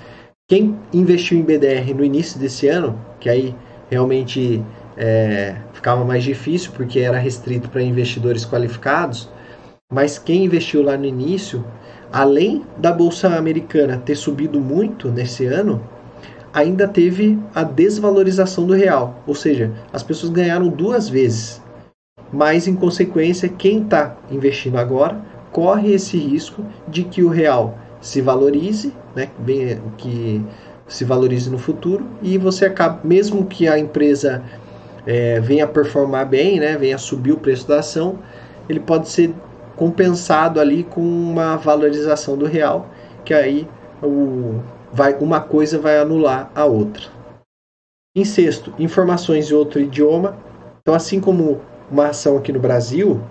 quem 0.49 0.77
investiu 0.91 1.38
em 1.38 1.43
BDR 1.43 1.93
no 1.95 2.03
início 2.03 2.38
desse 2.38 2.67
ano, 2.67 2.99
que 3.17 3.29
aí 3.29 3.55
realmente 3.89 4.61
é, 4.97 5.55
ficava 5.82 6.05
mais 6.05 6.23
difícil 6.23 6.71
porque 6.75 6.99
era 6.99 7.17
restrito 7.17 7.67
para 7.67 7.82
investidores 7.82 8.45
qualificados, 8.45 9.27
mas 9.91 10.19
quem 10.19 10.45
investiu 10.45 10.84
lá 10.84 10.95
no 10.95 11.05
início, 11.05 11.65
além 12.13 12.63
da 12.77 12.93
bolsa 12.93 13.36
americana 13.36 13.97
ter 13.97 14.15
subido 14.15 14.61
muito 14.61 15.09
nesse 15.09 15.47
ano, 15.47 15.82
ainda 16.53 16.88
teve 16.88 17.39
a 17.55 17.63
desvalorização 17.63 18.67
do 18.67 18.73
real, 18.73 19.23
ou 19.25 19.34
seja, 19.34 19.73
as 19.91 20.03
pessoas 20.03 20.32
ganharam 20.32 20.67
duas 20.67 21.09
vezes. 21.09 21.59
Mas 22.32 22.67
em 22.67 22.75
consequência, 22.75 23.49
quem 23.49 23.82
está 23.82 24.15
investindo 24.29 24.77
agora 24.77 25.19
corre 25.51 25.93
esse 25.93 26.15
risco 26.15 26.63
de 26.88 27.03
que 27.03 27.23
o 27.23 27.29
real 27.29 27.75
se 27.99 28.21
valorize, 28.21 28.93
né, 29.15 29.29
que 29.97 30.45
se 30.88 31.03
valorize 31.05 31.49
no 31.49 31.57
futuro 31.57 32.05
e 32.21 32.38
você 32.38 32.65
acaba, 32.65 32.99
mesmo 33.03 33.45
que 33.45 33.67
a 33.67 33.79
empresa 33.79 34.43
é, 35.06 35.39
venha 35.39 35.68
performar 35.68 36.28
bem, 36.28 36.60
né, 36.60 36.78
venha 36.78 36.97
subir 36.97 37.32
o 37.32 37.38
preço 37.38 37.68
da 37.68 37.80
ação, 37.80 38.20
ele 38.70 38.80
pode 38.80 39.10
ser 39.10 39.34
compensado 39.76 40.60
ali 40.60 40.84
com 40.84 41.02
uma 41.02 41.56
valorização 41.58 42.38
do 42.38 42.45
real, 42.45 42.88
que 43.26 43.34
aí 43.34 43.68
o, 44.04 44.60
vai, 44.91 45.16
uma 45.16 45.39
coisa 45.39 45.80
vai 45.80 45.97
anular 45.97 46.52
a 46.54 46.66
outra. 46.66 47.04
Em 48.16 48.26
sexto, 48.26 48.74
informações 48.78 49.49
em 49.49 49.54
outro 49.54 49.80
idioma. 49.80 50.38
Então, 50.82 50.93
assim 50.93 51.20
como 51.20 51.62
uma 51.89 52.08
ação 52.08 52.38
aqui 52.38 52.52
no 52.52 52.60
Brasil, 52.60 53.22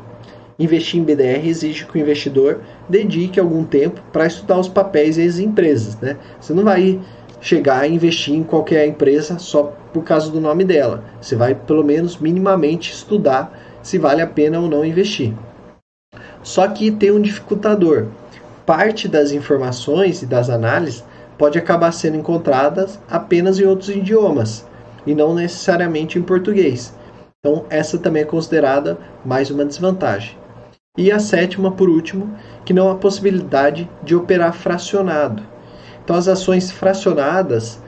investir 0.58 1.00
em 1.00 1.04
BDR 1.04 1.46
exige 1.46 1.84
que 1.84 1.98
o 1.98 2.00
investidor 2.00 2.60
dedique 2.88 3.38
algum 3.38 3.62
tempo 3.62 4.00
para 4.12 4.26
estudar 4.26 4.58
os 4.58 4.68
papéis 4.68 5.18
e 5.18 5.26
as 5.26 5.38
empresas. 5.38 5.96
Né? 6.00 6.16
Você 6.40 6.54
não 6.54 6.64
vai 6.64 7.00
chegar 7.40 7.80
a 7.80 7.86
investir 7.86 8.34
em 8.34 8.42
qualquer 8.42 8.86
empresa 8.86 9.38
só 9.38 9.74
por 9.92 10.04
causa 10.04 10.30
do 10.30 10.40
nome 10.40 10.64
dela. 10.64 11.04
Você 11.20 11.36
vai, 11.36 11.54
pelo 11.54 11.84
menos, 11.84 12.16
minimamente 12.16 12.92
estudar 12.92 13.52
se 13.82 13.98
vale 13.98 14.22
a 14.22 14.26
pena 14.26 14.60
ou 14.60 14.68
não 14.68 14.84
investir. 14.84 15.34
Só 16.42 16.66
que 16.68 16.90
tem 16.90 17.10
um 17.10 17.20
dificultador. 17.20 18.06
Parte 18.64 19.08
das 19.08 19.32
informações 19.32 20.22
e 20.22 20.26
das 20.26 20.48
análises 20.48 21.04
pode 21.36 21.58
acabar 21.58 21.92
sendo 21.92 22.16
encontradas 22.16 23.00
apenas 23.08 23.58
em 23.58 23.64
outros 23.64 23.88
idiomas 23.88 24.66
e 25.06 25.14
não 25.14 25.34
necessariamente 25.34 26.18
em 26.18 26.22
português. 26.22 26.94
Então, 27.38 27.64
essa 27.70 27.98
também 27.98 28.22
é 28.22 28.26
considerada 28.26 28.98
mais 29.24 29.50
uma 29.50 29.64
desvantagem. 29.64 30.36
E 30.98 31.10
a 31.10 31.18
sétima, 31.18 31.70
por 31.72 31.88
último, 31.88 32.36
que 32.64 32.74
não 32.74 32.90
há 32.90 32.94
possibilidade 32.94 33.88
de 34.02 34.14
operar 34.14 34.52
fracionado. 34.52 35.42
Então, 36.04 36.16
as 36.16 36.28
ações 36.28 36.70
fracionadas 36.70 37.80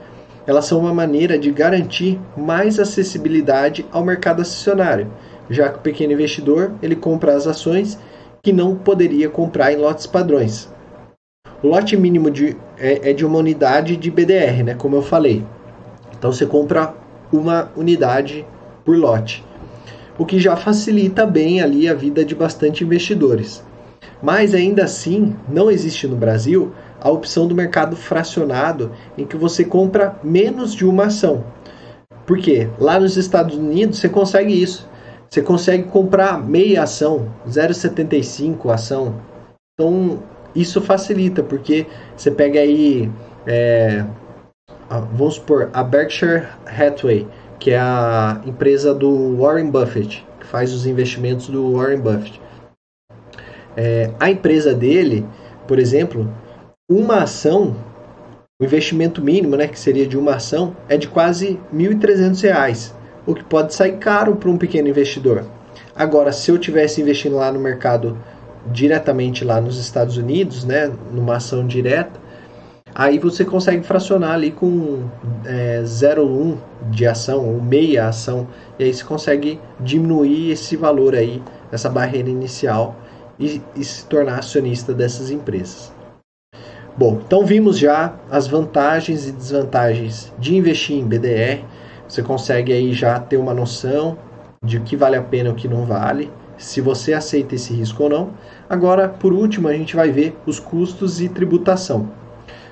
elas 0.45 0.65
são 0.65 0.79
uma 0.79 0.93
maneira 0.93 1.37
de 1.37 1.51
garantir 1.51 2.19
mais 2.35 2.79
acessibilidade 2.79 3.85
ao 3.91 4.03
mercado 4.03 4.41
acionário, 4.41 5.07
já 5.49 5.69
que 5.69 5.77
o 5.77 5.81
pequeno 5.81 6.13
investidor 6.13 6.73
ele 6.81 6.95
compra 6.95 7.35
as 7.35 7.47
ações 7.47 7.97
que 8.41 8.51
não 8.51 8.75
poderia 8.75 9.29
comprar 9.29 9.71
em 9.71 9.77
lotes 9.77 10.05
padrões. 10.05 10.69
O 11.61 11.67
lote 11.67 11.95
mínimo 11.95 12.29
de, 12.29 12.57
é, 12.77 13.11
é 13.11 13.13
de 13.13 13.25
uma 13.25 13.39
unidade 13.39 13.95
de 13.95 14.11
BDR, 14.11 14.63
né, 14.65 14.75
como 14.75 14.97
eu 14.97 15.01
falei. 15.01 15.45
Então 16.17 16.31
você 16.31 16.45
compra 16.45 16.93
uma 17.31 17.71
unidade 17.75 18.45
por 18.83 18.97
lote, 18.97 19.43
o 20.17 20.25
que 20.25 20.39
já 20.39 20.57
facilita 20.57 21.25
bem 21.25 21.61
ali 21.61 21.87
a 21.87 21.93
vida 21.93 22.25
de 22.25 22.35
bastante 22.35 22.83
investidores. 22.83 23.63
Mas 24.21 24.53
ainda 24.53 24.83
assim, 24.83 25.35
não 25.47 25.71
existe 25.71 26.07
no 26.07 26.15
Brasil 26.15 26.73
a 27.03 27.11
opção 27.11 27.45
do 27.45 27.53
mercado 27.53 27.97
fracionado, 27.97 28.93
em 29.17 29.25
que 29.25 29.35
você 29.35 29.65
compra 29.65 30.15
menos 30.23 30.73
de 30.73 30.85
uma 30.85 31.07
ação. 31.07 31.43
Por 32.25 32.37
quê? 32.37 32.69
Lá 32.79 32.97
nos 32.97 33.17
Estados 33.17 33.57
Unidos 33.57 33.99
você 33.99 34.07
consegue 34.07 34.53
isso. 34.53 34.89
Você 35.29 35.41
consegue 35.41 35.83
comprar 35.83 36.41
meia 36.41 36.83
ação, 36.83 37.27
0,75 37.45 38.73
ação. 38.73 39.15
Então, 39.73 40.23
isso 40.55 40.79
facilita, 40.79 41.43
porque 41.43 41.85
você 42.15 42.31
pega 42.31 42.61
aí, 42.61 43.11
é, 43.45 44.05
vamos 45.11 45.35
supor, 45.35 45.69
a 45.73 45.83
Berkshire 45.83 46.47
Hathaway, 46.65 47.27
que 47.59 47.71
é 47.71 47.79
a 47.79 48.39
empresa 48.45 48.93
do 48.93 49.35
Warren 49.37 49.69
Buffett, 49.69 50.25
que 50.39 50.45
faz 50.45 50.71
os 50.71 50.85
investimentos 50.85 51.49
do 51.49 51.73
Warren 51.73 51.99
Buffett. 51.99 52.39
É, 53.75 54.11
a 54.19 54.29
empresa 54.29 54.73
dele, 54.73 55.25
por 55.67 55.79
exemplo, 55.79 56.31
uma 56.93 57.23
ação, 57.23 57.75
o 58.61 58.63
investimento 58.63 59.21
mínimo, 59.21 59.55
né, 59.55 59.67
que 59.67 59.79
seria 59.79 60.05
de 60.05 60.15
uma 60.15 60.35
ação, 60.35 60.75
é 60.87 60.95
de 60.95 61.07
quase 61.07 61.59
R$ 61.71 61.89
1.300, 61.89 62.93
o 63.25 63.33
que 63.33 63.43
pode 63.43 63.73
sair 63.73 63.97
caro 63.97 64.35
para 64.35 64.49
um 64.49 64.57
pequeno 64.57 64.87
investidor. 64.87 65.43
Agora, 65.95 66.31
se 66.31 66.51
eu 66.51 66.57
tivesse 66.57 67.01
investindo 67.01 67.35
lá 67.35 67.51
no 67.51 67.59
mercado 67.59 68.17
diretamente 68.71 69.43
lá 69.43 69.59
nos 69.59 69.79
Estados 69.79 70.17
Unidos, 70.17 70.63
né, 70.63 70.91
numa 71.11 71.37
ação 71.37 71.65
direta, 71.65 72.21
aí 72.93 73.17
você 73.17 73.43
consegue 73.43 73.83
fracionar 73.83 74.33
ali 74.33 74.51
com 74.51 75.09
é, 75.45 75.81
0,1 75.83 76.57
de 76.91 77.07
ação 77.07 77.47
ou 77.47 77.61
meia 77.61 78.07
ação, 78.07 78.47
e 78.77 78.83
aí 78.83 78.93
você 78.93 79.03
consegue 79.03 79.59
diminuir 79.79 80.51
esse 80.51 80.75
valor 80.75 81.15
aí, 81.15 81.41
essa 81.71 81.89
barreira 81.89 82.29
inicial 82.29 82.95
e, 83.39 83.61
e 83.75 83.83
se 83.83 84.05
tornar 84.05 84.39
acionista 84.39 84.93
dessas 84.93 85.31
empresas. 85.31 85.92
Bom, 86.95 87.21
então 87.25 87.43
vimos 87.43 87.79
já 87.79 88.13
as 88.29 88.45
vantagens 88.45 89.27
e 89.27 89.31
desvantagens 89.31 90.31
de 90.37 90.55
investir 90.55 90.95
em 90.95 91.03
BDR. 91.03 91.63
Você 92.07 92.21
consegue 92.21 92.71
aí 92.71 92.93
já 92.93 93.19
ter 93.19 93.37
uma 93.37 93.53
noção 93.53 94.15
de 94.63 94.77
o 94.77 94.81
que 94.81 94.95
vale 94.95 95.15
a 95.15 95.21
pena 95.21 95.49
e 95.49 95.51
o 95.51 95.55
que 95.55 95.67
não 95.67 95.85
vale 95.85 96.29
se 96.55 96.81
você 96.81 97.13
aceita 97.13 97.55
esse 97.55 97.73
risco 97.73 98.03
ou 98.03 98.09
não. 98.09 98.29
Agora, 98.69 99.09
por 99.09 99.33
último, 99.33 99.67
a 99.67 99.73
gente 99.73 99.95
vai 99.95 100.11
ver 100.11 100.37
os 100.45 100.59
custos 100.59 101.19
e 101.19 101.27
tributação. 101.27 102.09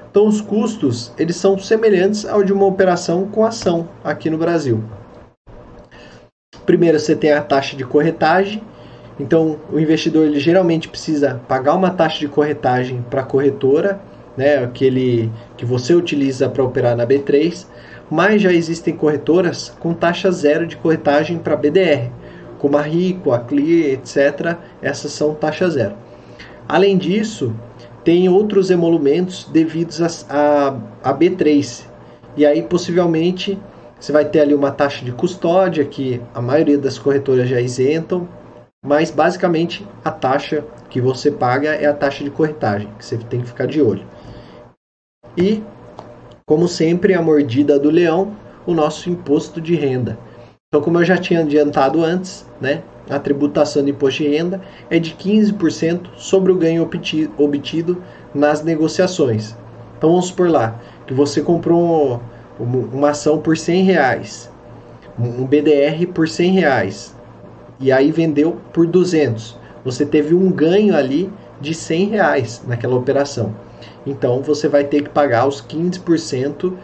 Então, 0.10 0.28
os 0.28 0.40
custos 0.40 1.12
eles 1.18 1.36
são 1.36 1.58
semelhantes 1.58 2.26
ao 2.26 2.44
de 2.44 2.54
uma 2.54 2.66
operação 2.66 3.28
com 3.28 3.44
ação 3.44 3.90
aqui 4.04 4.30
no 4.30 4.38
Brasil. 4.38 4.84
Primeiro, 6.66 7.00
você 7.00 7.16
tem 7.16 7.32
a 7.32 7.42
taxa 7.42 7.76
de 7.76 7.84
corretagem. 7.84 8.62
Então, 9.20 9.58
o 9.72 9.80
investidor 9.80 10.26
ele 10.26 10.40
geralmente 10.40 10.88
precisa 10.88 11.42
pagar 11.48 11.76
uma 11.76 11.90
taxa 11.90 12.20
de 12.20 12.28
corretagem 12.28 13.04
para 13.10 13.22
a 13.22 13.26
corretora, 13.26 14.00
né, 14.38 14.64
aquele 14.64 15.32
que 15.58 15.66
você 15.66 15.94
utiliza 15.94 16.50
para 16.50 16.64
operar 16.64 16.96
na 16.96 17.06
B3, 17.06 17.66
mas 18.10 18.42
já 18.42 18.52
existem 18.52 18.96
corretoras 18.96 19.70
com 19.80 19.94
taxa 19.94 20.32
zero 20.32 20.66
de 20.68 20.78
corretagem 20.78 21.38
para 21.38 21.56
BDR 21.56 22.10
como 22.62 22.78
a 22.78 22.82
Rico, 22.82 23.32
a 23.32 23.40
Clear, 23.40 23.94
etc. 23.94 24.56
Essas 24.84 25.12
são 25.12 25.34
taxa 25.34 25.68
zero. 25.68 25.96
Além 26.70 26.96
disso, 26.96 27.56
tem 28.04 28.30
outros 28.30 28.70
emolumentos 28.70 29.46
devidos 29.52 30.00
a, 30.00 30.08
a, 30.30 31.10
a 31.10 31.14
B3. 31.14 31.86
E 32.38 32.46
aí, 32.46 32.62
possivelmente, 32.62 33.58
você 34.00 34.12
vai 34.12 34.26
ter 34.26 34.42
ali 34.42 34.54
uma 34.54 34.70
taxa 34.70 35.04
de 35.04 35.12
custódia, 35.12 35.84
que 35.84 36.22
a 36.36 36.42
maioria 36.42 36.78
das 36.78 37.00
corretoras 37.00 37.50
já 37.50 37.60
isentam, 37.60 38.30
mas 38.86 39.10
basicamente 39.10 39.86
a 40.06 40.12
taxa 40.12 40.64
que 40.88 41.02
você 41.02 41.32
paga 41.32 41.70
é 41.70 41.88
a 41.88 41.94
taxa 41.94 42.24
de 42.24 42.30
corretagem, 42.30 42.88
que 43.00 43.04
você 43.04 43.18
tem 43.18 43.42
que 43.42 43.48
ficar 43.48 43.66
de 43.66 43.82
olho. 43.82 44.06
E, 45.38 45.64
como 46.46 46.68
sempre, 46.68 47.14
a 47.14 47.22
mordida 47.22 47.80
do 47.80 47.90
leão, 47.90 48.36
o 48.66 48.74
nosso 48.74 49.10
imposto 49.10 49.62
de 49.62 49.76
renda. 49.76 50.18
Então, 50.68 50.82
como 50.82 51.00
eu 51.00 51.06
já 51.06 51.18
tinha 51.18 51.42
adiantado 51.42 52.04
antes, 52.04 52.46
né, 52.60 52.82
a 53.10 53.20
tributação 53.20 53.84
de 53.84 53.92
imposto 53.92 54.24
de 54.24 54.30
renda 54.30 54.62
é 54.90 55.00
de 55.00 55.12
15% 55.12 56.12
sobre 56.16 56.52
o 56.52 56.56
ganho 56.56 56.90
obtido 57.38 58.04
nas 58.34 58.64
negociações. 58.64 59.56
Então, 59.98 60.12
vamos 60.12 60.28
supor 60.28 60.50
lá 60.50 60.80
que 61.06 61.14
você 61.14 61.42
comprou 61.42 62.22
uma 62.60 63.10
ação 63.10 63.40
por 63.40 63.58
100 63.58 63.84
reais, 63.84 64.52
um 65.20 65.46
BDR 65.46 66.08
por 66.14 66.28
100 66.28 66.54
reais, 66.54 67.16
e 67.80 67.92
aí 67.92 68.12
vendeu 68.12 68.58
por 68.72 68.88
200. 68.88 69.58
Você 69.84 70.06
teve 70.06 70.34
um 70.34 70.52
ganho 70.52 70.96
ali 70.96 71.32
de 71.60 71.74
100 71.74 72.10
reais 72.10 72.64
naquela 72.68 72.96
operação. 72.96 73.54
Então 74.06 74.42
você 74.42 74.68
vai 74.68 74.84
ter 74.84 75.04
que 75.04 75.10
pagar 75.10 75.48
os 75.48 75.62
15% 75.62 76.78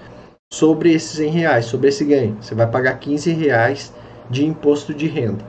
sobre 0.51 0.93
esses 0.93 1.11
100 1.11 1.29
reais, 1.29 1.65
sobre 1.65 1.89
esse 1.89 2.03
ganho. 2.05 2.37
Você 2.41 2.55
vai 2.55 2.67
pagar 2.67 2.99
15 2.99 3.31
reais 3.31 3.93
de 4.29 4.45
imposto 4.45 4.93
de 4.93 5.07
renda. 5.07 5.45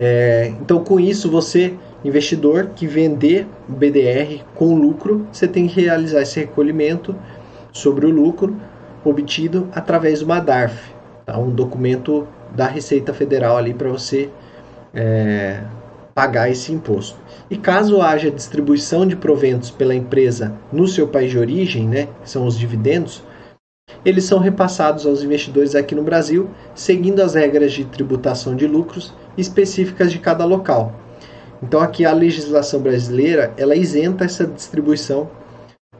É, 0.00 0.48
então 0.60 0.82
com 0.82 0.98
isso 0.98 1.30
você, 1.30 1.74
investidor 2.04 2.70
que 2.74 2.86
vender 2.86 3.46
BDR 3.68 4.42
com 4.54 4.74
lucro, 4.74 5.26
você 5.32 5.46
tem 5.46 5.68
que 5.68 5.80
realizar 5.80 6.22
esse 6.22 6.40
recolhimento 6.40 7.14
sobre 7.72 8.06
o 8.06 8.10
lucro 8.10 8.56
obtido 9.04 9.68
através 9.72 10.18
de 10.18 10.24
uma 10.24 10.40
DARF, 10.40 10.92
tá? 11.24 11.38
um 11.38 11.50
documento 11.50 12.26
da 12.54 12.66
Receita 12.66 13.14
Federal 13.14 13.56
ali 13.56 13.72
para 13.72 13.88
você 13.88 14.30
é, 14.92 15.62
pagar 16.14 16.50
esse 16.50 16.72
imposto. 16.72 17.18
E 17.50 17.56
caso 17.56 18.00
haja 18.00 18.30
distribuição 18.30 19.06
de 19.06 19.16
proventos 19.16 19.70
pela 19.70 19.94
empresa 19.94 20.54
no 20.72 20.86
seu 20.86 21.08
país 21.08 21.30
de 21.30 21.38
origem, 21.38 21.88
né, 21.88 22.08
que 22.22 22.30
são 22.30 22.46
os 22.46 22.58
dividendos, 22.58 23.22
eles 24.04 24.24
são 24.24 24.38
repassados 24.38 25.06
aos 25.06 25.22
investidores 25.22 25.74
aqui 25.74 25.94
no 25.94 26.02
Brasil, 26.02 26.48
seguindo 26.74 27.20
as 27.20 27.34
regras 27.34 27.72
de 27.72 27.84
tributação 27.84 28.54
de 28.54 28.66
lucros 28.66 29.12
específicas 29.36 30.12
de 30.12 30.18
cada 30.18 30.44
local. 30.44 30.92
Então 31.62 31.80
aqui 31.80 32.04
a 32.04 32.12
legislação 32.12 32.80
brasileira 32.80 33.52
ela 33.56 33.74
isenta 33.74 34.24
essa 34.24 34.46
distribuição, 34.46 35.28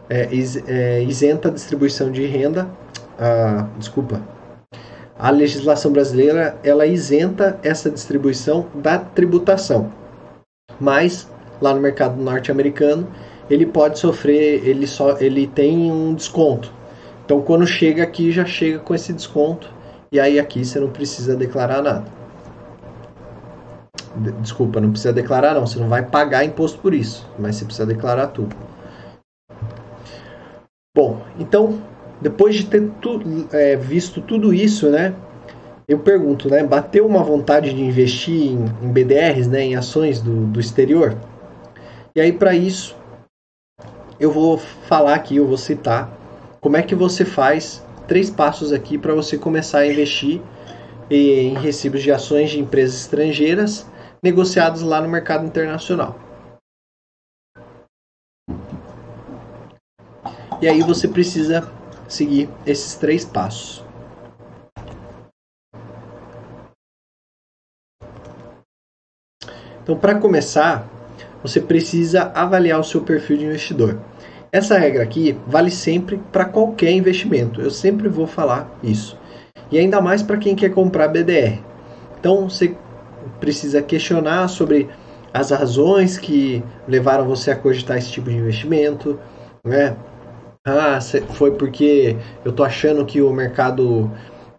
é, 0.08 0.28
is, 0.34 0.62
é, 0.66 1.02
isenta 1.02 1.48
a 1.48 1.52
distribuição 1.52 2.10
de 2.10 2.26
renda, 2.26 2.68
ah, 3.18 3.66
desculpa, 3.78 4.20
a 5.18 5.30
legislação 5.30 5.92
brasileira 5.92 6.58
ela 6.62 6.86
isenta 6.86 7.58
essa 7.62 7.88
distribuição 7.88 8.66
da 8.74 8.98
tributação. 8.98 10.03
Mas 10.80 11.28
lá 11.60 11.74
no 11.74 11.80
mercado 11.80 12.20
norte-americano, 12.20 13.08
ele 13.48 13.66
pode 13.66 13.98
sofrer, 13.98 14.66
ele 14.66 14.86
só 14.86 15.18
ele 15.18 15.46
tem 15.46 15.90
um 15.90 16.14
desconto. 16.14 16.72
Então 17.24 17.40
quando 17.40 17.66
chega 17.66 18.02
aqui 18.02 18.30
já 18.30 18.44
chega 18.44 18.78
com 18.78 18.94
esse 18.94 19.12
desconto 19.12 19.70
e 20.12 20.20
aí 20.20 20.38
aqui 20.38 20.64
você 20.64 20.78
não 20.78 20.90
precisa 20.90 21.36
declarar 21.36 21.82
nada. 21.82 22.04
Desculpa, 24.40 24.80
não 24.80 24.90
precisa 24.90 25.12
declarar 25.12 25.54
não, 25.54 25.66
você 25.66 25.78
não 25.78 25.88
vai 25.88 26.02
pagar 26.04 26.44
imposto 26.44 26.78
por 26.78 26.94
isso, 26.94 27.28
mas 27.38 27.56
você 27.56 27.64
precisa 27.64 27.86
declarar 27.86 28.28
tudo. 28.28 28.54
Bom, 30.96 31.20
então 31.38 31.82
depois 32.20 32.54
de 32.54 32.66
ter 32.66 32.90
tu, 33.00 33.20
é, 33.52 33.76
visto 33.76 34.22
tudo 34.22 34.54
isso, 34.54 34.88
né, 34.88 35.14
eu 35.86 35.98
pergunto, 35.98 36.48
né, 36.48 36.62
bateu 36.62 37.06
uma 37.06 37.22
vontade 37.22 37.72
de 37.72 37.82
investir 37.82 38.52
em, 38.52 38.64
em 38.82 38.92
BDRs, 38.92 39.48
né, 39.48 39.62
em 39.62 39.76
ações 39.76 40.20
do, 40.20 40.46
do 40.46 40.60
exterior? 40.60 41.16
E 42.14 42.20
aí 42.20 42.32
para 42.32 42.54
isso 42.54 42.96
eu 44.18 44.30
vou 44.30 44.58
falar 44.58 45.14
aqui, 45.14 45.36
eu 45.36 45.46
vou 45.46 45.58
citar 45.58 46.10
como 46.60 46.76
é 46.76 46.82
que 46.82 46.94
você 46.94 47.24
faz 47.24 47.84
três 48.08 48.30
passos 48.30 48.72
aqui 48.72 48.96
para 48.96 49.14
você 49.14 49.36
começar 49.36 49.80
a 49.80 49.86
investir 49.86 50.40
em 51.10 51.54
recibos 51.54 52.02
de 52.02 52.10
ações 52.10 52.50
de 52.50 52.58
empresas 52.58 53.00
estrangeiras 53.00 53.86
negociados 54.22 54.80
lá 54.80 55.02
no 55.02 55.08
mercado 55.08 55.44
internacional. 55.44 56.18
E 60.62 60.68
aí 60.68 60.80
você 60.80 61.06
precisa 61.06 61.70
seguir 62.08 62.48
esses 62.64 62.94
três 62.94 63.24
passos. 63.24 63.83
Então, 69.84 69.96
para 69.96 70.14
começar, 70.14 70.88
você 71.42 71.60
precisa 71.60 72.32
avaliar 72.34 72.80
o 72.80 72.84
seu 72.84 73.02
perfil 73.02 73.36
de 73.36 73.44
investidor. 73.44 73.98
Essa 74.50 74.78
regra 74.78 75.02
aqui 75.02 75.36
vale 75.46 75.70
sempre 75.70 76.18
para 76.32 76.46
qualquer 76.46 76.90
investimento. 76.92 77.60
Eu 77.60 77.70
sempre 77.70 78.08
vou 78.08 78.26
falar 78.26 78.66
isso. 78.82 79.18
E 79.70 79.78
ainda 79.78 80.00
mais 80.00 80.22
para 80.22 80.38
quem 80.38 80.56
quer 80.56 80.70
comprar 80.70 81.08
BDR. 81.08 81.60
Então, 82.18 82.48
você 82.48 82.74
precisa 83.38 83.82
questionar 83.82 84.48
sobre 84.48 84.88
as 85.34 85.50
razões 85.50 86.16
que 86.16 86.64
levaram 86.88 87.26
você 87.26 87.50
a 87.50 87.56
cogitar 87.56 87.98
esse 87.98 88.10
tipo 88.10 88.30
de 88.30 88.36
investimento, 88.36 89.18
né? 89.62 89.94
Ah, 90.64 90.98
foi 91.34 91.50
porque 91.50 92.16
eu 92.42 92.50
tô 92.50 92.64
achando 92.64 93.04
que 93.04 93.20
o 93.20 93.30
mercado 93.32 94.10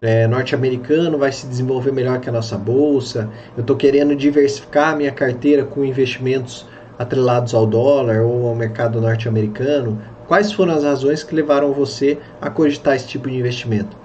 é, 0.06 0.24
norte-americano 0.28 1.18
vai 1.18 1.32
se 1.32 1.48
desenvolver 1.48 1.90
melhor 1.90 2.20
que 2.20 2.28
a 2.28 2.32
nossa 2.32 2.56
bolsa. 2.56 3.28
Eu 3.56 3.62
estou 3.62 3.74
querendo 3.74 4.14
diversificar 4.14 4.96
minha 4.96 5.10
carteira 5.10 5.64
com 5.64 5.84
investimentos 5.84 6.64
atrelados 6.96 7.52
ao 7.52 7.66
dólar 7.66 8.22
ou 8.22 8.46
ao 8.46 8.54
mercado 8.54 9.00
norte-americano. 9.00 10.00
Quais 10.28 10.52
foram 10.52 10.74
as 10.74 10.84
razões 10.84 11.24
que 11.24 11.34
levaram 11.34 11.72
você 11.72 12.18
a 12.40 12.48
cogitar 12.48 12.94
esse 12.94 13.08
tipo 13.08 13.28
de 13.28 13.36
investimento? 13.36 13.96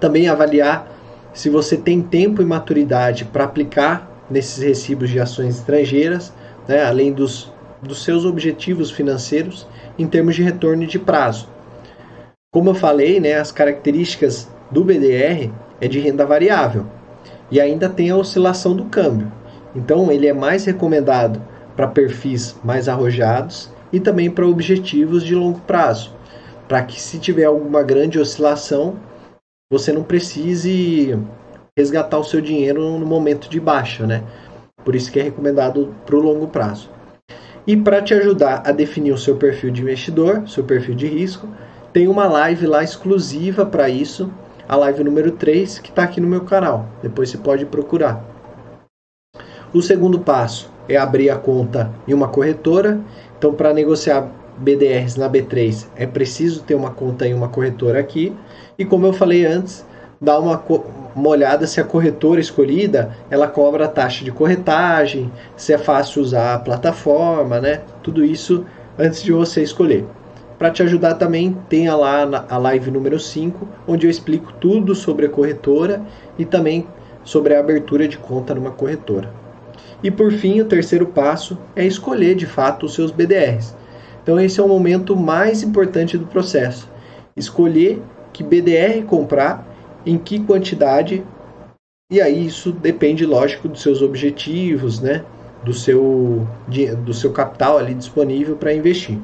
Também 0.00 0.28
avaliar 0.28 0.90
se 1.32 1.48
você 1.48 1.76
tem 1.76 2.02
tempo 2.02 2.42
e 2.42 2.44
maturidade 2.44 3.24
para 3.24 3.44
aplicar 3.44 4.26
nesses 4.28 4.60
recibos 4.60 5.10
de 5.10 5.20
ações 5.20 5.58
estrangeiras, 5.58 6.32
né, 6.66 6.82
além 6.84 7.12
dos, 7.12 7.52
dos 7.80 8.02
seus 8.02 8.24
objetivos 8.24 8.90
financeiros 8.90 9.64
em 9.96 10.08
termos 10.08 10.34
de 10.34 10.42
retorno 10.42 10.84
de 10.88 10.98
prazo. 10.98 11.48
Como 12.52 12.70
eu 12.70 12.74
falei, 12.74 13.20
né, 13.20 13.34
as 13.34 13.52
características 13.52 14.48
do 14.70 14.84
BDR 14.84 15.50
é 15.80 15.88
de 15.88 15.98
renda 15.98 16.26
variável 16.26 16.86
e 17.50 17.60
ainda 17.60 17.88
tem 17.88 18.10
a 18.10 18.16
oscilação 18.16 18.74
do 18.74 18.84
câmbio. 18.86 19.32
Então 19.74 20.10
ele 20.10 20.26
é 20.26 20.32
mais 20.32 20.64
recomendado 20.64 21.40
para 21.76 21.86
perfis 21.86 22.56
mais 22.64 22.88
arrojados 22.88 23.70
e 23.92 24.00
também 24.00 24.30
para 24.30 24.46
objetivos 24.46 25.22
de 25.22 25.34
longo 25.34 25.60
prazo, 25.60 26.12
para 26.66 26.82
que 26.82 27.00
se 27.00 27.18
tiver 27.18 27.44
alguma 27.44 27.82
grande 27.82 28.18
oscilação, 28.18 28.96
você 29.70 29.92
não 29.92 30.02
precise 30.02 31.18
resgatar 31.76 32.18
o 32.18 32.24
seu 32.24 32.40
dinheiro 32.40 32.98
no 32.98 33.06
momento 33.06 33.48
de 33.48 33.60
baixa, 33.60 34.06
né? 34.06 34.24
Por 34.84 34.94
isso 34.94 35.12
que 35.12 35.20
é 35.20 35.22
recomendado 35.22 35.94
para 36.04 36.16
o 36.16 36.20
longo 36.20 36.48
prazo. 36.48 36.90
E 37.66 37.76
para 37.76 38.02
te 38.02 38.14
ajudar 38.14 38.62
a 38.66 38.72
definir 38.72 39.12
o 39.12 39.18
seu 39.18 39.36
perfil 39.36 39.70
de 39.70 39.82
investidor, 39.82 40.48
seu 40.48 40.64
perfil 40.64 40.94
de 40.94 41.06
risco, 41.06 41.46
tem 41.92 42.08
uma 42.08 42.26
live 42.26 42.66
lá 42.66 42.82
exclusiva 42.82 43.64
para 43.66 43.88
isso, 43.88 44.32
a 44.68 44.76
live 44.76 45.02
número 45.02 45.32
3, 45.32 45.78
que 45.78 45.88
está 45.88 46.02
aqui 46.02 46.20
no 46.20 46.28
meu 46.28 46.42
canal. 46.42 46.86
Depois 47.02 47.30
você 47.30 47.38
pode 47.38 47.64
procurar. 47.64 48.22
O 49.72 49.80
segundo 49.80 50.20
passo 50.20 50.70
é 50.86 50.96
abrir 50.96 51.30
a 51.30 51.36
conta 51.36 51.90
em 52.06 52.12
uma 52.12 52.28
corretora. 52.28 53.00
Então, 53.38 53.54
para 53.54 53.72
negociar 53.72 54.30
BDRs 54.58 55.16
na 55.16 55.28
B3, 55.30 55.86
é 55.96 56.06
preciso 56.06 56.62
ter 56.62 56.74
uma 56.74 56.90
conta 56.90 57.26
em 57.26 57.32
uma 57.32 57.48
corretora 57.48 57.98
aqui. 57.98 58.34
E 58.78 58.84
como 58.84 59.06
eu 59.06 59.12
falei 59.14 59.46
antes, 59.46 59.86
dá 60.20 60.38
uma, 60.38 60.62
uma 61.14 61.28
olhada 61.28 61.66
se 61.66 61.80
a 61.80 61.84
corretora 61.84 62.40
escolhida 62.40 63.16
ela 63.30 63.48
cobra 63.48 63.86
a 63.86 63.88
taxa 63.88 64.24
de 64.24 64.32
corretagem, 64.32 65.32
se 65.56 65.72
é 65.72 65.78
fácil 65.78 66.20
usar 66.20 66.54
a 66.54 66.58
plataforma, 66.58 67.58
né? 67.60 67.80
Tudo 68.02 68.24
isso 68.24 68.66
antes 68.98 69.22
de 69.22 69.32
você 69.32 69.62
escolher. 69.62 70.04
Para 70.58 70.70
te 70.70 70.82
ajudar 70.82 71.14
também, 71.14 71.56
tem 71.68 71.88
lá 71.88 72.46
a 72.48 72.58
live 72.58 72.90
número 72.90 73.20
5, 73.20 73.68
onde 73.86 74.06
eu 74.06 74.10
explico 74.10 74.52
tudo 74.54 74.94
sobre 74.94 75.26
a 75.26 75.28
corretora 75.28 76.02
e 76.36 76.44
também 76.44 76.86
sobre 77.22 77.54
a 77.54 77.60
abertura 77.60 78.08
de 78.08 78.18
conta 78.18 78.54
numa 78.54 78.72
corretora. 78.72 79.32
E 80.02 80.10
por 80.10 80.32
fim, 80.32 80.60
o 80.60 80.64
terceiro 80.64 81.06
passo 81.06 81.56
é 81.76 81.86
escolher 81.86 82.34
de 82.34 82.46
fato 82.46 82.86
os 82.86 82.94
seus 82.94 83.12
BDRs. 83.12 83.76
Então 84.22 84.38
esse 84.40 84.58
é 84.58 84.62
o 84.62 84.68
momento 84.68 85.16
mais 85.16 85.62
importante 85.62 86.18
do 86.18 86.26
processo. 86.26 86.90
Escolher 87.36 88.02
que 88.32 88.42
BDR 88.42 89.04
comprar 89.06 89.64
em 90.04 90.18
que 90.18 90.40
quantidade, 90.40 91.24
e 92.10 92.20
aí 92.20 92.46
isso 92.46 92.72
depende, 92.72 93.24
lógico, 93.24 93.68
dos 93.68 93.82
seus 93.82 94.02
objetivos, 94.02 95.00
né? 95.00 95.24
do 95.64 95.74
seu, 95.74 96.46
do 97.04 97.12
seu 97.12 97.32
capital 97.32 97.78
ali 97.78 97.94
disponível 97.94 98.56
para 98.56 98.72
investir. 98.72 99.18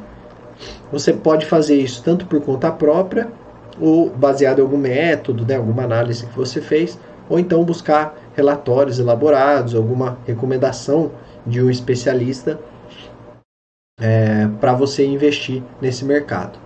Você 0.94 1.12
pode 1.12 1.44
fazer 1.44 1.74
isso 1.74 2.04
tanto 2.04 2.24
por 2.24 2.40
conta 2.40 2.70
própria 2.70 3.28
ou 3.80 4.08
baseado 4.10 4.60
em 4.60 4.62
algum 4.62 4.76
método, 4.76 5.44
né, 5.44 5.56
alguma 5.56 5.82
análise 5.82 6.24
que 6.24 6.36
você 6.36 6.60
fez, 6.60 6.96
ou 7.28 7.36
então 7.36 7.64
buscar 7.64 8.16
relatórios 8.36 9.00
elaborados, 9.00 9.74
alguma 9.74 10.16
recomendação 10.24 11.10
de 11.44 11.60
um 11.60 11.68
especialista 11.68 12.60
é, 14.00 14.46
para 14.60 14.72
você 14.72 15.04
investir 15.04 15.64
nesse 15.80 16.04
mercado. 16.04 16.60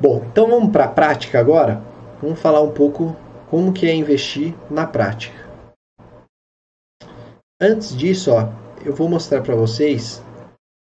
Bom, 0.00 0.22
então 0.30 0.48
vamos 0.48 0.70
para 0.70 0.84
a 0.84 0.88
prática 0.88 1.40
agora. 1.40 1.82
Vamos 2.22 2.38
falar 2.38 2.62
um 2.62 2.70
pouco 2.70 3.16
como 3.50 3.72
que 3.72 3.84
é 3.84 3.92
investir 3.92 4.54
na 4.70 4.86
prática. 4.86 5.44
Antes 7.60 7.96
disso, 7.96 8.30
ó, 8.30 8.48
eu 8.84 8.94
vou 8.94 9.08
mostrar 9.08 9.42
para 9.42 9.56
vocês. 9.56 10.22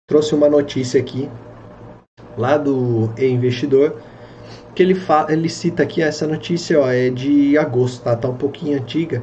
Trouxe 0.07 0.35
uma 0.35 0.47
notícia 0.47 1.01
aqui 1.01 1.27
lá 2.37 2.57
do 2.57 3.09
e-investidor 3.17 3.95
que 4.75 4.81
ele, 4.81 4.95
fala, 4.95 5.31
ele 5.31 5.49
cita 5.49 5.83
aqui 5.83 6.01
essa 6.01 6.25
notícia 6.27 6.79
ó, 6.79 6.89
é 6.89 7.09
de 7.09 7.57
agosto, 7.57 8.03
tá? 8.03 8.15
tá 8.15 8.27
um 8.27 8.35
pouquinho 8.35 8.77
antiga, 8.77 9.21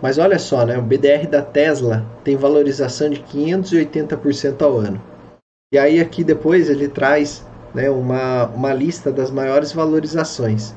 mas 0.00 0.18
olha 0.18 0.38
só, 0.38 0.66
né? 0.66 0.76
O 0.76 0.82
BDR 0.82 1.28
da 1.28 1.42
Tesla 1.42 2.04
tem 2.24 2.36
valorização 2.36 3.08
de 3.08 3.20
580% 3.20 4.60
ao 4.62 4.76
ano. 4.76 5.00
E 5.72 5.78
aí 5.78 6.00
aqui 6.00 6.24
depois 6.24 6.68
ele 6.68 6.88
traz 6.88 7.46
né, 7.72 7.88
uma, 7.88 8.46
uma 8.46 8.74
lista 8.74 9.12
das 9.12 9.30
maiores 9.30 9.72
valorizações. 9.72 10.74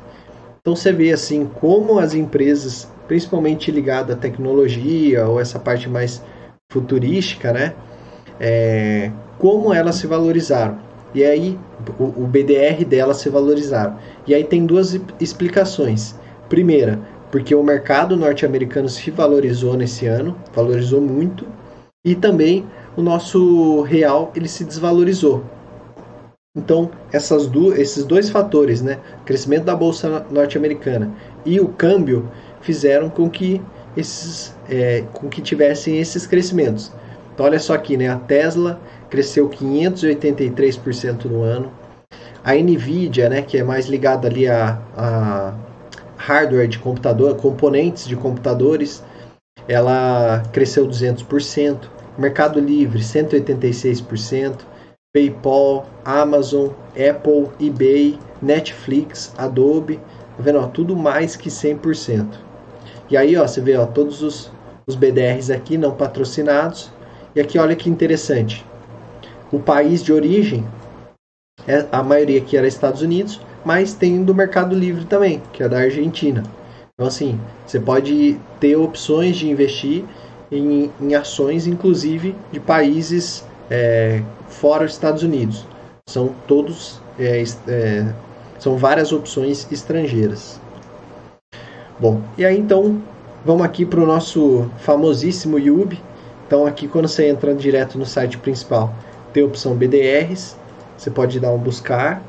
Então 0.61 0.75
você 0.75 0.91
vê 0.91 1.11
assim 1.11 1.45
como 1.45 1.99
as 1.99 2.13
empresas, 2.13 2.87
principalmente 3.07 3.71
ligadas 3.71 4.15
à 4.15 4.19
tecnologia 4.19 5.27
ou 5.27 5.39
essa 5.39 5.59
parte 5.59 5.89
mais 5.89 6.23
futurística, 6.71 7.51
né, 7.51 7.73
é, 8.39 9.11
como 9.37 9.73
elas 9.73 9.95
se 9.95 10.07
valorizaram. 10.07 10.84
E 11.15 11.23
aí 11.23 11.57
o, 11.97 12.03
o 12.03 12.27
BDR 12.27 12.83
delas 12.85 13.17
se 13.17 13.29
valorizaram. 13.29 13.97
E 14.27 14.35
aí 14.35 14.43
tem 14.43 14.65
duas 14.65 14.99
explicações. 15.19 16.13
Primeira, 16.49 16.99
porque 17.31 17.55
o 17.55 17.63
mercado 17.63 18.15
norte-americano 18.15 18.89
se 18.89 19.09
valorizou 19.09 19.75
nesse 19.75 20.05
ano, 20.05 20.37
valorizou 20.53 21.01
muito, 21.01 21.47
e 22.05 22.13
também 22.13 22.65
o 22.95 23.01
nosso 23.01 23.81
real 23.81 24.31
ele 24.35 24.47
se 24.47 24.63
desvalorizou. 24.63 25.43
Então, 26.55 26.89
essas 27.11 27.47
do, 27.47 27.73
esses 27.73 28.05
dois 28.05 28.29
fatores, 28.29 28.81
né, 28.81 28.99
crescimento 29.25 29.65
da 29.65 29.75
bolsa 29.75 30.25
norte-americana 30.29 31.11
e 31.45 31.59
o 31.59 31.67
câmbio, 31.69 32.29
fizeram 32.61 33.09
com 33.09 33.29
que 33.29 33.61
esses, 33.97 34.55
é, 34.69 35.03
com 35.13 35.27
que 35.27 35.41
tivessem 35.41 35.99
esses 35.99 36.27
crescimentos. 36.27 36.91
Então, 37.33 37.45
olha 37.45 37.59
só 37.59 37.73
aqui, 37.73 37.97
né, 37.97 38.07
a 38.07 38.17
Tesla 38.17 38.79
cresceu 39.15 39.49
583% 39.49 41.25
no 41.25 41.41
ano. 41.41 41.71
A 42.43 42.53
Nvidia, 42.53 43.29
né, 43.29 43.41
que 43.41 43.57
é 43.57 43.63
mais 43.63 43.85
ligada 43.85 44.27
ali 44.27 44.45
a, 44.45 44.77
a 44.95 45.53
hardware 46.17 46.67
de 46.67 46.77
computador, 46.77 47.37
componentes 47.37 48.05
de 48.05 48.15
computadores, 48.17 49.01
ela 49.69 50.43
cresceu 50.51 50.85
200%. 50.85 51.87
Mercado 52.17 52.59
Livre, 52.59 52.99
186%. 52.99 54.59
PayPal, 55.13 55.85
Amazon, 56.03 56.71
Apple, 56.91 57.47
eBay, 57.57 58.19
Netflix, 58.41 59.33
Adobe, 59.37 59.95
tá 59.95 60.43
vendo? 60.43 60.59
Ó, 60.59 60.67
tudo 60.67 60.93
mais 60.93 61.37
que 61.37 61.47
100%. 61.49 62.27
E 63.09 63.15
aí, 63.15 63.37
ó, 63.37 63.47
você 63.47 63.61
vê 63.61 63.77
ó, 63.77 63.85
todos 63.85 64.21
os, 64.21 64.51
os 64.85 64.93
BDRs 64.93 65.49
aqui 65.49 65.77
não 65.77 65.91
patrocinados. 65.95 66.91
E 67.33 67.39
aqui, 67.39 67.57
olha 67.57 67.77
que 67.77 67.89
interessante. 67.89 68.65
O 69.55 69.59
país 69.59 70.03
de 70.03 70.11
origem, 70.11 70.65
é, 71.65 71.85
a 71.89 72.03
maioria 72.03 72.39
aqui 72.39 72.57
era 72.57 72.67
Estados 72.67 73.01
Unidos, 73.01 73.39
mas 73.63 73.93
tem 73.93 74.21
do 74.21 74.35
Mercado 74.35 74.75
Livre 74.75 75.05
também, 75.05 75.41
que 75.53 75.63
é 75.63 75.69
da 75.69 75.77
Argentina. 75.77 76.43
Então, 76.93 77.07
assim, 77.07 77.39
você 77.65 77.79
pode 77.79 78.37
ter 78.59 78.75
opções 78.75 79.37
de 79.37 79.49
investir 79.49 80.03
em, 80.51 80.91
em 80.99 81.15
ações, 81.15 81.67
inclusive 81.67 82.35
de 82.51 82.59
países 82.59 83.45
é, 83.71 84.21
fora 84.49 84.83
dos 84.83 84.95
Estados 84.95 85.23
Unidos. 85.23 85.65
São 86.05 86.35
todos 86.45 86.99
é, 87.17 87.41
é, 87.69 88.13
são 88.59 88.75
várias 88.75 89.13
opções 89.13 89.65
estrangeiras. 89.71 90.59
Bom, 91.97 92.21
e 92.37 92.43
aí 92.43 92.59
então 92.59 93.01
vamos 93.45 93.65
aqui 93.65 93.85
para 93.85 94.01
o 94.01 94.05
nosso 94.05 94.69
famosíssimo 94.79 95.57
YouTube. 95.57 95.97
Então 96.45 96.65
aqui 96.65 96.89
quando 96.89 97.07
você 97.07 97.29
entra 97.29 97.55
direto 97.55 97.97
no 97.97 98.05
site 98.05 98.37
principal, 98.37 98.93
tem 99.35 99.43
a 99.43 99.47
opção 99.47 99.75
BDRs, 99.75 100.55
você 100.97 101.11
pode 101.11 101.41
dar 101.41 101.51
um 101.51 101.57
buscar. 101.57 102.23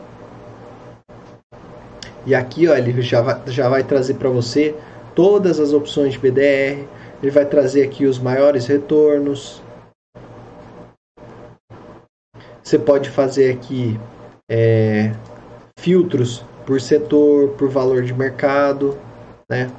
E 2.26 2.34
aqui 2.34 2.66
ó, 2.66 2.74
ele 2.74 3.00
já 3.00 3.20
vai, 3.20 3.40
já 3.46 3.68
vai 3.68 3.84
trazer 3.84 4.14
para 4.14 4.28
você 4.28 4.74
todas 5.14 5.60
as 5.60 5.72
opções 5.72 6.14
de 6.14 6.18
BDR, 6.18 6.84
ele 7.22 7.30
vai 7.30 7.46
trazer 7.46 7.84
aqui 7.84 8.06
os 8.06 8.18
maiores 8.18 8.66
retornos, 8.66 9.62
você 12.60 12.76
pode 12.76 13.08
fazer 13.08 13.54
aqui 13.54 13.96
é, 14.50 15.12
filtros 15.78 16.44
por 16.66 16.80
setor, 16.80 17.50
por 17.50 17.68
valor 17.68 18.02
de 18.02 18.12
mercado, 18.12 18.98
né? 19.48 19.70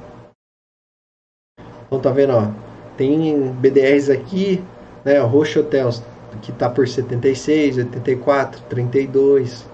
Então 1.86 2.00
tá 2.00 2.10
vendo, 2.10 2.32
ó, 2.32 2.50
tem 2.96 3.52
BDRs 3.52 4.08
aqui, 4.08 4.64
né, 5.04 5.20
o 5.22 5.26
Roche 5.26 5.58
Hotels 5.58 6.02
que 6.38 6.52
tá 6.52 6.68
por 6.68 6.88
76, 6.88 7.78
84, 7.78 8.62
32. 8.62 9.68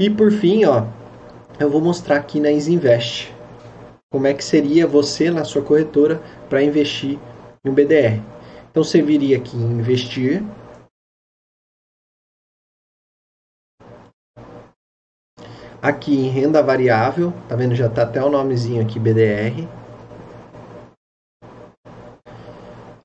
E 0.00 0.08
por 0.08 0.30
fim, 0.30 0.64
ó, 0.64 0.86
eu 1.58 1.68
vou 1.68 1.80
mostrar 1.80 2.16
aqui 2.16 2.40
na 2.40 2.50
Isinvest 2.50 3.34
como 4.10 4.26
é 4.26 4.34
que 4.34 4.44
seria 4.44 4.86
você 4.86 5.30
na 5.30 5.44
sua 5.44 5.62
corretora 5.62 6.22
para 6.48 6.62
investir 6.62 7.18
em 7.64 7.70
um 7.70 7.74
BDR. 7.74 8.22
Então 8.70 8.82
você 8.84 9.02
viria 9.02 9.36
aqui 9.36 9.56
em 9.56 9.72
investir, 9.72 10.42
Aqui 15.80 16.12
em 16.12 16.28
renda 16.28 16.60
variável, 16.60 17.32
tá 17.48 17.54
vendo? 17.54 17.72
Já 17.72 17.88
tá 17.88 18.02
até 18.02 18.20
o 18.20 18.28
nomezinho 18.28 18.82
aqui 18.82 18.98
BDR. 18.98 19.68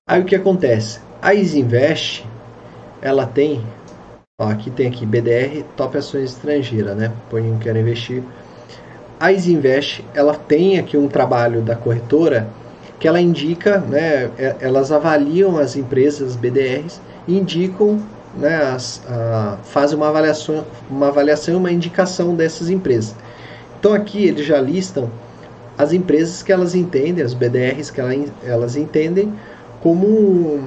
Aí 0.07 0.19
o 0.19 0.25
que 0.25 0.35
acontece? 0.35 0.99
A 1.23 1.33
Isinvest, 1.33 2.25
ela 3.01 3.25
tem, 3.25 3.63
ó, 4.37 4.49
aqui 4.49 4.69
tem 4.69 4.87
aqui 4.87 5.05
BDR, 5.05 5.63
top 5.77 5.97
ações 5.97 6.31
estrangeiras, 6.31 6.97
né? 6.97 7.13
Põe 7.29 7.49
um 7.49 7.57
quero 7.57 7.79
investir. 7.79 8.21
A 9.17 9.31
Isinvest, 9.31 10.03
ela 10.13 10.35
tem 10.35 10.77
aqui 10.77 10.97
um 10.97 11.07
trabalho 11.07 11.61
da 11.61 11.77
corretora 11.77 12.49
que 12.99 13.07
ela 13.07 13.21
indica, 13.21 13.77
né? 13.79 14.31
É, 14.37 14.57
elas 14.59 14.91
avaliam 14.91 15.57
as 15.57 15.77
empresas 15.77 16.35
BDRs 16.35 16.99
e 17.25 17.37
indicam 17.37 18.01
né, 18.35 18.57
as, 18.57 19.01
a, 19.07 19.57
fazem 19.63 19.95
uma 19.95 20.09
avaliação, 20.09 20.65
uma 20.89 21.07
avaliação 21.07 21.55
uma 21.55 21.71
indicação 21.71 22.35
dessas 22.35 22.69
empresas. 22.69 23.15
Então 23.79 23.93
aqui 23.93 24.25
eles 24.25 24.45
já 24.45 24.59
listam 24.59 25.09
as 25.77 25.93
empresas 25.93 26.43
que 26.43 26.51
elas 26.51 26.75
entendem, 26.75 27.23
as 27.23 27.33
BDRs 27.33 27.91
que 27.91 28.01
elas 28.45 28.75
entendem 28.75 29.33
como, 29.83 30.63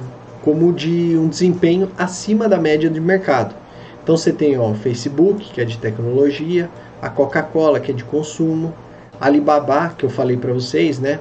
como 0.47 0.71
de 0.71 1.17
um 1.17 1.27
desempenho 1.27 1.91
acima 1.97 2.47
da 2.47 2.57
média 2.57 2.89
de 2.89 3.01
mercado. 3.01 3.53
Então 4.01 4.15
você 4.15 4.31
tem 4.31 4.57
o 4.57 4.73
Facebook, 4.75 5.51
que 5.51 5.59
é 5.59 5.65
de 5.65 5.77
tecnologia, 5.77 6.69
a 7.01 7.09
Coca-Cola, 7.09 7.81
que 7.81 7.91
é 7.91 7.93
de 7.93 8.05
consumo, 8.05 8.73
Alibaba, 9.19 9.89
que 9.97 10.05
eu 10.05 10.09
falei 10.09 10.37
para 10.37 10.53
vocês, 10.53 10.99
né? 10.99 11.19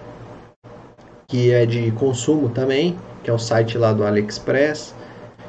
Que 1.27 1.51
é 1.51 1.66
de 1.66 1.91
consumo 1.91 2.51
também, 2.51 2.97
que 3.24 3.29
é 3.29 3.33
o 3.33 3.39
site 3.39 3.77
lá 3.77 3.93
do 3.93 4.05
AliExpress, 4.05 4.95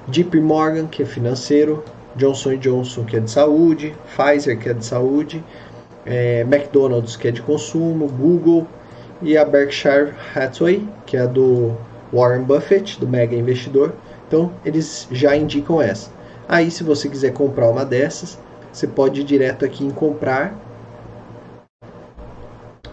JP 0.07 0.39
Morgan, 0.39 0.88
que 0.88 1.03
é 1.03 1.05
financeiro, 1.05 1.84
Johnson 2.15 2.57
Johnson, 2.57 3.03
que 3.03 3.17
é 3.17 3.19
de 3.19 3.30
saúde, 3.30 3.95
Pfizer, 4.07 4.57
que 4.57 4.69
é 4.69 4.73
de 4.73 4.84
saúde, 4.84 5.43
é, 6.03 6.41
McDonald's, 6.41 7.15
que 7.15 7.28
é 7.28 7.32
de 7.32 7.43
consumo, 7.43 8.07
Google 8.07 8.65
e 9.21 9.38
a 9.38 9.45
Berkshire 9.45 10.13
Hathaway, 10.34 10.84
que 11.05 11.15
é 11.15 11.28
do 11.28 11.78
Warren 12.14 12.43
Buffett, 12.43 12.99
do 12.99 13.08
mega 13.08 13.36
investidor. 13.36 13.93
Então, 14.28 14.51
eles 14.66 15.08
já 15.12 15.36
indicam 15.36 15.82
essa. 15.82 16.12
Aí, 16.47 16.72
se 16.72 16.84
você 16.84 17.10
quiser 17.10 17.34
comprar 17.34 17.70
uma 17.70 17.86
dessas, 17.86 18.39
você 18.72 18.88
pode 18.88 19.22
ir 19.22 19.24
direto 19.24 19.66
aqui 19.66 19.86
em 19.86 19.91
comprar. 19.91 20.55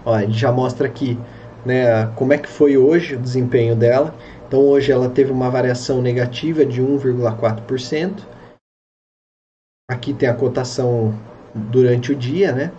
Ó, 0.04 0.18
ele 0.18 0.32
já 0.32 0.52
mostra 0.52 0.86
aqui 0.86 1.18
né, 1.64 2.06
como 2.14 2.32
é 2.32 2.38
que 2.38 2.48
foi 2.48 2.76
hoje 2.76 3.16
o 3.16 3.20
desempenho 3.20 3.74
dela. 3.74 4.14
Então 4.46 4.60
hoje 4.60 4.92
ela 4.92 5.08
teve 5.08 5.32
uma 5.32 5.50
variação 5.50 6.02
negativa 6.02 6.64
de 6.64 6.82
1,4%. 6.82 8.22
Aqui 9.90 10.14
tem 10.14 10.28
a 10.28 10.34
cotação 10.34 11.14
durante 11.54 12.12
o 12.12 12.16
dia, 12.16 12.52
né? 12.52 12.72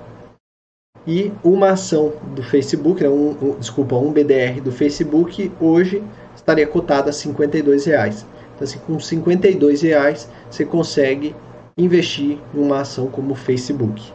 E 1.08 1.32
uma 1.44 1.72
ação 1.72 2.14
do 2.36 2.42
Facebook, 2.42 3.04
né, 3.04 3.10
um, 3.10 3.32
um, 3.32 3.60
desculpa, 3.60 3.96
um 3.96 4.12
BDR 4.12 4.60
do 4.60 4.72
Facebook 4.72 5.52
hoje 5.60 6.04
estaria 6.36 6.66
cotada 6.66 7.12
a 7.12 7.14
52 7.14 7.86
reais. 7.86 8.26
Então, 8.56 8.64
assim, 8.64 8.80
com 8.80 9.00
52 9.00 9.82
reais 9.84 10.30
você 10.50 10.66
consegue 10.66 11.36
investir 11.78 12.40
em 12.54 12.60
uma 12.60 12.82
ação 12.82 13.08
como 13.08 13.34
o 13.34 13.36
Facebook. 13.36 14.12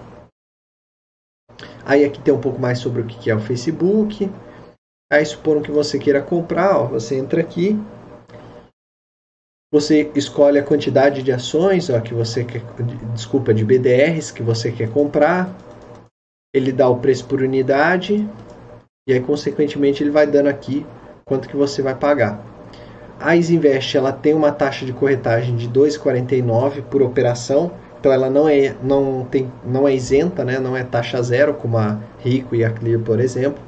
Aí 1.84 2.04
aqui 2.04 2.20
tem 2.20 2.34
um 2.34 2.40
pouco 2.40 2.60
mais 2.60 2.78
sobre 2.78 3.02
o 3.02 3.06
que 3.06 3.30
é 3.30 3.34
o 3.34 3.40
Facebook. 3.40 4.30
Aí 5.12 5.24
supondo 5.24 5.62
que 5.62 5.70
você 5.70 5.98
queira 5.98 6.22
comprar, 6.22 6.78
ó, 6.78 6.86
você 6.86 7.16
entra 7.16 7.40
aqui, 7.40 7.76
você 9.72 10.10
escolhe 10.14 10.58
a 10.58 10.64
quantidade 10.64 11.22
de 11.22 11.32
ações, 11.32 11.90
ó, 11.90 12.00
que 12.00 12.14
você 12.14 12.44
quer, 12.44 12.62
desculpa, 13.12 13.52
de 13.52 13.64
BDRs 13.64 14.32
que 14.32 14.42
você 14.42 14.72
quer 14.72 14.90
comprar. 14.90 15.52
Ele 16.52 16.72
dá 16.72 16.88
o 16.88 16.98
preço 16.98 17.26
por 17.26 17.40
unidade 17.40 18.28
e 19.06 19.12
aí 19.12 19.20
consequentemente 19.20 20.02
ele 20.02 20.10
vai 20.10 20.26
dando 20.26 20.48
aqui 20.48 20.84
quanto 21.24 21.48
que 21.48 21.56
você 21.56 21.80
vai 21.80 21.94
pagar. 21.94 22.44
A 23.18 23.36
Isinvest 23.36 23.96
ela 23.96 24.12
tem 24.12 24.34
uma 24.34 24.50
taxa 24.50 24.84
de 24.84 24.92
corretagem 24.92 25.54
de 25.54 25.68
2,49 25.68 26.82
por 26.82 27.02
operação, 27.02 27.70
então 27.98 28.10
ela 28.10 28.30
não 28.30 28.48
é 28.48 28.74
não 28.82 29.26
tem 29.30 29.52
não 29.64 29.86
é 29.86 29.94
isenta, 29.94 30.44
né? 30.44 30.58
Não 30.58 30.76
é 30.76 30.82
taxa 30.82 31.22
zero 31.22 31.54
como 31.54 31.76
a 31.76 32.00
Rico 32.18 32.56
e 32.56 32.64
a 32.64 32.70
Clear, 32.70 33.00
por 33.00 33.20
exemplo. 33.20 33.62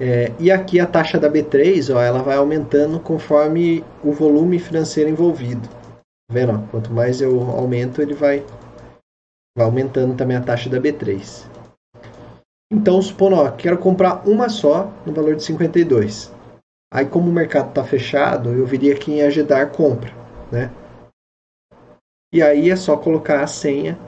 É, 0.00 0.32
e 0.38 0.50
aqui 0.50 0.78
a 0.80 0.86
taxa 0.86 1.18
da 1.18 1.30
B3, 1.30 1.94
ó, 1.94 2.00
ela 2.02 2.22
vai 2.22 2.36
aumentando 2.36 3.00
conforme 3.00 3.84
o 4.02 4.12
volume 4.12 4.58
financeiro 4.58 5.08
envolvido. 5.08 5.68
Tá 5.68 6.32
vendo? 6.32 6.52
Ó, 6.52 6.70
quanto 6.70 6.92
mais 6.92 7.20
eu 7.20 7.40
aumento, 7.50 8.02
ele 8.02 8.14
vai, 8.14 8.44
vai 9.56 9.66
aumentando 9.66 10.14
também 10.14 10.36
a 10.36 10.42
taxa 10.42 10.68
da 10.68 10.80
B3. 10.80 11.55
Então, 12.72 13.00
supondo, 13.00 13.36
ó, 13.36 13.50
quero 13.52 13.78
comprar 13.78 14.28
uma 14.28 14.48
só 14.48 14.92
no 15.06 15.12
valor 15.12 15.36
de 15.36 15.44
52. 15.44 16.34
Aí, 16.92 17.06
como 17.06 17.30
o 17.30 17.32
mercado 17.32 17.68
está 17.68 17.84
fechado, 17.84 18.52
eu 18.52 18.66
viria 18.66 18.94
aqui 18.94 19.12
em 19.12 19.22
Agedar 19.22 19.70
compra, 19.70 20.12
né? 20.50 20.70
E 22.32 22.42
aí 22.42 22.70
é 22.70 22.76
só 22.76 22.96
colocar 22.96 23.42
a 23.42 23.46
senha 23.46 23.98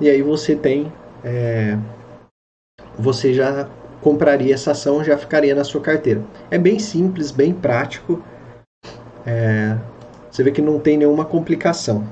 e 0.00 0.08
aí 0.08 0.22
você 0.22 0.56
tem, 0.56 0.92
é, 1.22 1.78
você 2.98 3.32
já 3.34 3.68
compraria 4.00 4.54
essa 4.54 4.72
ação, 4.72 5.04
já 5.04 5.16
ficaria 5.16 5.54
na 5.54 5.62
sua 5.62 5.80
carteira. 5.80 6.24
É 6.50 6.58
bem 6.58 6.78
simples, 6.78 7.30
bem 7.30 7.54
prático. 7.54 8.22
É, 9.26 9.78
você 10.30 10.42
vê 10.42 10.50
que 10.50 10.62
não 10.62 10.80
tem 10.80 10.96
nenhuma 10.96 11.24
complicação. 11.24 12.04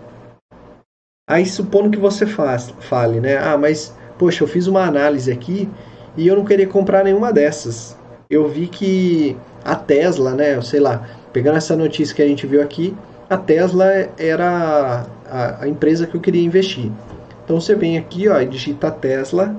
Aí 1.28 1.46
supondo 1.46 1.90
que 1.90 1.98
você 1.98 2.26
faz, 2.26 2.70
fale, 2.80 3.20
né? 3.20 3.38
Ah, 3.38 3.56
mas 3.56 3.96
poxa, 4.20 4.44
eu 4.44 4.48
fiz 4.48 4.66
uma 4.66 4.84
análise 4.84 5.32
aqui 5.32 5.66
e 6.14 6.26
eu 6.26 6.36
não 6.36 6.44
queria 6.44 6.66
comprar 6.66 7.02
nenhuma 7.02 7.32
dessas. 7.32 7.96
Eu 8.28 8.46
vi 8.46 8.66
que 8.66 9.34
a 9.64 9.74
Tesla, 9.74 10.34
né, 10.34 10.60
sei 10.60 10.78
lá, 10.78 11.08
pegando 11.32 11.56
essa 11.56 11.74
notícia 11.74 12.14
que 12.14 12.20
a 12.20 12.28
gente 12.28 12.46
viu 12.46 12.60
aqui, 12.60 12.94
a 13.30 13.38
Tesla 13.38 13.86
era 14.18 15.06
a, 15.26 15.64
a 15.64 15.68
empresa 15.68 16.06
que 16.06 16.14
eu 16.14 16.20
queria 16.20 16.44
investir. 16.44 16.92
Então 17.42 17.58
você 17.58 17.74
vem 17.74 17.96
aqui, 17.96 18.28
ó, 18.28 18.38
e 18.38 18.46
digita 18.46 18.90
Tesla, 18.90 19.56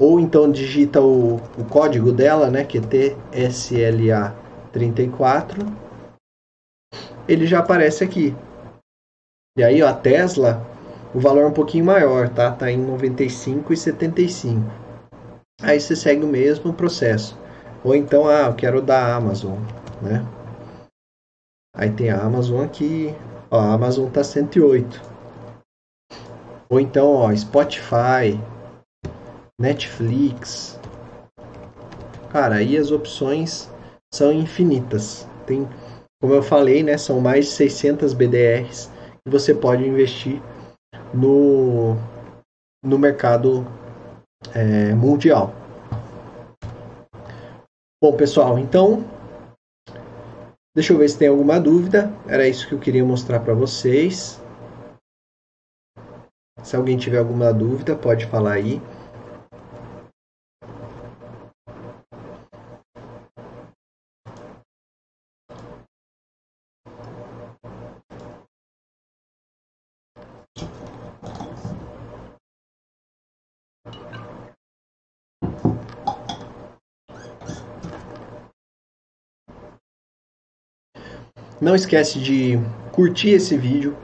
ou 0.00 0.18
então 0.18 0.50
digita 0.50 1.02
o, 1.02 1.34
o 1.58 1.64
código 1.68 2.12
dela, 2.12 2.48
né, 2.48 2.64
que 2.64 2.78
é 2.78 2.80
TSLA34, 2.80 5.70
ele 7.28 7.46
já 7.46 7.58
aparece 7.58 8.02
aqui. 8.02 8.34
E 9.58 9.62
aí, 9.62 9.82
ó, 9.82 9.88
a 9.88 9.94
Tesla, 9.94 10.66
o 11.16 11.18
valor 11.18 11.44
é 11.44 11.46
um 11.46 11.52
pouquinho 11.52 11.86
maior, 11.86 12.28
tá? 12.28 12.52
Tá 12.52 12.70
em 12.70 12.78
95,75. 12.86 14.62
Aí 15.62 15.80
você 15.80 15.96
segue 15.96 16.22
o 16.22 16.28
mesmo 16.28 16.74
processo. 16.74 17.40
Ou 17.82 17.96
então, 17.96 18.28
ah, 18.28 18.48
eu 18.48 18.54
quero 18.54 18.82
da 18.82 19.16
Amazon, 19.16 19.58
né? 20.02 20.22
Aí 21.74 21.90
tem 21.90 22.10
a 22.10 22.20
Amazon 22.20 22.62
aqui, 22.62 23.14
ó, 23.50 23.58
a 23.58 23.72
Amazon 23.72 24.10
tá 24.10 24.22
108. 24.22 25.00
Ou 26.68 26.78
então, 26.78 27.10
ó, 27.14 27.34
Spotify, 27.34 28.38
Netflix. 29.58 30.78
Cara, 32.30 32.56
aí 32.56 32.76
as 32.76 32.90
opções 32.90 33.70
são 34.12 34.30
infinitas. 34.30 35.26
Tem, 35.46 35.66
como 36.20 36.34
eu 36.34 36.42
falei, 36.42 36.82
né, 36.82 36.98
são 36.98 37.22
mais 37.22 37.46
de 37.46 37.52
600 37.52 38.12
BDRs 38.12 38.90
que 39.24 39.30
você 39.30 39.54
pode 39.54 39.82
investir 39.82 40.42
no, 41.12 41.96
no 42.82 42.98
mercado 42.98 43.66
é, 44.54 44.94
mundial. 44.94 45.54
Bom, 48.02 48.16
pessoal, 48.16 48.58
então 48.58 49.04
deixa 50.74 50.92
eu 50.92 50.98
ver 50.98 51.08
se 51.08 51.18
tem 51.18 51.28
alguma 51.28 51.58
dúvida. 51.58 52.12
Era 52.28 52.46
isso 52.46 52.68
que 52.68 52.74
eu 52.74 52.78
queria 52.78 53.04
mostrar 53.04 53.40
para 53.40 53.54
vocês. 53.54 54.40
Se 56.62 56.76
alguém 56.76 56.96
tiver 56.96 57.18
alguma 57.18 57.52
dúvida, 57.52 57.96
pode 57.96 58.26
falar 58.26 58.54
aí. 58.54 58.80
Não 81.66 81.74
esquece 81.74 82.20
de 82.20 82.60
curtir 82.92 83.30
esse 83.30 83.56
vídeo, 83.56 83.96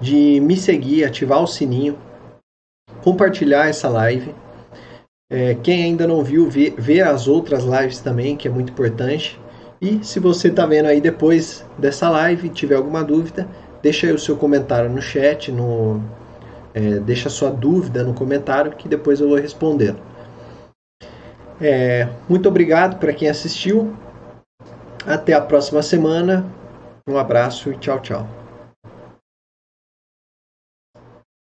de 0.00 0.38
me 0.38 0.56
seguir, 0.56 1.02
ativar 1.02 1.42
o 1.42 1.46
sininho, 1.48 1.98
compartilhar 3.02 3.68
essa 3.68 3.88
live. 3.88 4.32
É, 5.28 5.56
quem 5.56 5.82
ainda 5.82 6.06
não 6.06 6.22
viu, 6.22 6.48
vê, 6.48 6.72
vê 6.78 7.00
as 7.00 7.26
outras 7.26 7.64
lives 7.64 7.98
também, 7.98 8.36
que 8.36 8.46
é 8.46 8.50
muito 8.52 8.70
importante. 8.70 9.40
E 9.80 10.04
se 10.04 10.20
você 10.20 10.46
está 10.46 10.64
vendo 10.64 10.86
aí 10.86 11.00
depois 11.00 11.66
dessa 11.76 12.08
live, 12.08 12.48
tiver 12.48 12.76
alguma 12.76 13.02
dúvida, 13.02 13.48
deixa 13.82 14.06
aí 14.06 14.12
o 14.12 14.18
seu 14.18 14.36
comentário 14.36 14.88
no 14.88 15.02
chat, 15.02 15.50
no, 15.50 16.00
é, 16.72 17.00
deixa 17.00 17.28
sua 17.28 17.50
dúvida 17.50 18.04
no 18.04 18.14
comentário 18.14 18.70
que 18.76 18.86
depois 18.86 19.18
eu 19.18 19.28
vou 19.28 19.36
respondendo. 19.36 19.98
É, 21.60 22.08
muito 22.28 22.48
obrigado 22.48 23.00
para 23.00 23.12
quem 23.12 23.28
assistiu. 23.28 23.96
Até 25.06 25.32
a 25.32 25.40
próxima 25.40 25.82
semana. 25.82 26.44
Um 27.06 27.16
abraço 27.16 27.72
e 27.72 27.76
tchau, 27.76 28.00
tchau. 28.00 28.41